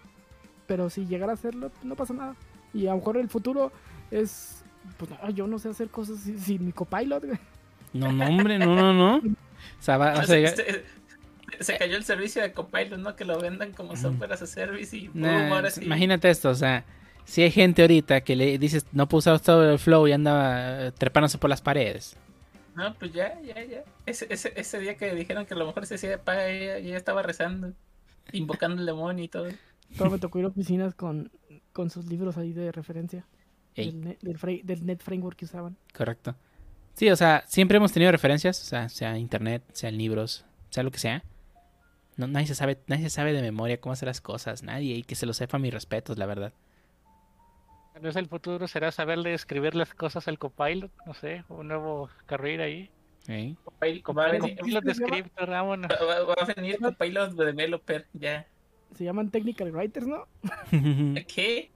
[0.68, 2.36] Pero si llegara a hacerlo, pues, no pasa nada.
[2.74, 3.72] Y a lo mejor el futuro
[4.12, 4.64] es.
[4.98, 7.24] Pues no, yo no sé hacer cosas sin, sin mi Copilot.
[7.94, 9.18] No, no, hombre, no, no, no.
[9.18, 9.22] O
[9.82, 10.84] sea, va, o sea, se, ya- se-
[11.60, 13.16] se cayó el servicio de Copilot, ¿no?
[13.16, 15.84] Que lo vendan como software as a service y boom, Nah, ahora sí.
[15.86, 16.84] Imagínate esto, o sea,
[17.26, 20.88] si hay gente ahorita que le dices no puedo usar todo el flow y anda
[20.88, 22.16] eh, trepándose por las paredes.
[22.76, 23.84] No, pues ya, ya, ya.
[24.06, 26.78] Ese, ese, ese día que dijeron que a lo mejor se hacía de paga, ella,
[26.78, 27.74] ella estaba rezando,
[28.34, 29.48] invocando el demonio y todo.
[29.98, 31.32] Todo me tocó ir a oficinas con,
[31.72, 33.26] con sus libros ahí de referencia.
[33.76, 35.78] Del, net, del, fra- del net framework que usaban.
[35.94, 36.36] Correcto.
[36.96, 40.92] Sí, o sea, siempre hemos tenido referencias, o sea, sea internet, sea libros, sea lo
[40.92, 41.24] que sea.
[42.16, 45.04] No, nadie se sabe, nadie se sabe de memoria cómo hacer las cosas, nadie, y
[45.04, 46.54] que se lo sepa mis respetos, la verdad.
[47.96, 52.10] Tal vez el futuro será saberle escribir las cosas al copilot, no sé, un nuevo
[52.26, 52.92] carrera ahí.
[53.30, 53.56] ¿eh?
[53.64, 55.90] Copilot, va, a venir, Copilot de script, vámonos.
[55.90, 58.46] va- a venir Copilot Developer, ya.
[58.98, 60.28] Se llaman technical writers, ¿no?
[61.26, 61.72] ¿Qué?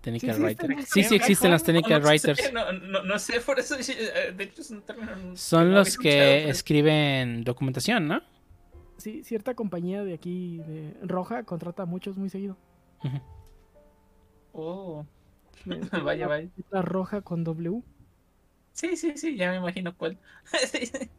[0.00, 2.52] Technical Sí, sí, Sí, sí existen los technical No, no sé, writers.
[2.54, 5.76] No, no, no sé, por eso, eh, de hecho es un término que Son no
[5.80, 8.22] los que escriben documentación, ¿no?
[8.96, 12.56] Sí, cierta compañía de aquí, de Roja, contrata a muchos muy seguido.
[14.54, 15.04] Oh,
[16.04, 16.48] vaya, vaya.
[16.70, 17.82] La Roja con W.
[18.72, 20.18] Sí, sí, sí, ya me imagino cuál.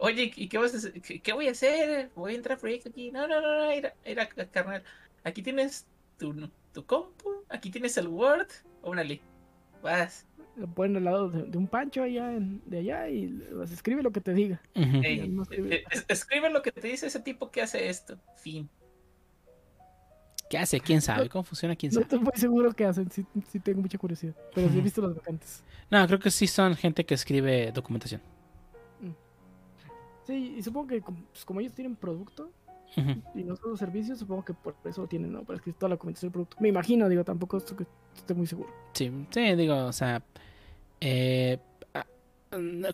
[0.00, 1.00] Oye, ¿y qué vas a hacer?
[1.00, 2.10] ¿Qué, voy a hacer?
[2.14, 3.10] Voy a entrar a proyecto aquí.
[3.10, 4.82] No, no, no, no, mira, mira, carnal.
[5.24, 5.86] Aquí tienes
[6.18, 8.48] tu, tu compu, aquí tienes el Word.
[8.82, 9.20] Órale,
[9.82, 10.26] vas.
[10.56, 13.40] Lo ponen al lado de, de un pancho allá en- de allá y
[13.72, 14.60] escribe lo que te diga.
[14.74, 15.00] Ujú.
[15.04, 15.84] Ey, no escribe.
[15.90, 18.18] es- escribe lo que te dice ese tipo que hace esto.
[18.36, 18.68] Fin.
[20.50, 20.80] ¿Qué hace?
[20.80, 21.28] ¿Quién sabe?
[21.28, 21.76] ¿Cómo funciona?
[21.76, 22.04] ¿Quién No sabe?
[22.04, 24.34] estoy muy seguro qué hacen, sí, sí tengo mucha curiosidad.
[24.54, 25.62] Pero sí he visto las vacantes.
[25.90, 28.20] No, creo que sí son gente que escribe documentación.
[30.26, 32.50] Sí, y supongo que como, pues, como ellos tienen producto
[33.34, 35.42] y no solo servicios, supongo que por eso lo tienen, ¿no?
[35.42, 36.56] Para escribir toda la documentación del producto.
[36.60, 38.70] Me imagino, digo, tampoco esto que estoy muy seguro.
[38.92, 40.22] Sí, sí, digo, o sea,
[41.00, 41.58] eh,
[41.94, 42.04] ah,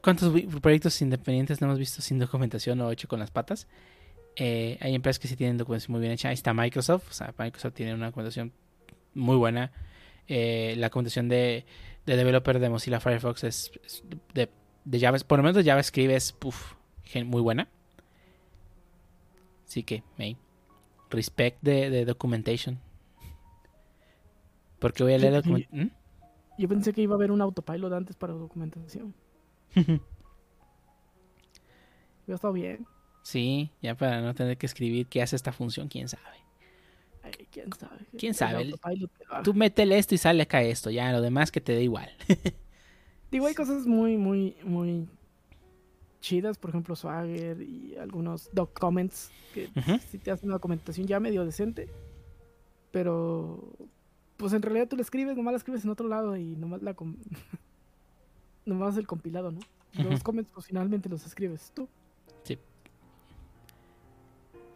[0.03, 3.67] ¿cuántos proyectos independientes no hemos visto sin documentación o hecho con las patas?
[4.37, 6.29] Eh, hay empresas que sí tienen documentación muy bien hecha.
[6.29, 8.53] Ahí está Microsoft, o sea, Microsoft tiene una documentación
[9.15, 9.71] muy buena.
[10.27, 11.65] eh, la documentación de,
[12.07, 14.03] de developer de Mozilla Firefox es, es
[14.35, 14.51] de,
[14.85, 16.75] de Java, por lo menos de JavaScript es puf,
[17.05, 17.69] gen- muy buena.
[19.67, 20.37] Así que, hey,
[21.11, 22.81] respect de, de documentation.
[24.79, 25.93] Porque voy a leer la Sí, document-
[26.59, 29.15] Yo pensé que iba a haber un autopilot antes para documentación.
[29.75, 29.81] ¿Mm?
[32.25, 32.87] Hubiera estado bien.
[33.25, 36.37] Sí, ya para no tener que escribir qué hace esta función, quién sabe.
[37.23, 37.97] Ay, quién sabe.
[38.19, 38.71] ¿Quién sabe?
[39.43, 42.11] Tú métele esto y sale acá esto, ya lo demás que te dé igual.
[43.31, 45.09] Digo, hay cosas muy, muy, muy
[46.21, 46.59] chidas.
[46.59, 49.71] Por ejemplo, Swagger y algunos doc comments que
[50.11, 51.89] sí te hacen una documentación ya medio decente.
[52.91, 53.73] Pero,
[54.37, 56.93] pues en realidad tú la escribes, nomás la escribes en otro lado y nomás la...
[56.93, 57.17] com-
[58.67, 59.61] nomás el compilado, ¿no?
[59.95, 61.89] Los comments, pues finalmente los escribes tú.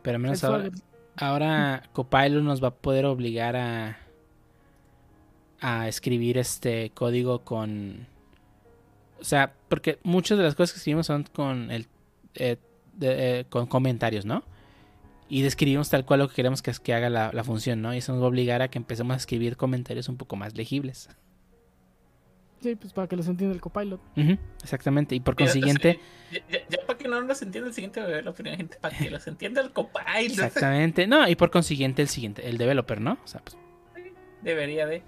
[0.02, 0.70] Pero al menos ahora,
[1.16, 3.98] ahora Copilot nos va a poder obligar a,
[5.60, 8.06] a escribir este código con...
[9.20, 11.86] O sea, porque muchas de las cosas que escribimos son con el
[12.34, 12.56] eh,
[12.94, 14.44] de- eh, con comentarios, ¿no?
[15.28, 17.92] Y describimos tal cual lo que queremos que, que haga la, la función, ¿no?
[17.94, 20.56] Y eso nos va a obligar a que empecemos a escribir comentarios un poco más
[20.56, 21.08] legibles.
[22.60, 24.00] Sí, pues para que los entienda el copilot.
[24.62, 25.14] Exactamente.
[25.14, 26.00] Y por consiguiente,
[26.32, 29.10] Ya, ya- ya para que no los entienda el siguiente bebé, la gente para que
[29.10, 30.06] los entienda el copilot.
[30.30, 31.06] exactamente.
[31.06, 33.18] No, y por consiguiente el siguiente, el developer, ¿no?
[33.24, 33.56] O sea, pues,
[34.42, 35.02] Debería de.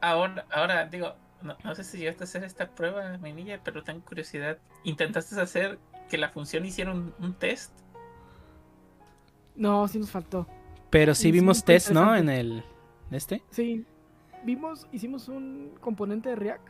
[0.00, 3.82] Ahora, ahora digo, no, no sé si llegaste a hacer esta prueba, mi niña, pero
[3.82, 4.58] tengo curiosidad.
[4.84, 5.78] ¿Intentaste hacer
[6.08, 7.72] que la función hiciera un, un test?
[9.54, 10.46] No, sí nos faltó.
[10.90, 12.14] Pero sí Sí, vimos test, ¿no?
[12.16, 12.64] En el...
[13.10, 13.42] ¿Este?
[13.50, 13.84] Sí,
[14.44, 16.68] vimos, hicimos un componente de React.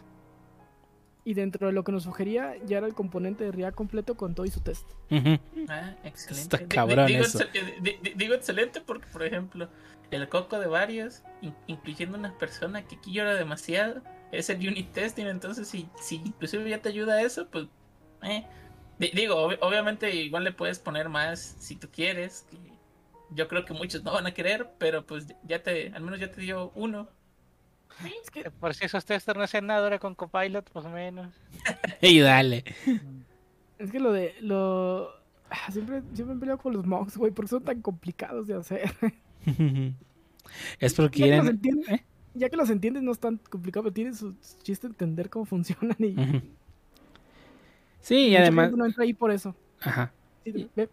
[1.26, 4.34] Y dentro de lo que nos sugería ya era el componente de React completo con
[4.34, 4.86] todo y su test.
[5.10, 5.38] Ujú.
[5.70, 6.56] Ah, excelente.
[6.56, 7.38] Está cabrón digo, eso.
[7.38, 9.68] excel- eh, di- di- digo excelente porque, por ejemplo,
[10.10, 14.02] el coco de varios, in- incluyendo una persona que aquí llora demasiado,
[14.32, 15.24] es el unit testing.
[15.24, 17.68] Entonces, si, si inclusive ya te ayuda eso, pues.
[18.22, 18.44] eh.
[18.98, 22.46] Di- digo, ob- obviamente, igual le puedes poner más si tú quieres.
[22.51, 22.59] que
[23.30, 26.30] yo creo que muchos no van a querer, pero pues ya te, al menos ya
[26.30, 27.09] te dio uno.
[28.22, 31.32] Es que Por si esos testers no hacían nada ahora con Copilot, pues menos.
[32.00, 32.64] Y dale.
[33.78, 34.34] Es que lo de.
[34.40, 35.10] Lo...
[35.50, 38.92] ah, Siempre, siempre he peleado con los mocks, güey, porque son tan complicados de hacer.
[40.80, 41.46] es porque Ya que, los quieren...
[41.48, 42.04] entiendes, ¿eh?
[42.34, 45.96] ya que los entiendes, no es tan complicado, pero tiene su chiste entender cómo funcionan.
[45.98, 46.14] Y.
[48.00, 48.72] Sí, y además...
[48.72, 49.54] no entra ahí por eso.
[49.80, 50.12] Ajá.
[50.44, 50.88] Sí, ve,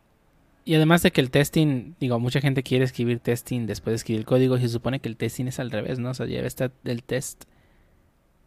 [0.63, 4.19] Y además de que el testing, digo, mucha gente quiere escribir testing después de escribir
[4.19, 6.11] el código y se supone que el testing es al revés, ¿no?
[6.11, 7.45] O sea, ya está el test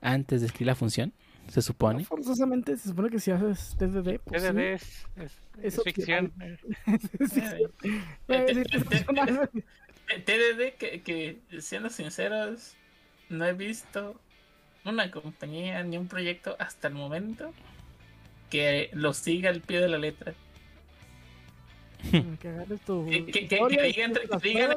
[0.01, 1.13] antes de escribir la función,
[1.49, 2.05] se no supone.
[2.05, 4.43] forzosamente se supone que si haces TDD, pues.
[4.43, 5.33] TDD es, es,
[5.63, 6.33] Es es ficción.
[10.27, 12.79] TDD, que, que siendo sinceros,
[13.29, 14.21] no he visto
[14.85, 17.53] una compañía ni un proyecto hasta el momento
[18.51, 20.35] que lo siga al pie de la letra.
[22.41, 24.11] Que agarres tu Que, que- que- que historia y digan,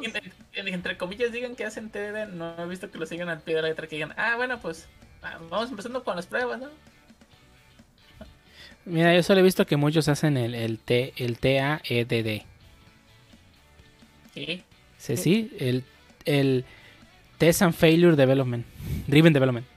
[0.03, 0.31] entre,
[0.63, 2.27] digan, comillas, digan que hacen TDD.
[2.33, 3.87] No he visto que lo sigan al pie de la letra.
[3.87, 4.87] Que digan, ah, bueno, pues
[5.23, 6.69] ah, vamos empezando con las pruebas, ¿no?
[8.85, 12.43] Mira, yo solo he visto que muchos hacen el, el T, el TAEDD.
[14.33, 14.63] Sí.
[14.97, 15.83] Sí, sí, el,
[16.25, 16.63] el
[17.37, 18.65] Test and Failure Development,
[19.07, 19.67] Driven Development.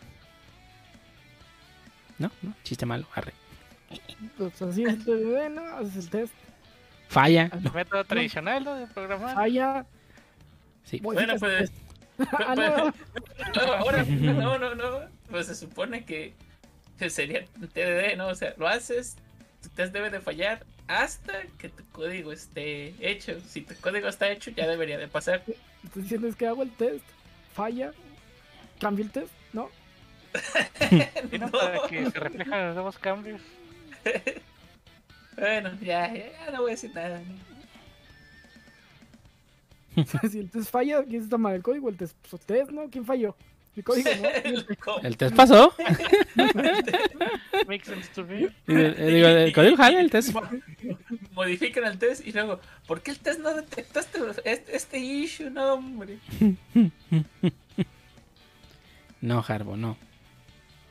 [2.19, 2.31] ¿No?
[2.43, 2.55] ¿No?
[2.63, 3.33] Chiste malo, arre.
[4.39, 5.63] Pues así es el TDD, ¿no?
[5.79, 6.35] Haces el test,
[7.11, 7.51] Falla.
[7.53, 8.77] El método tradicional ¿no?
[8.77, 9.35] de programar.
[9.35, 9.85] falla.
[10.85, 11.01] Sí.
[11.01, 11.71] Bueno, pues.
[11.71, 11.73] pues-
[12.33, 12.93] Ah,
[13.79, 15.01] ahora, no, no, no.
[15.29, 16.35] Pues se supone que,
[16.99, 18.29] que sería TDD, ¿no?
[18.29, 19.17] O sea, lo haces,
[19.63, 23.41] tu test debe de fallar hasta que tu código esté hecho.
[23.41, 25.43] Si tu código está hecho, ya debería de pasar.
[25.83, 27.05] Estoy diciendo es que hago el test,
[27.55, 27.91] falla,
[28.79, 29.69] cambio el test, ¿no?
[31.31, 31.51] ¿sí, no?
[31.51, 33.41] Para que se reflejen los nuevos cambios.
[35.41, 37.21] Bueno, ya, ya no voy a decir nada.
[40.31, 41.55] si el test falla, ¿quién está mal?
[41.55, 41.89] ¿El código?
[41.89, 42.15] ¿El test?
[42.29, 42.89] Pues, el test, ¿no?
[42.91, 43.35] ¿Quién falló?
[43.77, 44.29] El código, ¿no?
[45.03, 45.75] El test pasó.
[47.67, 48.41] Makes sense to me.
[48.43, 50.35] Y el- el- digo, el código jala, el test.
[51.33, 55.51] Modifican el test y luego, ¿por qué el test no detectó este, este, este issue?
[55.51, 56.19] No, hombre.
[59.21, 59.97] No, Harbo, no.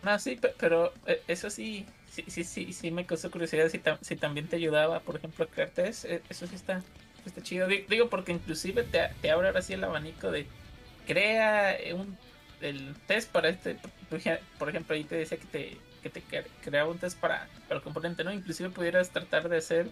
[0.04, 1.86] No, sí, pe- pero eh, eso sí,
[2.28, 5.48] sí, sí, sí, sí me causó curiosidad si, si también te ayudaba, por ejemplo, a
[5.48, 6.06] crear test.
[6.06, 6.82] eh, Eso sí está,
[7.26, 7.68] está chido.
[7.68, 10.46] Di- Digo, porque inclusive te, te abre ahora sí el abanico de
[11.08, 12.18] crea eh, un
[12.62, 13.76] el test para este.
[14.10, 17.18] por ej- Por ejemplo, ahí te decía que te, que te cre- creaba un test
[17.20, 18.34] para, para el componente, ¿no?
[18.34, 19.90] Inclusive pudieras tratar de hacer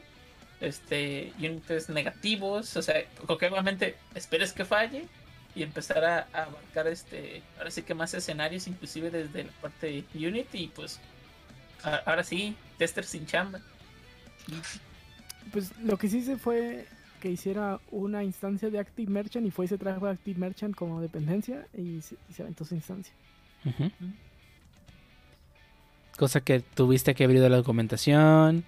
[0.59, 5.05] este unit test negativos, o sea, que obviamente esperes que falle
[5.55, 10.27] y empezar a, abarcar este, ahora sí que más escenarios, inclusive desde la parte de
[10.27, 10.99] Unity, y pues
[11.83, 13.59] ahora sí, tester sin chamba.
[15.51, 16.85] Pues lo que sí se fue
[17.21, 20.75] que hiciera una instancia de Active Merchant y fue y se trajo a Active Merchant
[20.75, 23.13] como dependencia y se, y se aventó su instancia.
[26.17, 28.63] Cosa que tuviste que haber ido a la documentación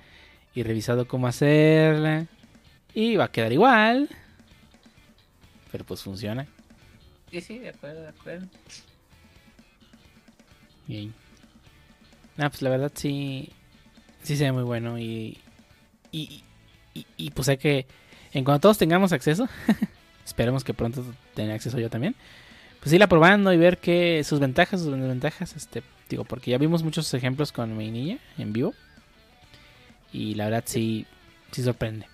[0.54, 2.28] y revisado cómo hacerla.
[2.94, 4.10] Y va a quedar igual.
[5.72, 6.48] Pero pues funciona.
[7.32, 8.48] Sí, sí, de acuerdo, de acuerdo.
[10.88, 11.14] Bien.
[12.40, 13.50] Ah, pues la verdad sí.
[14.24, 14.98] Sí se ve muy bueno.
[14.98, 15.38] Y.
[16.12, 16.44] Y,
[16.94, 17.86] y, y, pues hay que.
[18.34, 19.48] En cuanto todos tengamos acceso.
[20.26, 21.04] esperemos que pronto
[21.36, 22.16] tenga acceso yo también.
[22.80, 25.56] Pues ir probando y ver que sus ventajas, sus desventajas.
[25.56, 28.74] Este, digo, porque ya vimos muchos ejemplos con mi niña en vivo.
[30.14, 31.06] Y la verdad sí.
[31.52, 32.06] Sí sorprende.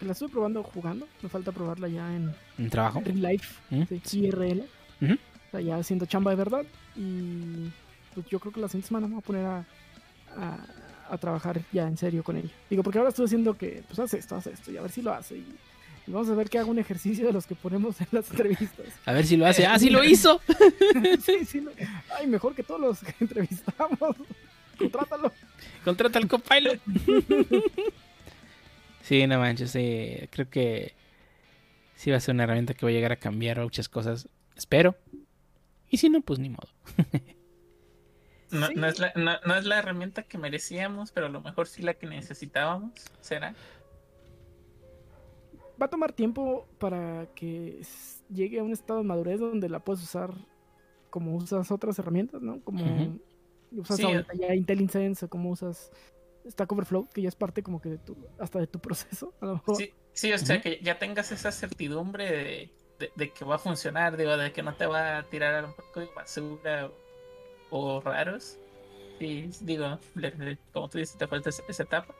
[0.00, 3.00] La estuve probando jugando, me falta probarla ya en En trabajo.
[3.04, 3.82] Real Life, ¿Mm?
[4.02, 4.60] sí, IRL.
[4.60, 6.64] O sea, ya haciendo chamba de verdad.
[6.96, 7.70] Y
[8.14, 9.58] pues yo creo que la siguiente semana me voy a poner a,
[10.36, 10.66] a,
[11.10, 12.50] a trabajar ya en serio con ella.
[12.70, 15.02] Digo, porque ahora estoy haciendo que, pues haz esto, haz esto, y a ver si
[15.02, 15.36] lo hace.
[15.38, 15.46] Y,
[16.06, 18.86] y vamos a ver que hago un ejercicio de los que ponemos en las entrevistas.
[19.06, 19.66] A ver si lo hace.
[19.66, 20.40] ¡Ah, sí lo hizo!
[21.24, 21.60] sí, sí.
[21.60, 21.72] lo-
[22.18, 23.98] Ay, mejor que todos los que entrevistamos.
[24.78, 25.32] Contrátalo.
[25.84, 26.80] Contrata al copilot.
[29.02, 30.94] sí, no manches, sí, creo que
[31.96, 34.28] sí va a ser una herramienta que va a llegar a cambiar muchas cosas.
[34.56, 34.96] Espero.
[35.90, 36.68] Y si no, pues ni modo.
[38.54, 38.74] No, Sí.
[38.76, 41.82] no es la, no, no es la herramienta que merecíamos, pero a lo mejor sí
[41.82, 42.92] la que necesitábamos.
[43.20, 43.54] ¿Será?
[45.80, 47.82] Va a tomar tiempo para que
[48.30, 50.32] llegue a un estado de madurez donde la puedes usar
[51.10, 52.60] como usas otras herramientas, ¿no?
[52.62, 53.18] Como
[53.72, 54.04] usas Sí.
[54.04, 55.90] ahorita ya IntelliSense o como usas
[56.48, 59.46] Stack Overflow, que ya es parte como que de tu, hasta de tu proceso, a
[59.46, 59.76] lo mejor.
[59.76, 62.70] Sí, sí, o sea, que ya tengas esa certidumbre de,
[63.00, 65.62] de- de que va a funcionar, digo, de que no te va a tirar a
[65.62, 66.90] lo mejor código basura
[67.70, 68.58] o, raros.
[69.18, 72.14] Sí, digo, le- le- como tú dices, te falta esa, esa etapa.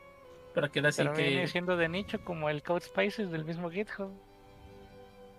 [0.53, 1.47] Pero que así Pero viene que.
[1.47, 4.09] siendo de nicho como el Code Spaces del mismo GitHub.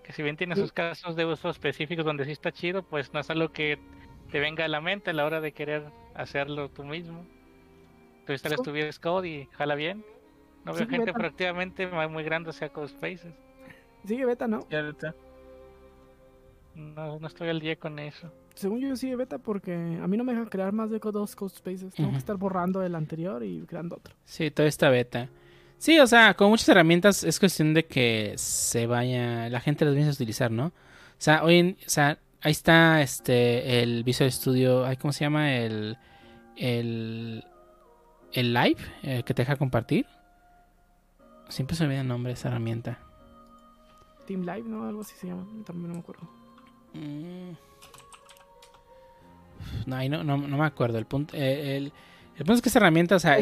[0.03, 0.61] Que si bien tiene Sí.
[0.61, 3.79] sus casos de uso específicos donde sí está chido, pues no es algo que
[4.31, 5.85] te venga a la mente a la hora de querer
[6.15, 7.25] hacerlo tú mismo.
[8.27, 10.05] Tú instalas tu VS Code y jala bien.
[10.65, 11.19] No veo Sí, gente beta.
[11.19, 13.33] proactivamente muy grande hacia Code Spaces.
[14.05, 14.63] Sigue beta, ¿no?
[14.63, 15.15] Cierto.
[16.75, 18.31] No, no estoy al día con eso.
[18.57, 21.55] Según yo sigue beta porque a mí no me deja crear más de dos code
[21.55, 21.95] spaces.
[21.95, 24.15] Tengo que estar borrando el anterior y creando otro.
[24.25, 25.29] Sí, toda esta beta.
[25.79, 29.95] Sí, o sea, con muchas herramientas es cuestión de que se vaya, la gente las
[29.95, 30.67] viene a utilizar, ¿no?
[30.69, 30.73] O
[31.19, 35.55] sea, hoy en, o sea, ahí está este el Visual Studio, ¿cómo se llama?
[35.55, 35.99] El
[36.57, 37.45] el
[38.33, 40.07] el Live eh, que te deja compartir.
[41.49, 42.99] Siempre se me olvida el nombre de esa herramienta.
[44.27, 44.89] Team Live, ¿no?
[44.89, 45.47] Algo así se llama.
[45.65, 46.29] También no me acuerdo.
[46.95, 47.66] Mm.
[49.87, 50.99] No, ahí no, no, no me acuerdo.
[50.99, 51.85] El punto, eh, el,
[52.37, 53.39] el punto es que esa herramienta, o sea,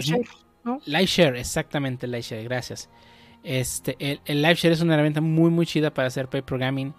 [0.65, 0.81] ¿no?
[0.87, 2.89] Liveshare, exactamente, Liveshare, gracias.
[3.43, 6.95] Este, el, el Liveshare es una herramienta muy, muy chida para hacer pair programming.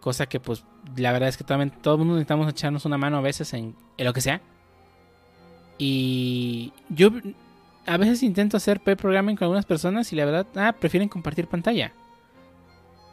[0.00, 0.64] Cosa que, pues,
[0.96, 3.74] la verdad es que también todo el mundo necesitamos echarnos una mano a veces en,
[3.96, 4.40] en lo que sea.
[5.76, 7.10] Y yo
[7.86, 11.46] a veces intento hacer pair programming con algunas personas y la verdad, ah, prefieren compartir
[11.46, 11.92] pantalla.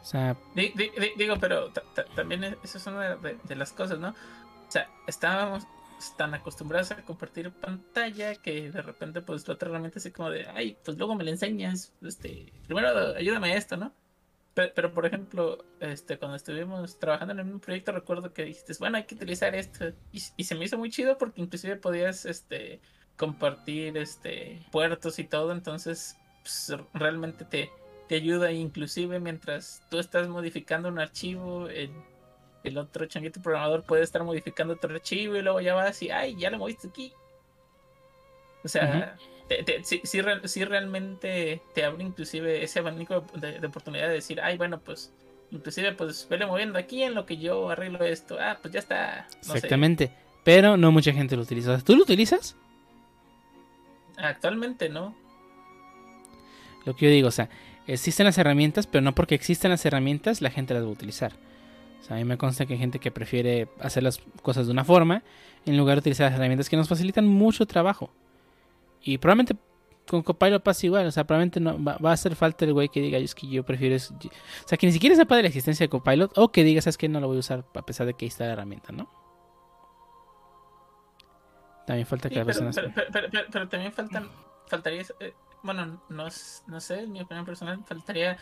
[0.02, 3.36] O sea, Di- di- di- digo, pero ta- ta- también es- eso es una de,
[3.42, 4.14] de las cosas, ¿no?
[4.76, 5.66] Sea, estábamos
[6.18, 10.46] tan acostumbrados a compartir pantalla que de repente, pues, la otra herramienta así como de,
[10.48, 13.94] ay, pues luego me la enseñas, este, primero ayúdame a esto, ¿no?
[14.52, 18.98] Pero, pero, por ejemplo, este, cuando estuvimos trabajando en un proyecto, recuerdo que dijiste, bueno,
[18.98, 19.86] hay que utilizar esto.
[20.12, 22.82] Y, y se me hizo muy chido porque inclusive podías, este,
[23.16, 25.52] compartir, este, puertos y todo.
[25.52, 27.70] Entonces, pues, realmente te,
[28.08, 31.90] te ayuda inclusive mientras tú estás modificando un archivo, el,
[32.68, 36.36] el otro changuito programador puede estar modificando otro archivo y luego ya vas y, ay,
[36.36, 37.12] ya lo moviste aquí.
[38.64, 39.16] O sea,
[39.48, 39.82] te- te-
[40.22, 44.80] re- sí realmente te abre inclusive ese abanico de, de oportunidad de decir, ay, bueno,
[44.80, 45.12] pues
[45.52, 48.36] inclusive pues vele moviendo aquí en lo que yo arreglo esto.
[48.40, 49.28] Ah, pues ya está.
[49.46, 49.58] No sé.
[49.58, 50.10] exactamente.
[50.42, 51.78] Pero no mucha gente lo utiliza.
[51.80, 52.56] ¿Tú lo utilizas?
[54.16, 55.14] Actualmente no.
[56.84, 57.48] Lo que yo digo, o sea,
[57.86, 61.32] existen las herramientas, pero no porque existen las herramientas la gente las va a utilizar.
[62.06, 64.72] O sea, a mí me consta que hay gente que prefiere hacer las cosas de
[64.72, 65.24] una forma
[65.64, 68.10] en lugar de utilizar las herramientas que nos facilitan mucho trabajo.
[69.02, 69.56] Y probablemente
[70.08, 72.88] con Copilot pasa igual, o sea, probablemente no, va, va a hacer falta el güey
[72.90, 73.96] que diga, "Yo es que yo prefiero...
[73.96, 74.30] es- yo-".
[74.64, 76.96] O sea, que ni siquiera sepa de la existencia de Copilot o que diga, sabes
[76.96, 79.10] que no lo voy a usar a pesar de que ahí está la herramienta, ¿no?
[81.88, 83.50] También falta que Sí, las pero, personas...
[83.50, 84.28] pero- también faltan,
[84.68, 86.26] faltaría, eh, bueno, no,
[86.68, 88.38] no sé, en mi opinión personal, faltaría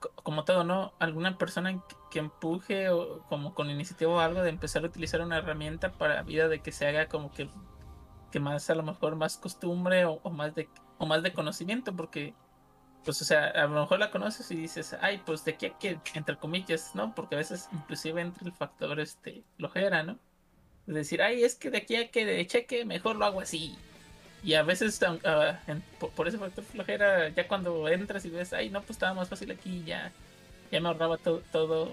[0.00, 0.92] co- como todo, ¿no?
[0.98, 1.80] Alguna persona
[2.10, 6.22] que- empuje o como con iniciativa o algo de empezar a utilizar una herramienta para
[6.22, 7.48] vida de que se haga como que,
[8.32, 10.68] que más a lo mejor más costumbre o, más de
[10.98, 12.34] o más de conocimiento, porque
[13.04, 15.78] pues o sea, a lo mejor la conoces y dices, ay, pues de aquí a
[15.78, 17.14] que, entre comillas, ¿no?
[17.14, 20.18] Porque a veces inclusive entra el factor este flojera, ¿no?
[20.86, 23.76] Es decir, ay, es que de aquí a que de cheque, mejor lo hago así.
[24.42, 25.00] Y a veces
[26.16, 29.50] por ese factor flojera, ya cuando entras y ves, ay, no, pues estaba más fácil
[29.50, 30.12] aquí, ya,
[30.70, 31.90] ya me ahorraba todo, todo,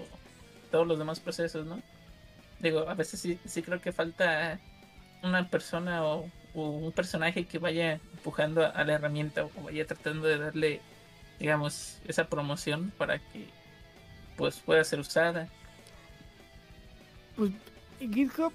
[0.70, 1.80] todos los demás procesos, ¿no?
[2.60, 4.58] Digo, a veces sí, sí creo que falta
[5.22, 10.26] una persona o, un personaje que vaya empujando a, a la herramienta o vaya tratando
[10.26, 10.80] de darle,
[11.38, 13.46] digamos, esa promoción para que
[14.36, 15.48] pues pueda ser usada.
[17.36, 17.52] Pues
[18.00, 18.52] GitHub,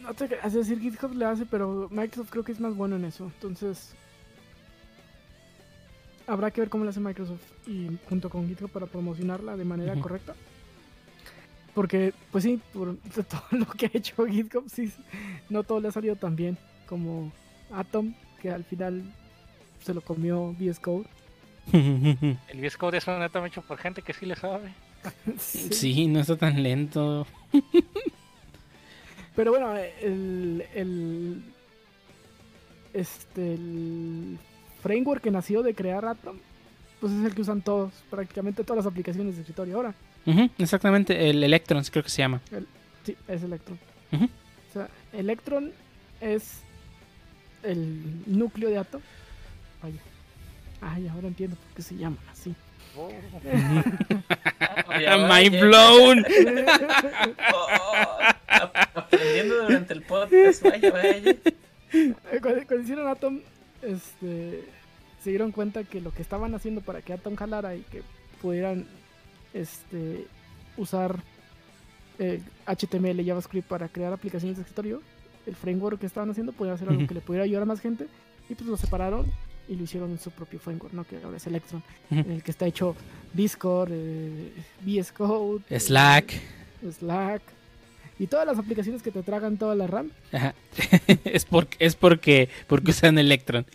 [0.00, 3.04] no te es decir, GitHub le hace, pero Microsoft creo que es más bueno en
[3.06, 3.24] eso.
[3.24, 3.94] Entonces,
[6.26, 9.94] habrá que ver cómo lo hace Microsoft y junto con GitHub para promocionarla de manera
[10.00, 10.34] correcta.
[11.74, 12.96] Porque, pues sí, por
[13.28, 14.92] todo lo que ha hecho GitHub, sí,
[15.50, 16.56] no todo le ha salido tan bien
[16.86, 17.32] como
[17.72, 19.02] Atom, que al final
[19.82, 21.06] se lo comió VS Code.
[21.72, 24.72] El VS Code es un neto hecho por gente que sí le sabe.
[25.38, 25.68] Sí.
[25.70, 27.26] Sí, no está tan lento.
[29.36, 31.42] Pero bueno, el, el,
[32.94, 34.38] este, el
[34.84, 36.36] framework que nació de crear Atom,
[37.00, 39.94] pues es el que usan todos, prácticamente todas las aplicaciones de escritorio ahora.
[40.58, 42.40] Exactamente, el Electrons creo que se llama.
[43.04, 43.78] Sí, es Electron.
[44.12, 45.72] O sea, Electron
[46.20, 46.60] es
[47.64, 49.00] el núcleo de Atom.
[49.82, 50.00] Vaya.
[50.80, 52.54] Ay, ahora entiendo por qué se llaman así.
[54.86, 56.24] Oh, Mind blown.
[57.52, 61.30] Oh, ap- aprendiendo durante el podcast, vaya, vaya.
[61.92, 63.40] Eh, Cuando, cuando hicieron Atom,
[63.86, 64.64] este,
[65.22, 68.02] se dieron cuenta que lo que estaban haciendo para que Atom jalara y que
[68.42, 68.86] pudieran
[69.52, 70.26] este,
[70.76, 71.20] usar
[72.18, 75.02] eh, HTML y JavaScript para crear aplicaciones de escritorio,
[75.46, 78.06] el framework que estaban haciendo podía hacer algo que le pudiera ayudar a más gente
[78.48, 79.26] y pues lo separaron
[79.68, 81.04] y lo hicieron en su propio framework, ¿no?
[81.04, 82.94] que ahora es Electron, en el que está hecho
[83.32, 84.52] Discord, eh,
[84.84, 85.80] VS Code, eh,
[86.92, 87.42] Slack.
[88.18, 90.10] Y todas las aplicaciones que te tragan toda la RAM.
[90.32, 90.54] Ajá.
[91.24, 93.66] es, por, es porque, porque usan Electron.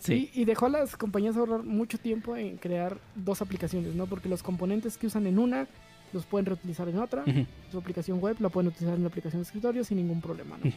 [0.00, 0.30] sí.
[0.34, 4.06] Y, y dejó a las compañías ahorrar mucho tiempo en crear dos aplicaciones, ¿no?
[4.06, 5.66] Porque los componentes que usan en una
[6.12, 7.24] los pueden reutilizar en otra.
[7.70, 10.72] Su aplicación web la pueden utilizar en la aplicación de escritorio sin ningún problema, ¿no?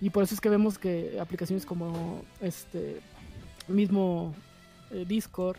[0.00, 3.00] Y por eso es que vemos que aplicaciones como este
[3.68, 4.34] mismo
[4.90, 5.58] eh, Discord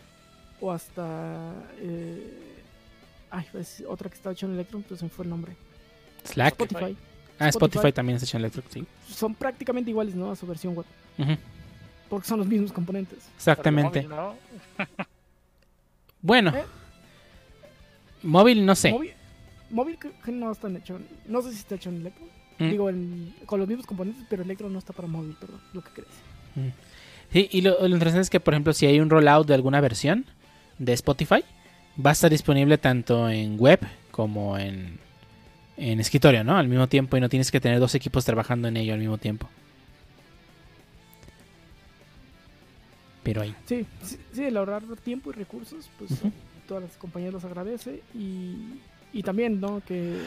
[0.60, 2.59] o hasta eh,
[3.30, 5.56] ay, pues, otra que está hecha en Electron, pues se me fue el nombre.
[6.24, 6.52] Slack.
[6.60, 6.96] Spotify.
[7.38, 7.92] Ah, Spotify, Spotify.
[7.92, 8.86] también es hecho en Electron, sí.
[9.08, 10.30] Son prácticamente iguales, ¿no?
[10.30, 10.86] A su versión web,
[12.08, 13.18] porque son los mismos componentes.
[13.36, 14.02] Exactamente.
[14.02, 14.36] pero móvil,
[14.78, 15.04] ¿no?
[16.22, 16.50] Bueno.
[16.54, 16.64] ¿Eh?
[18.22, 18.90] Móvil, no sé.
[18.92, 19.12] Móvil,
[19.70, 22.28] móvil que, no está hecho, no sé si está hecho en Electron.
[22.58, 22.70] Mm.
[22.70, 25.90] Digo, en- con los mismos componentes, pero Electron no está para móvil, perdón, lo que
[25.92, 26.10] crees.
[27.32, 29.80] Sí, y lo, lo interesante es que, por ejemplo, si hay un rollout de alguna
[29.80, 30.26] versión
[30.78, 31.42] de Spotify,
[32.04, 34.98] va a estar disponible tanto en web como en,
[35.76, 36.56] en escritorio, ¿no?
[36.56, 39.18] Al mismo tiempo y no tienes que tener dos equipos trabajando en ello al mismo
[39.18, 39.48] tiempo.
[43.22, 43.54] Pero ahí.
[43.66, 46.10] Sí, sí, sí, el ahorrar tiempo y recursos, pues
[46.66, 48.80] todas las compañías los agradece y,
[49.12, 49.82] y también, ¿no?
[49.86, 50.20] Que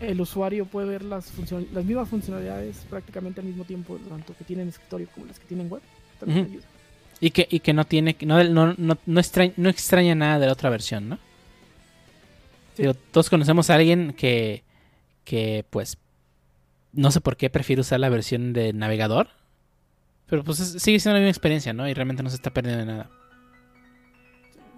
[0.00, 1.32] el usuario puede ver las,
[1.72, 5.68] las mismas funcionalidades prácticamente al mismo tiempo, tanto que tienen escritorio como las que tienen
[5.70, 5.82] web.
[6.18, 6.64] También ayuda.
[7.20, 10.46] Y que, y que no tiene, no, no, no, no, extraña, no extraña nada de
[10.46, 11.16] la otra versión, ¿no?
[12.74, 12.82] Sí.
[12.82, 14.62] Digo, todos conocemos a alguien que,
[15.24, 15.98] que, pues,
[16.92, 19.28] no sé por qué prefiere usar la versión de navegador.
[20.26, 21.88] Pero pues es- sigue siendo la misma experiencia, ¿no?
[21.88, 23.10] Y realmente no se está perdiendo de nada.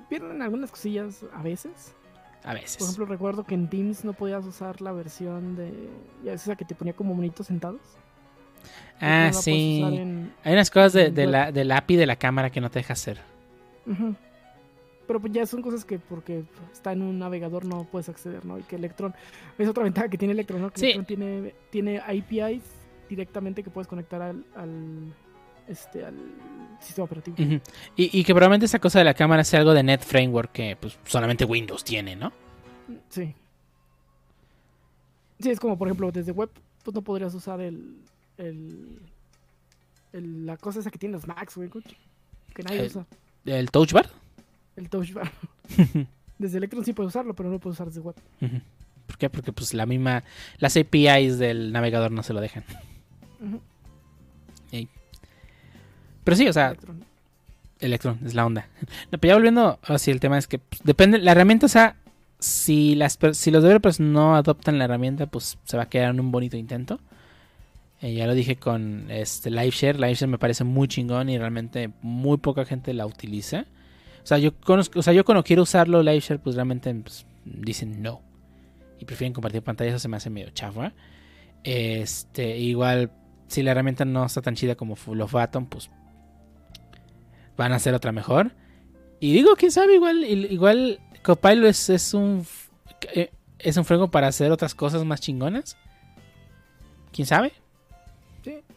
[0.08, 1.94] Pierden algunas cosillas a veces.
[2.44, 2.76] A veces.
[2.78, 5.72] Por ejemplo, recuerdo que en Teams no podías usar la versión de.
[6.24, 7.80] Ya esa que te ponía como monitos sentados.
[9.00, 9.80] No ah, sí.
[9.82, 12.78] en- Hay unas cosas de, de la, del API de la cámara que no te
[12.78, 13.18] deja hacer.
[15.06, 18.58] Pero pues ya son cosas que porque está en un navegador no puedes acceder, ¿no?
[18.58, 19.14] Y que Electron
[19.58, 20.70] es otra ventaja que tiene Electron, ¿no?
[20.70, 20.86] Que Sí.
[20.86, 22.62] Electron tiene, tiene APIs
[23.08, 25.12] directamente que puedes conectar al, al,
[25.68, 26.14] este, al
[26.80, 27.36] sistema operativo.
[27.96, 30.76] Y, y que probablemente esa cosa de la cámara sea algo de Net Framework que
[30.80, 32.32] pues solamente Windows tiene, ¿no?
[33.08, 33.34] Sí.
[35.40, 36.50] Sí, es como por ejemplo desde web,
[36.84, 37.96] pues no podrías usar el,
[38.38, 38.98] el,
[40.12, 41.96] el- la cosa esa que tienen los Macs, güey, coche,
[42.54, 43.06] que nadie El- usa,
[43.44, 44.08] ¿El Touch Bar?
[44.76, 45.30] el Touch Bar.
[46.38, 48.00] desde Electron sí puedes usarlo, pero no puedes usar desde.
[48.00, 48.14] Ujú.
[49.06, 49.28] ¿Por qué?
[49.28, 50.22] Porque pues la misma...
[50.58, 52.64] Las APIs del navegador no se lo dejan.
[56.24, 57.04] Pero sí, o sea, Electron.
[57.80, 58.68] Electron, es la onda.
[59.10, 61.96] No, pero ya volviendo, así el tema es que pues, depende, la herramienta, o sea,
[62.38, 66.20] si, las, si los developers no adoptan la herramienta, pues se va a quedar en
[66.20, 67.00] un bonito intento.
[68.02, 72.36] Eh, ya lo dije con este LiveShare, LiveShare me parece muy chingón y realmente muy
[72.38, 73.66] poca gente la utiliza.
[74.22, 78.02] O sea, yo conozco, o sea, yo cuando quiero usarlo LiveShare, pues realmente pues, dicen
[78.02, 78.20] no.
[78.98, 80.92] Y prefieren compartir pantalla, eso se me hace medio chafa.
[81.62, 83.12] Este, igual,
[83.46, 85.34] si la herramienta no está tan chida como Full of
[85.70, 85.88] pues
[87.56, 88.52] van a hacer otra mejor.
[89.20, 92.44] Y digo, quién sabe, igual, igual Copilot es, es un
[93.14, 93.30] eh,
[93.60, 95.76] es un frego para hacer otras cosas más chingonas.
[97.12, 97.52] ¿Quién sabe?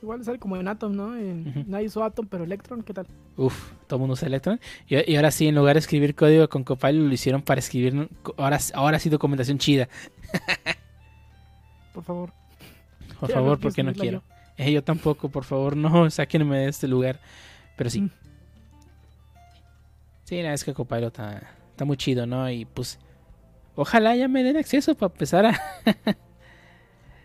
[0.01, 1.15] Igual sale como en Atom, ¿no?
[1.15, 1.65] En.
[1.67, 3.07] Nadie usó Atom, pero Electron, ¿qué tal?
[3.37, 4.59] Uf, todo el mundo usa Electron.
[4.87, 8.09] Y, y ahora sí, en lugar de escribir código con Copilot, lo hicieron para escribir.
[8.37, 9.87] Ahora, ahora sí, documentación chida.
[11.93, 12.33] Por favor.
[13.19, 14.21] Por favor, porque no quiero.
[14.57, 17.19] Eh, yo tampoco, por favor, no, sáquenme de este lugar.
[17.75, 18.01] Pero sí.
[18.01, 18.09] Mm.
[20.23, 21.41] Sí, la es que Copilot está,
[21.71, 22.49] está muy chido, ¿no?
[22.49, 22.99] Y pues,
[23.75, 25.61] ojalá ya me den acceso para empezar a.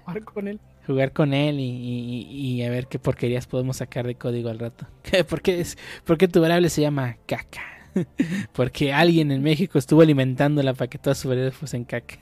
[0.05, 0.61] Jugar con él.
[0.87, 4.59] Jugar con él y, y- y a ver qué porquerías podemos sacar de código al
[4.59, 4.87] rato.
[5.29, 7.63] ¿Por qué, es, por qué tu variable se llama caca?
[8.53, 12.17] Porque alguien en México estuvo alimentándola para que todas sus variables fuesen caca.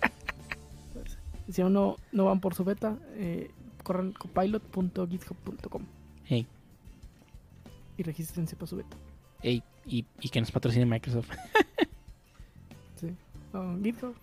[1.50, 3.50] Si aún no, no van por su beta, eh,
[3.82, 5.82] corran copilot.github.com
[6.28, 6.46] Ey,
[7.96, 8.96] y regístrense para su beta.
[9.42, 11.30] ey, y, y que nos patrocine Microsoft.
[13.00, 13.14] Sí.
[13.82, 14.14] GitHub,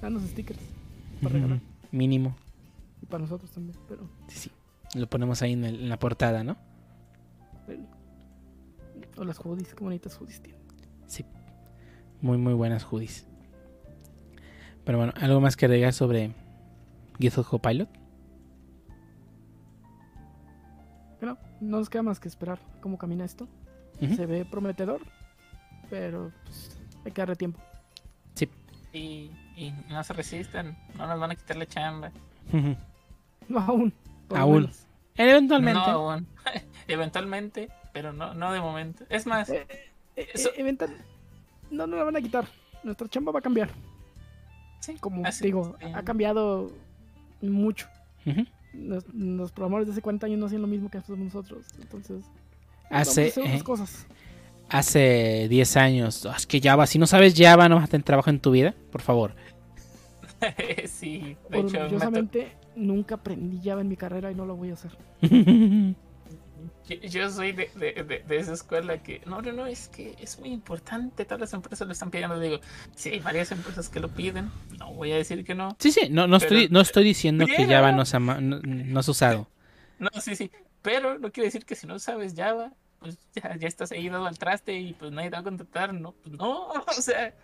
[0.00, 0.58] danos stickers
[1.22, 1.60] para regalar.
[1.92, 2.34] Mínimo.
[3.12, 4.52] Para nosotros también, pero Sí, sí.
[4.98, 6.56] Lo ponemos ahí en, el- en la portada, ¿no?
[7.68, 7.86] el-
[9.18, 10.62] o las hoodies, qué bonitas hoodies tienen.
[11.06, 11.24] Sí.
[12.22, 13.26] Muy, muy buenas hoodies.
[14.84, 16.32] Pero bueno, ¿algo más que agregar sobre
[17.20, 17.88] GitHub Copilot?
[21.20, 23.46] Bueno, no nos queda más que esperar cómo camina esto.
[24.16, 25.00] Se ve prometedor,
[25.88, 27.60] pero pues, hay que darle tiempo.
[28.94, 32.10] Y, y no se resistan, no nos van a quitar la chamba.
[32.52, 32.76] Ujú.
[33.48, 33.92] No aún.
[34.30, 34.54] Aún.
[34.62, 34.86] menos.
[35.16, 35.80] Eventualmente.
[35.80, 36.26] No aún.
[36.88, 39.04] Eventualmente, pero no, no de momento.
[39.08, 39.66] Es más, Eh,
[40.16, 40.94] Eh, Eso- eh, eventual-
[41.70, 42.46] No nos la van a quitar.
[42.82, 43.70] Nuestra chamba va a cambiar.
[44.80, 46.70] sí, Como así, digo, ha cambiado
[47.40, 47.86] mucho.
[48.74, 51.66] Los, los programadores de hace 40 años no hacían lo mismo que hacemos nosotros.
[51.80, 52.24] Entonces,
[52.90, 54.06] Hace, vamos a hacer otras eh, cosas.
[54.68, 56.26] hace 10 años.
[56.26, 58.50] "Ah, Es que Java, si no sabes Java, no vas a tener trabajo en tu
[58.50, 58.74] vida.
[58.90, 59.34] Por favor.
[60.86, 64.74] sí, de hecho, Orgullosamente, nunca aprendí Java en mi carrera y no lo voy a
[64.74, 64.90] hacer.
[67.08, 70.38] yo, soy de, de, de- de esa escuela que, no, no, no, es que es
[70.38, 72.38] muy importante, todas las empresas lo están pidiendo.
[72.38, 72.58] Digo,
[72.94, 75.76] sí, hay varias empresas que lo piden, no voy a decir que no.
[75.78, 77.76] sí, sí, no, no, Pero- estoy, no estoy diciendo que Llega.
[77.76, 79.48] Java no se, ama- no, ha usado.
[79.98, 80.50] No, sí, sí,
[80.82, 84.26] pero no quiere decir que si no sabes Java, pues ya, ya estás ahí dado
[84.26, 87.34] al traste y pues nadie te va a contratar, no, pues no, o sea.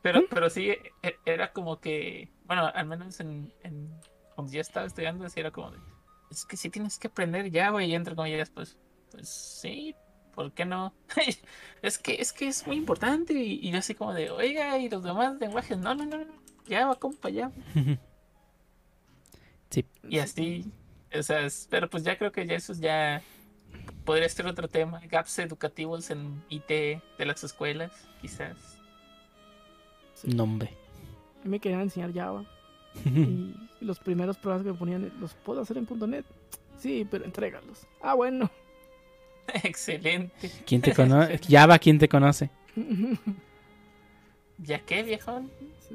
[0.00, 0.68] Pero, pero sí,
[1.02, 3.90] e- era como que, bueno, al menos en, en
[4.38, 5.78] cuando yo estaba estudiando, así era como de,
[6.30, 8.78] es que si tienes que aprender Java y entre comillas, pues,
[9.10, 9.96] pues sí,
[10.32, 10.94] ¿por qué no?
[11.82, 14.88] es que es que es muy importante y, y yo así como de, oiga, y
[14.88, 16.32] los demás lenguajes, no, no, no, no,
[16.68, 17.50] Java, compa, Java.
[19.70, 19.84] Sí.
[20.08, 20.70] Y así,
[21.12, 23.20] o sea, es- pero pues ya creo que ya eso es ya
[24.04, 26.68] podría ser otro tema, gaps educativos en IT
[27.18, 27.90] de las escuelas,
[28.22, 28.56] quizás.
[30.22, 30.70] Nombre.
[31.40, 32.44] A mí me querían enseñar Java.
[33.80, 36.24] Y los primeros programas que me ponían, ¿los puedo hacer en .NET?
[36.78, 37.86] Sí, pero entrégalos.
[38.02, 38.50] Ah, bueno.
[39.62, 40.50] Excelente.
[40.66, 41.38] ¿Quién te conoce?
[41.48, 42.50] Java, ¿quién te conoce?
[44.58, 45.50] ¿Ya qué, viejón?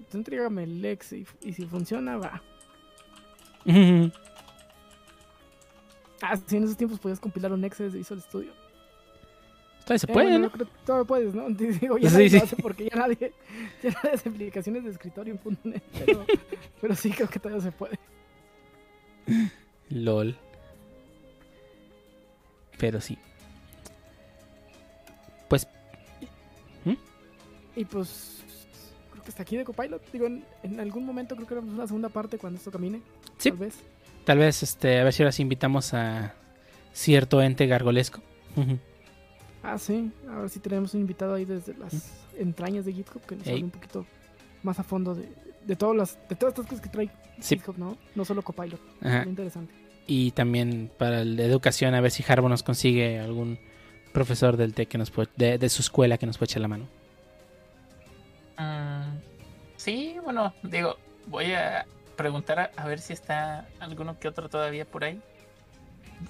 [0.10, 2.42] Tú entrégame el Lex y, y si funciona, va.
[6.22, 8.54] Ah, sí, en esos tiempos podías compilar un Exe desde Visual Studio.
[9.84, 10.52] Todavía se Eh, puede, bueno, ¿no?
[10.52, 11.50] creo todavía puedes, ¿no?
[11.50, 12.38] Digo, ya Sí, nadie sí.
[12.38, 13.18] lo hace porque ya nadie,
[13.84, 16.26] ya nadie hace aplicaciones de escritorio en .NET, pero,
[16.82, 18.00] pero sí creo que todavía se puede.
[19.90, 20.36] LOL.
[22.78, 23.18] Pero sí.
[25.48, 25.68] Pues
[27.76, 28.44] Y pues,
[29.12, 30.02] creo que hasta aquí de Copilot.
[30.12, 33.02] Digo, en, en algún momento creo que haremos una segunda parte cuando esto camine.
[33.38, 33.50] Sí.
[33.52, 33.76] Tal vez.
[34.26, 36.34] tal vez este, a ver si ahora sí invitamos a
[36.94, 38.22] cierto ente gargolesco.
[39.64, 40.12] Ah, sí.
[40.30, 41.94] A ver si tenemos un invitado ahí desde las
[42.38, 44.06] entrañas de GitHub que nos hable un poquito
[44.62, 45.28] más a fondo de,
[45.66, 47.10] de, todas las, de todas estas cosas que trae
[47.40, 47.56] Sí.
[47.58, 47.98] GitHub, ¿no?
[48.16, 48.80] No solo Copilot.
[49.02, 49.22] Ajá.
[49.22, 49.74] Muy interesante.
[50.06, 53.58] Y también para el de educación, a ver si Harbo nos consigue algún
[54.12, 56.68] profesor del TEC que nos puede- de, de su escuela que nos puede echar la
[56.68, 56.88] mano.
[58.58, 59.18] Mm,
[59.78, 61.86] sí, bueno, digo, voy a
[62.16, 65.20] preguntar a, a ver si está alguno que otro todavía por ahí.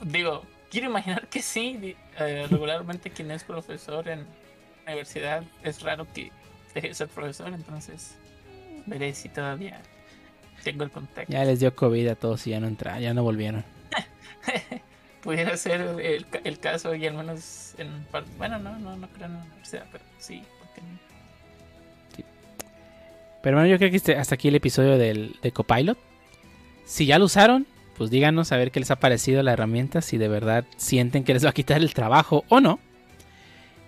[0.05, 0.43] Digo,
[0.73, 1.95] quiero imaginar que sí.
[2.19, 4.25] eh, regularmente quien es profesor en
[4.85, 6.31] universidad es raro que
[6.73, 8.15] deje de ser profesor, entonces
[8.85, 9.79] veré si todavía
[10.63, 11.31] tengo el contacto.
[11.31, 13.63] Ya les dio COVID a todos y ya no entraron, ya no volvieron.
[15.23, 19.27] Pudiera ser el, el caso y al menos en par- bueno no no no creo
[19.27, 20.97] en la universidad pero sí ¿por qué no?
[23.41, 25.97] Pero bueno, yo creo que este- hasta aquí el episodio del, de Copilot.
[26.85, 27.65] Si ya lo usaron,
[27.97, 31.33] pues díganos a ver qué les ha parecido la herramienta, si de verdad sienten que
[31.33, 32.79] les va a quitar el trabajo o no.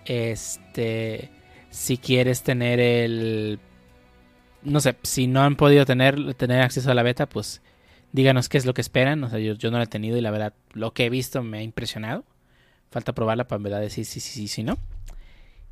[0.06, 1.30] Este,
[1.70, 3.60] si quieres tener el,
[4.64, 7.62] no sé, si no han podido tener, tener acceso a la beta, pues
[8.12, 9.24] díganos qué es lo que esperan.
[9.24, 11.44] O sea, yo, yo no la he tenido y la verdad, lo que he visto
[11.44, 12.24] me ha impresionado.
[12.92, 14.78] Falta probarla para en verdad decir sí, sí, sí, sí, no.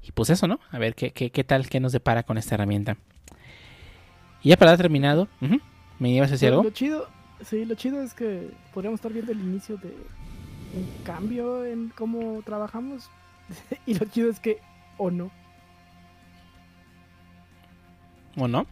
[0.01, 0.59] Y pues eso, ¿no?
[0.71, 2.97] A ver qué, qué, qué tal, qué nos depara con esta herramienta.
[4.41, 5.29] Y ya para dar terminado,
[5.99, 6.63] ¿me ibas a decir algo?
[6.63, 7.07] Lo chido,
[7.45, 9.87] sí, lo chido es que podríamos estar viendo el inicio de
[10.75, 13.09] un cambio en cómo trabajamos.
[13.85, 14.59] y lo chido es que,
[14.97, 15.31] o no.
[18.37, 18.65] ¿O no?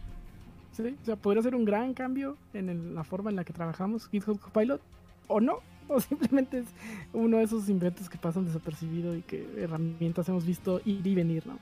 [0.74, 0.96] ¿sí?
[1.02, 4.08] O sea, podría ser un gran cambio en el- la forma en la que trabajamos
[4.10, 4.82] GitHub Copilot,
[5.28, 5.60] o no.
[5.88, 6.68] O simplemente es
[7.12, 11.46] uno de esos inventos que pasan desapercibido y que herramientas hemos visto ir y venir,
[11.46, 11.60] ¿no?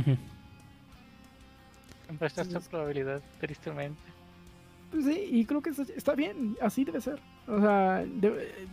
[0.00, 0.16] Ujú.
[2.06, 2.68] Siempre está esta Sí.
[2.70, 4.00] probabilidad, tristemente.
[4.92, 7.18] Pues sí, y creo que está bien, así debe ser.
[7.48, 8.68] O sea, de-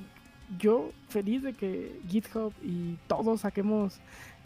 [0.60, 4.00] yo feliz de que GitHub y todos saquemos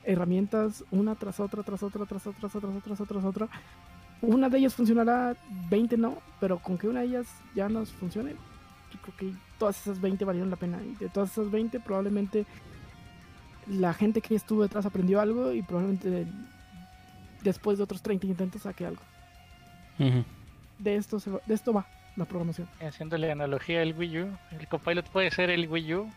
[0.04, 3.50] herramientas una tras otra, tras otra, tras otra, tras otra, tras otra, tras otra.
[4.22, 5.36] Una de ellas funcionará,
[5.70, 9.82] 20 no, pero con que una de ellas ya nos funcione, yo creo que todas
[9.82, 10.80] esas 20 valieron la pena.
[10.84, 12.46] Y de todas esas 20 probablemente
[13.68, 16.28] la gente que estuvo detrás aprendió algo y probablemente
[17.44, 19.02] después de otros 30 intentos saque algo.
[20.00, 20.24] Ujú.
[20.84, 21.86] De esto, se va- de esto va
[22.16, 22.68] la programación.
[22.82, 26.10] Haciéndole analogía al Wii U, el Copilot puede ser el Wii U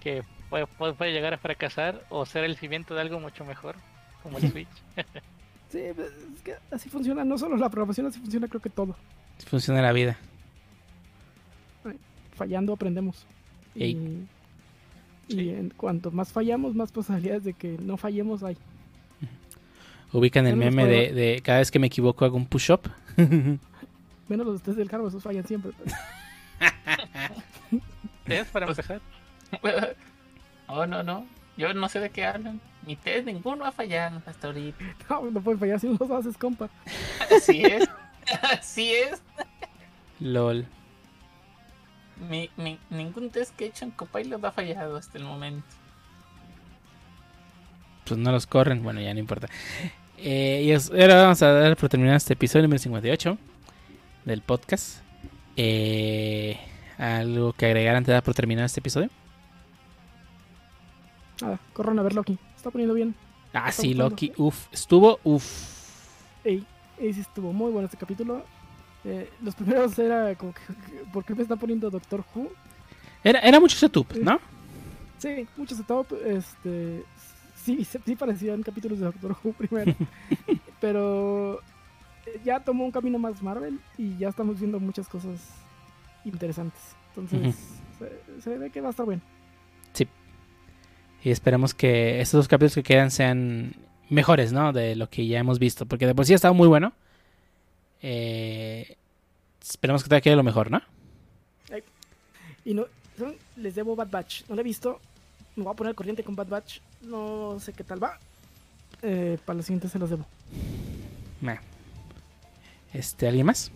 [0.00, 3.74] que puede, puede- puede llegar a fracasar o ser el cimiento de algo mucho mejor,
[4.22, 4.68] como el Switch.
[5.70, 8.94] Sí, es que así funciona, no solo la programación, así funciona creo que todo.
[9.46, 10.16] Funciona la vida.
[12.34, 13.26] Fallando aprendemos.
[13.74, 14.26] Y, Ey.
[15.28, 15.48] y Sí.
[15.50, 18.56] en cuanto más fallamos, más posibilidades de que no fallemos hay.
[20.12, 22.82] Ubican el meme de, de cada vez que me equivoco hago un push-up.
[24.32, 25.72] Menos los test del cargo, esos fallan siempre.
[25.72, 25.94] pues.
[28.26, 29.00] ¿Es para Pues- empezar?
[30.68, 31.26] oh no no
[31.58, 35.40] yo no sé de qué hablan mi test ninguno ha fallado hasta ahorita No, no
[35.42, 36.70] pueden fallar si no los haces, compa.
[37.36, 37.86] así es
[38.58, 39.20] así es
[40.20, 40.64] LOL.
[42.30, 45.66] mi, mi- ningún test que he hecho en Copilot ha fallado hasta el momento
[48.06, 48.82] Pues no los corren.
[48.82, 49.48] Bueno, ya no importa.
[50.18, 53.36] Eh, y ahora vamos a dar por terminado este episodio número 58
[54.24, 54.98] del podcast.
[55.56, 56.58] Eh,
[56.98, 59.10] ¿Algo que agregar antes de dar por terminado este episodio?
[61.40, 62.38] Nada, corran a ver Loki.
[62.56, 63.14] Está poniendo bien.
[63.52, 63.94] Ah, Está sí.
[63.94, 64.32] Loki.
[64.36, 65.18] Uf, estuvo.
[65.24, 65.44] Uf.
[66.44, 66.64] Ey,
[66.98, 68.44] ey, sí estuvo muy bueno este capítulo.
[69.04, 70.60] Eh, los primeros era como que,
[71.12, 72.50] ¿por qué me están poniendo Doctor Who?
[73.24, 74.38] Era, era mucho setup, ¿no?
[75.18, 76.12] Sí, mucho setup.
[76.24, 77.04] Este,
[77.64, 79.94] sí, sí, parecían capítulos de Doctor Who primero.
[80.80, 81.71] pero eh,
[82.44, 85.40] ya tomó un camino más Marvel y ya estamos viendo muchas cosas
[86.24, 86.80] interesantes.
[87.08, 87.56] Entonces,
[87.98, 89.22] se, se ve que va a estar bueno.
[91.24, 93.76] Y esperemos que estos dos capítulos que quedan sean
[94.08, 94.72] mejores, ¿no?
[94.72, 95.86] De lo que ya hemos visto.
[95.86, 96.92] Porque de por sí ha estado muy bueno.
[98.02, 98.96] Eh,
[99.60, 100.82] esperemos que todavía quede lo mejor, ¿no?
[102.64, 102.86] Y no,
[103.56, 104.42] les debo Bad Batch.
[104.48, 105.00] No lo he visto.
[105.54, 106.80] Me voy a poner corriente con Bad Batch.
[107.02, 108.18] No sé qué tal va.
[109.02, 110.26] Eh, para los siguientes se los debo.
[111.40, 111.56] Nah.
[112.92, 113.70] Este, ¿alguien más?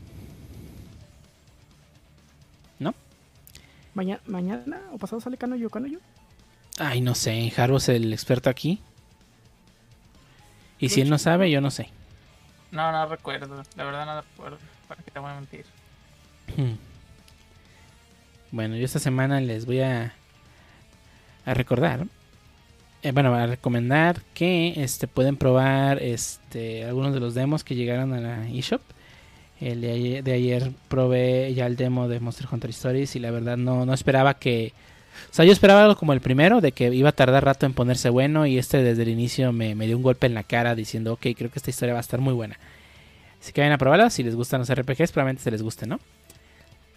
[3.95, 6.01] Mañana, mañana o pasado sale Canoyo Canoyo.
[6.79, 7.51] Ay, no sé.
[7.51, 8.79] Jaro es el experto aquí.
[10.79, 11.89] Y si él no sabe, yo no sé.
[12.71, 15.65] no no recuerdo la verdad no recuerdo para qué te voy a mentir
[16.57, 16.75] Hmm.
[18.53, 20.13] Bueno, yo esta semana les voy a,
[21.47, 22.07] a recordar,
[23.03, 28.13] eh, bueno, a recomendar que este pueden probar este algunos de los demos que llegaron
[28.13, 28.83] a la eShop.
[29.61, 33.87] El de ayer, probé ya el demo de Monster Hunter Stories y la verdad no,
[33.87, 34.73] no esperaba que...
[35.31, 37.73] O sea, yo esperaba algo como el primero, de que iba a tardar rato en
[37.73, 40.75] ponerse bueno y este desde el inicio me, me dio un golpe en la cara
[40.75, 42.59] diciendo, ok, creo que esta historia va a estar muy buena.
[43.41, 46.01] Así que vayan a probarla, si les gustan los RPGs, probablemente se les guste, ¿no?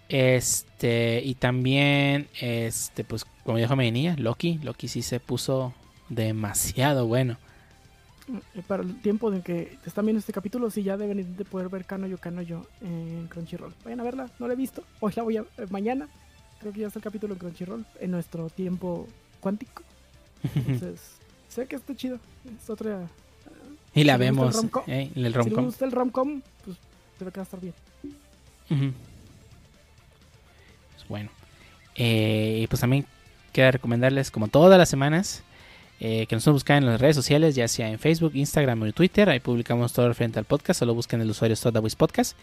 [0.10, 5.74] Este, y también, este, pues, como dijo mi niña, Loki, Loki sí se puso
[6.10, 7.38] demasiado bueno.
[8.56, 11.46] Eh, Para el tiempo de que te están viendo este capítulo, sí ya deben de
[11.46, 13.74] poder ver Canoyo Canoyo en Crunchyroll.
[13.84, 14.84] Vayan a verla, no la he visto.
[15.00, 16.08] Hoy la voy a eh, mañana.
[16.60, 19.08] creo que ya está el capítulo en Crunchyroll en nuestro tiempo
[19.40, 19.84] cuántico.
[20.56, 21.00] Entonces,
[21.50, 22.20] sé que está chido.
[22.62, 23.08] Es otra.
[23.94, 25.66] y la si le gusta el vemos rom-com, eh, en el Si le romcom.
[25.66, 26.78] gusta el romcom, pues
[27.20, 27.74] debe que va a estar bien.
[28.70, 28.94] Ujú.
[30.96, 31.30] Pues bueno.
[31.96, 33.06] Eh, pues también
[33.52, 35.44] queda recomendarles, como todas las semanas,
[36.02, 38.92] eh, que nos pueden buscar en las redes sociales, ya sea en Facebook, Instagram o
[38.94, 39.30] Twitter.
[39.30, 40.80] Ahí publicamos todo referente al podcast.
[40.80, 42.38] Solo busquen el usuario Stodawis Podcast.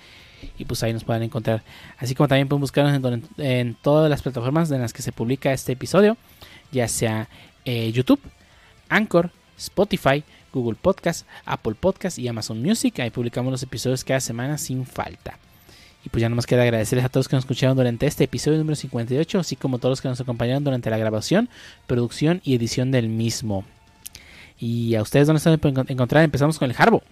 [0.59, 1.62] Y pues ahí nos pueden encontrar.
[1.97, 5.73] Así como también pueden buscarnos en todas las plataformas en las que se publica este
[5.73, 6.19] episodio,
[6.70, 7.28] ya sea
[7.65, 8.20] eh, YouTube,
[8.91, 10.23] Anchor, Spotify,
[10.53, 13.01] Google Podcast, Apple Podcast y Amazon Music.
[13.01, 15.39] Ahí publicamos los episodios cada semana sin falta.
[16.07, 18.59] Y pues ya no más queda agradecerles a todos que nos escucharon durante este episodio
[18.59, 21.49] número 58, así como a todos los que nos acompañaron durante la grabación,
[21.89, 23.65] producción y edición del mismo.
[24.57, 26.23] Y a ustedes, ¿dónde se pueden encont- encontrar?
[26.23, 27.03] Empezamos con el Harbo.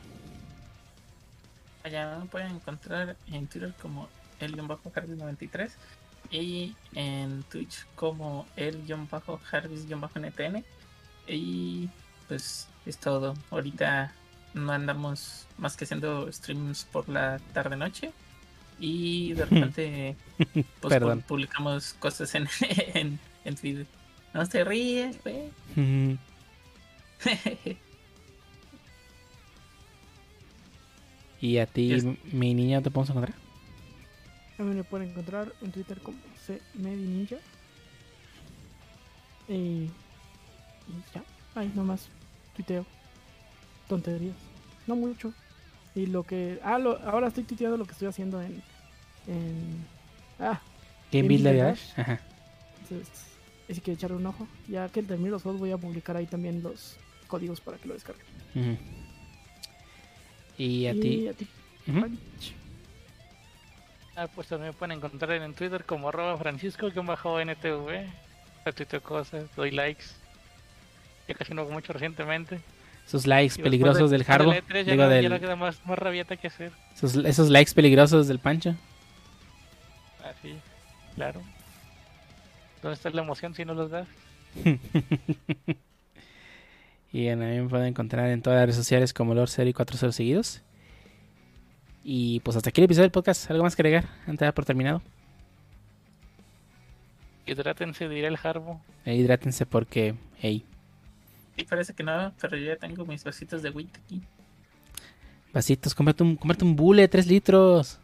[1.83, 4.07] Allá me pueden encontrar en Twitter como
[4.39, 5.71] el-harvis93
[6.31, 10.62] y en Twitch como el-harvis-ntn.
[11.27, 11.89] Y
[12.29, 13.35] pues es todo.
[13.51, 14.12] Ahorita
[14.55, 18.12] no andamos más que haciendo streams por la tarde-noche.
[18.81, 20.17] Y de repente
[20.81, 21.23] pues, Perdón.
[21.27, 22.49] publicamos cosas en,
[22.95, 23.87] en, en Twitter.
[24.33, 25.51] No se ríes, güey.
[31.41, 32.05] y a ti, Yes.
[32.33, 33.35] mi niña, ¿te podemos encontrar?
[34.59, 37.37] A mí me pueden encontrar en Twitter como CMedininja.
[39.49, 39.91] Y, y
[41.15, 41.23] ya,
[41.55, 42.09] ahí nomás
[42.57, 42.87] tuiteo
[43.89, 44.37] tonterías.
[44.87, 45.33] No mucho.
[45.95, 46.59] Y lo que.
[46.65, 48.62] Ah, lo- ahora estoy tuiteando lo que estoy haciendo en.
[49.27, 49.87] en
[50.41, 50.61] ah,
[51.12, 51.81] Game Builder Dash.
[51.97, 52.21] Ajá.
[52.83, 53.27] entonces.
[53.71, 54.47] Así que echarle un ojo.
[54.69, 56.97] Ya que termine los juegos, voy a publicar ahí también los
[57.29, 58.27] códigos para que lo descarguen.
[58.55, 58.77] Ujú.
[60.59, 61.29] Y a y ti.
[61.29, 61.49] a ti,
[61.89, 62.01] Ujú.
[62.01, 62.53] Panch.
[64.16, 68.07] Ah, pues también pueden encontrar en Twitter como arroba francisco-ntv.
[68.65, 70.05] Retuiteo cosas, doy likes.
[71.27, 72.61] Ya casi no hago mucho recientemente.
[73.06, 74.51] Esos likes peligrosos del Harbo.
[74.51, 76.47] de- después de E3 ya Digo, no- ya del- no queda más, más rabieta que
[76.48, 76.72] hacer.
[76.94, 78.74] esos, esos likes peligrosos del Pancho.
[80.24, 80.55] Así,
[81.14, 81.43] claro.
[82.82, 84.09] ¿Dónde está la emoción si no los das?
[87.12, 89.72] Y a mí me pueden encontrar en todas las redes sociales como Lord 0 y
[89.72, 90.62] 40 seguidos.
[92.02, 93.48] Y pues hasta aquí el episodio del podcast.
[93.52, 95.01] ¿Algo más que agregar antes de dar por terminado?
[97.47, 98.81] Hidrátense, dirá el Harbo.
[99.05, 100.64] Eh, hidrátense porque, hey,
[101.56, 104.22] Sí, parece que no, pero yo ya tengo mis vasitos de wheat aquí.
[105.52, 107.98] vasitos, cómprate un, cómprate un bule de 3 litros.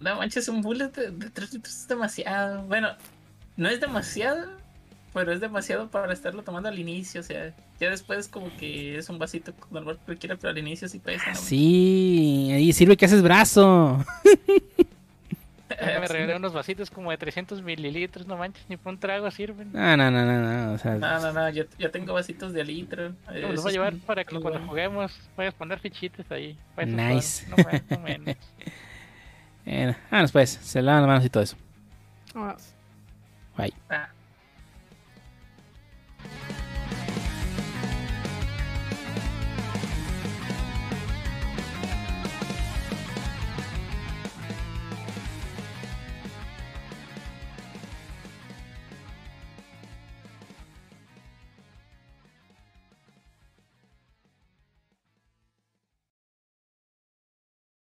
[0.00, 2.62] No manches, un bullet de, de 3 litros es demasiado.
[2.64, 2.90] Bueno,
[3.56, 4.48] no es demasiado,
[5.12, 7.20] pero es demasiado para estarlo tomando al inicio.
[7.20, 10.98] O sea, ya después como que es un vasito normal cualquiera, pero al inicio sí
[10.98, 11.24] pesa.
[11.26, 11.40] Ah, ¿no?
[11.40, 14.04] sí, ahí sirve que haces brazo.
[15.80, 19.30] Ya me regalé unos vasitos como de 300 mililitros, no manches, ni por un trago
[19.30, 19.72] sirven.
[19.72, 20.72] No, no, no, no, no.
[20.74, 23.14] O sea, No, no, no, yo, yo tengo vasitos de litro.
[23.32, 26.56] Los voy a llevar para que cuando juguemos vayas a poner fichitas ahí.
[26.76, 27.46] eso Nice.
[27.46, 28.36] son, no más, no menos.
[29.64, 31.56] bueno, vámonos pues, se lavan las manos y todo eso.
[32.34, 32.74] Vámonos.
[33.56, 33.74] Bye.
[33.88, 34.08] Ah.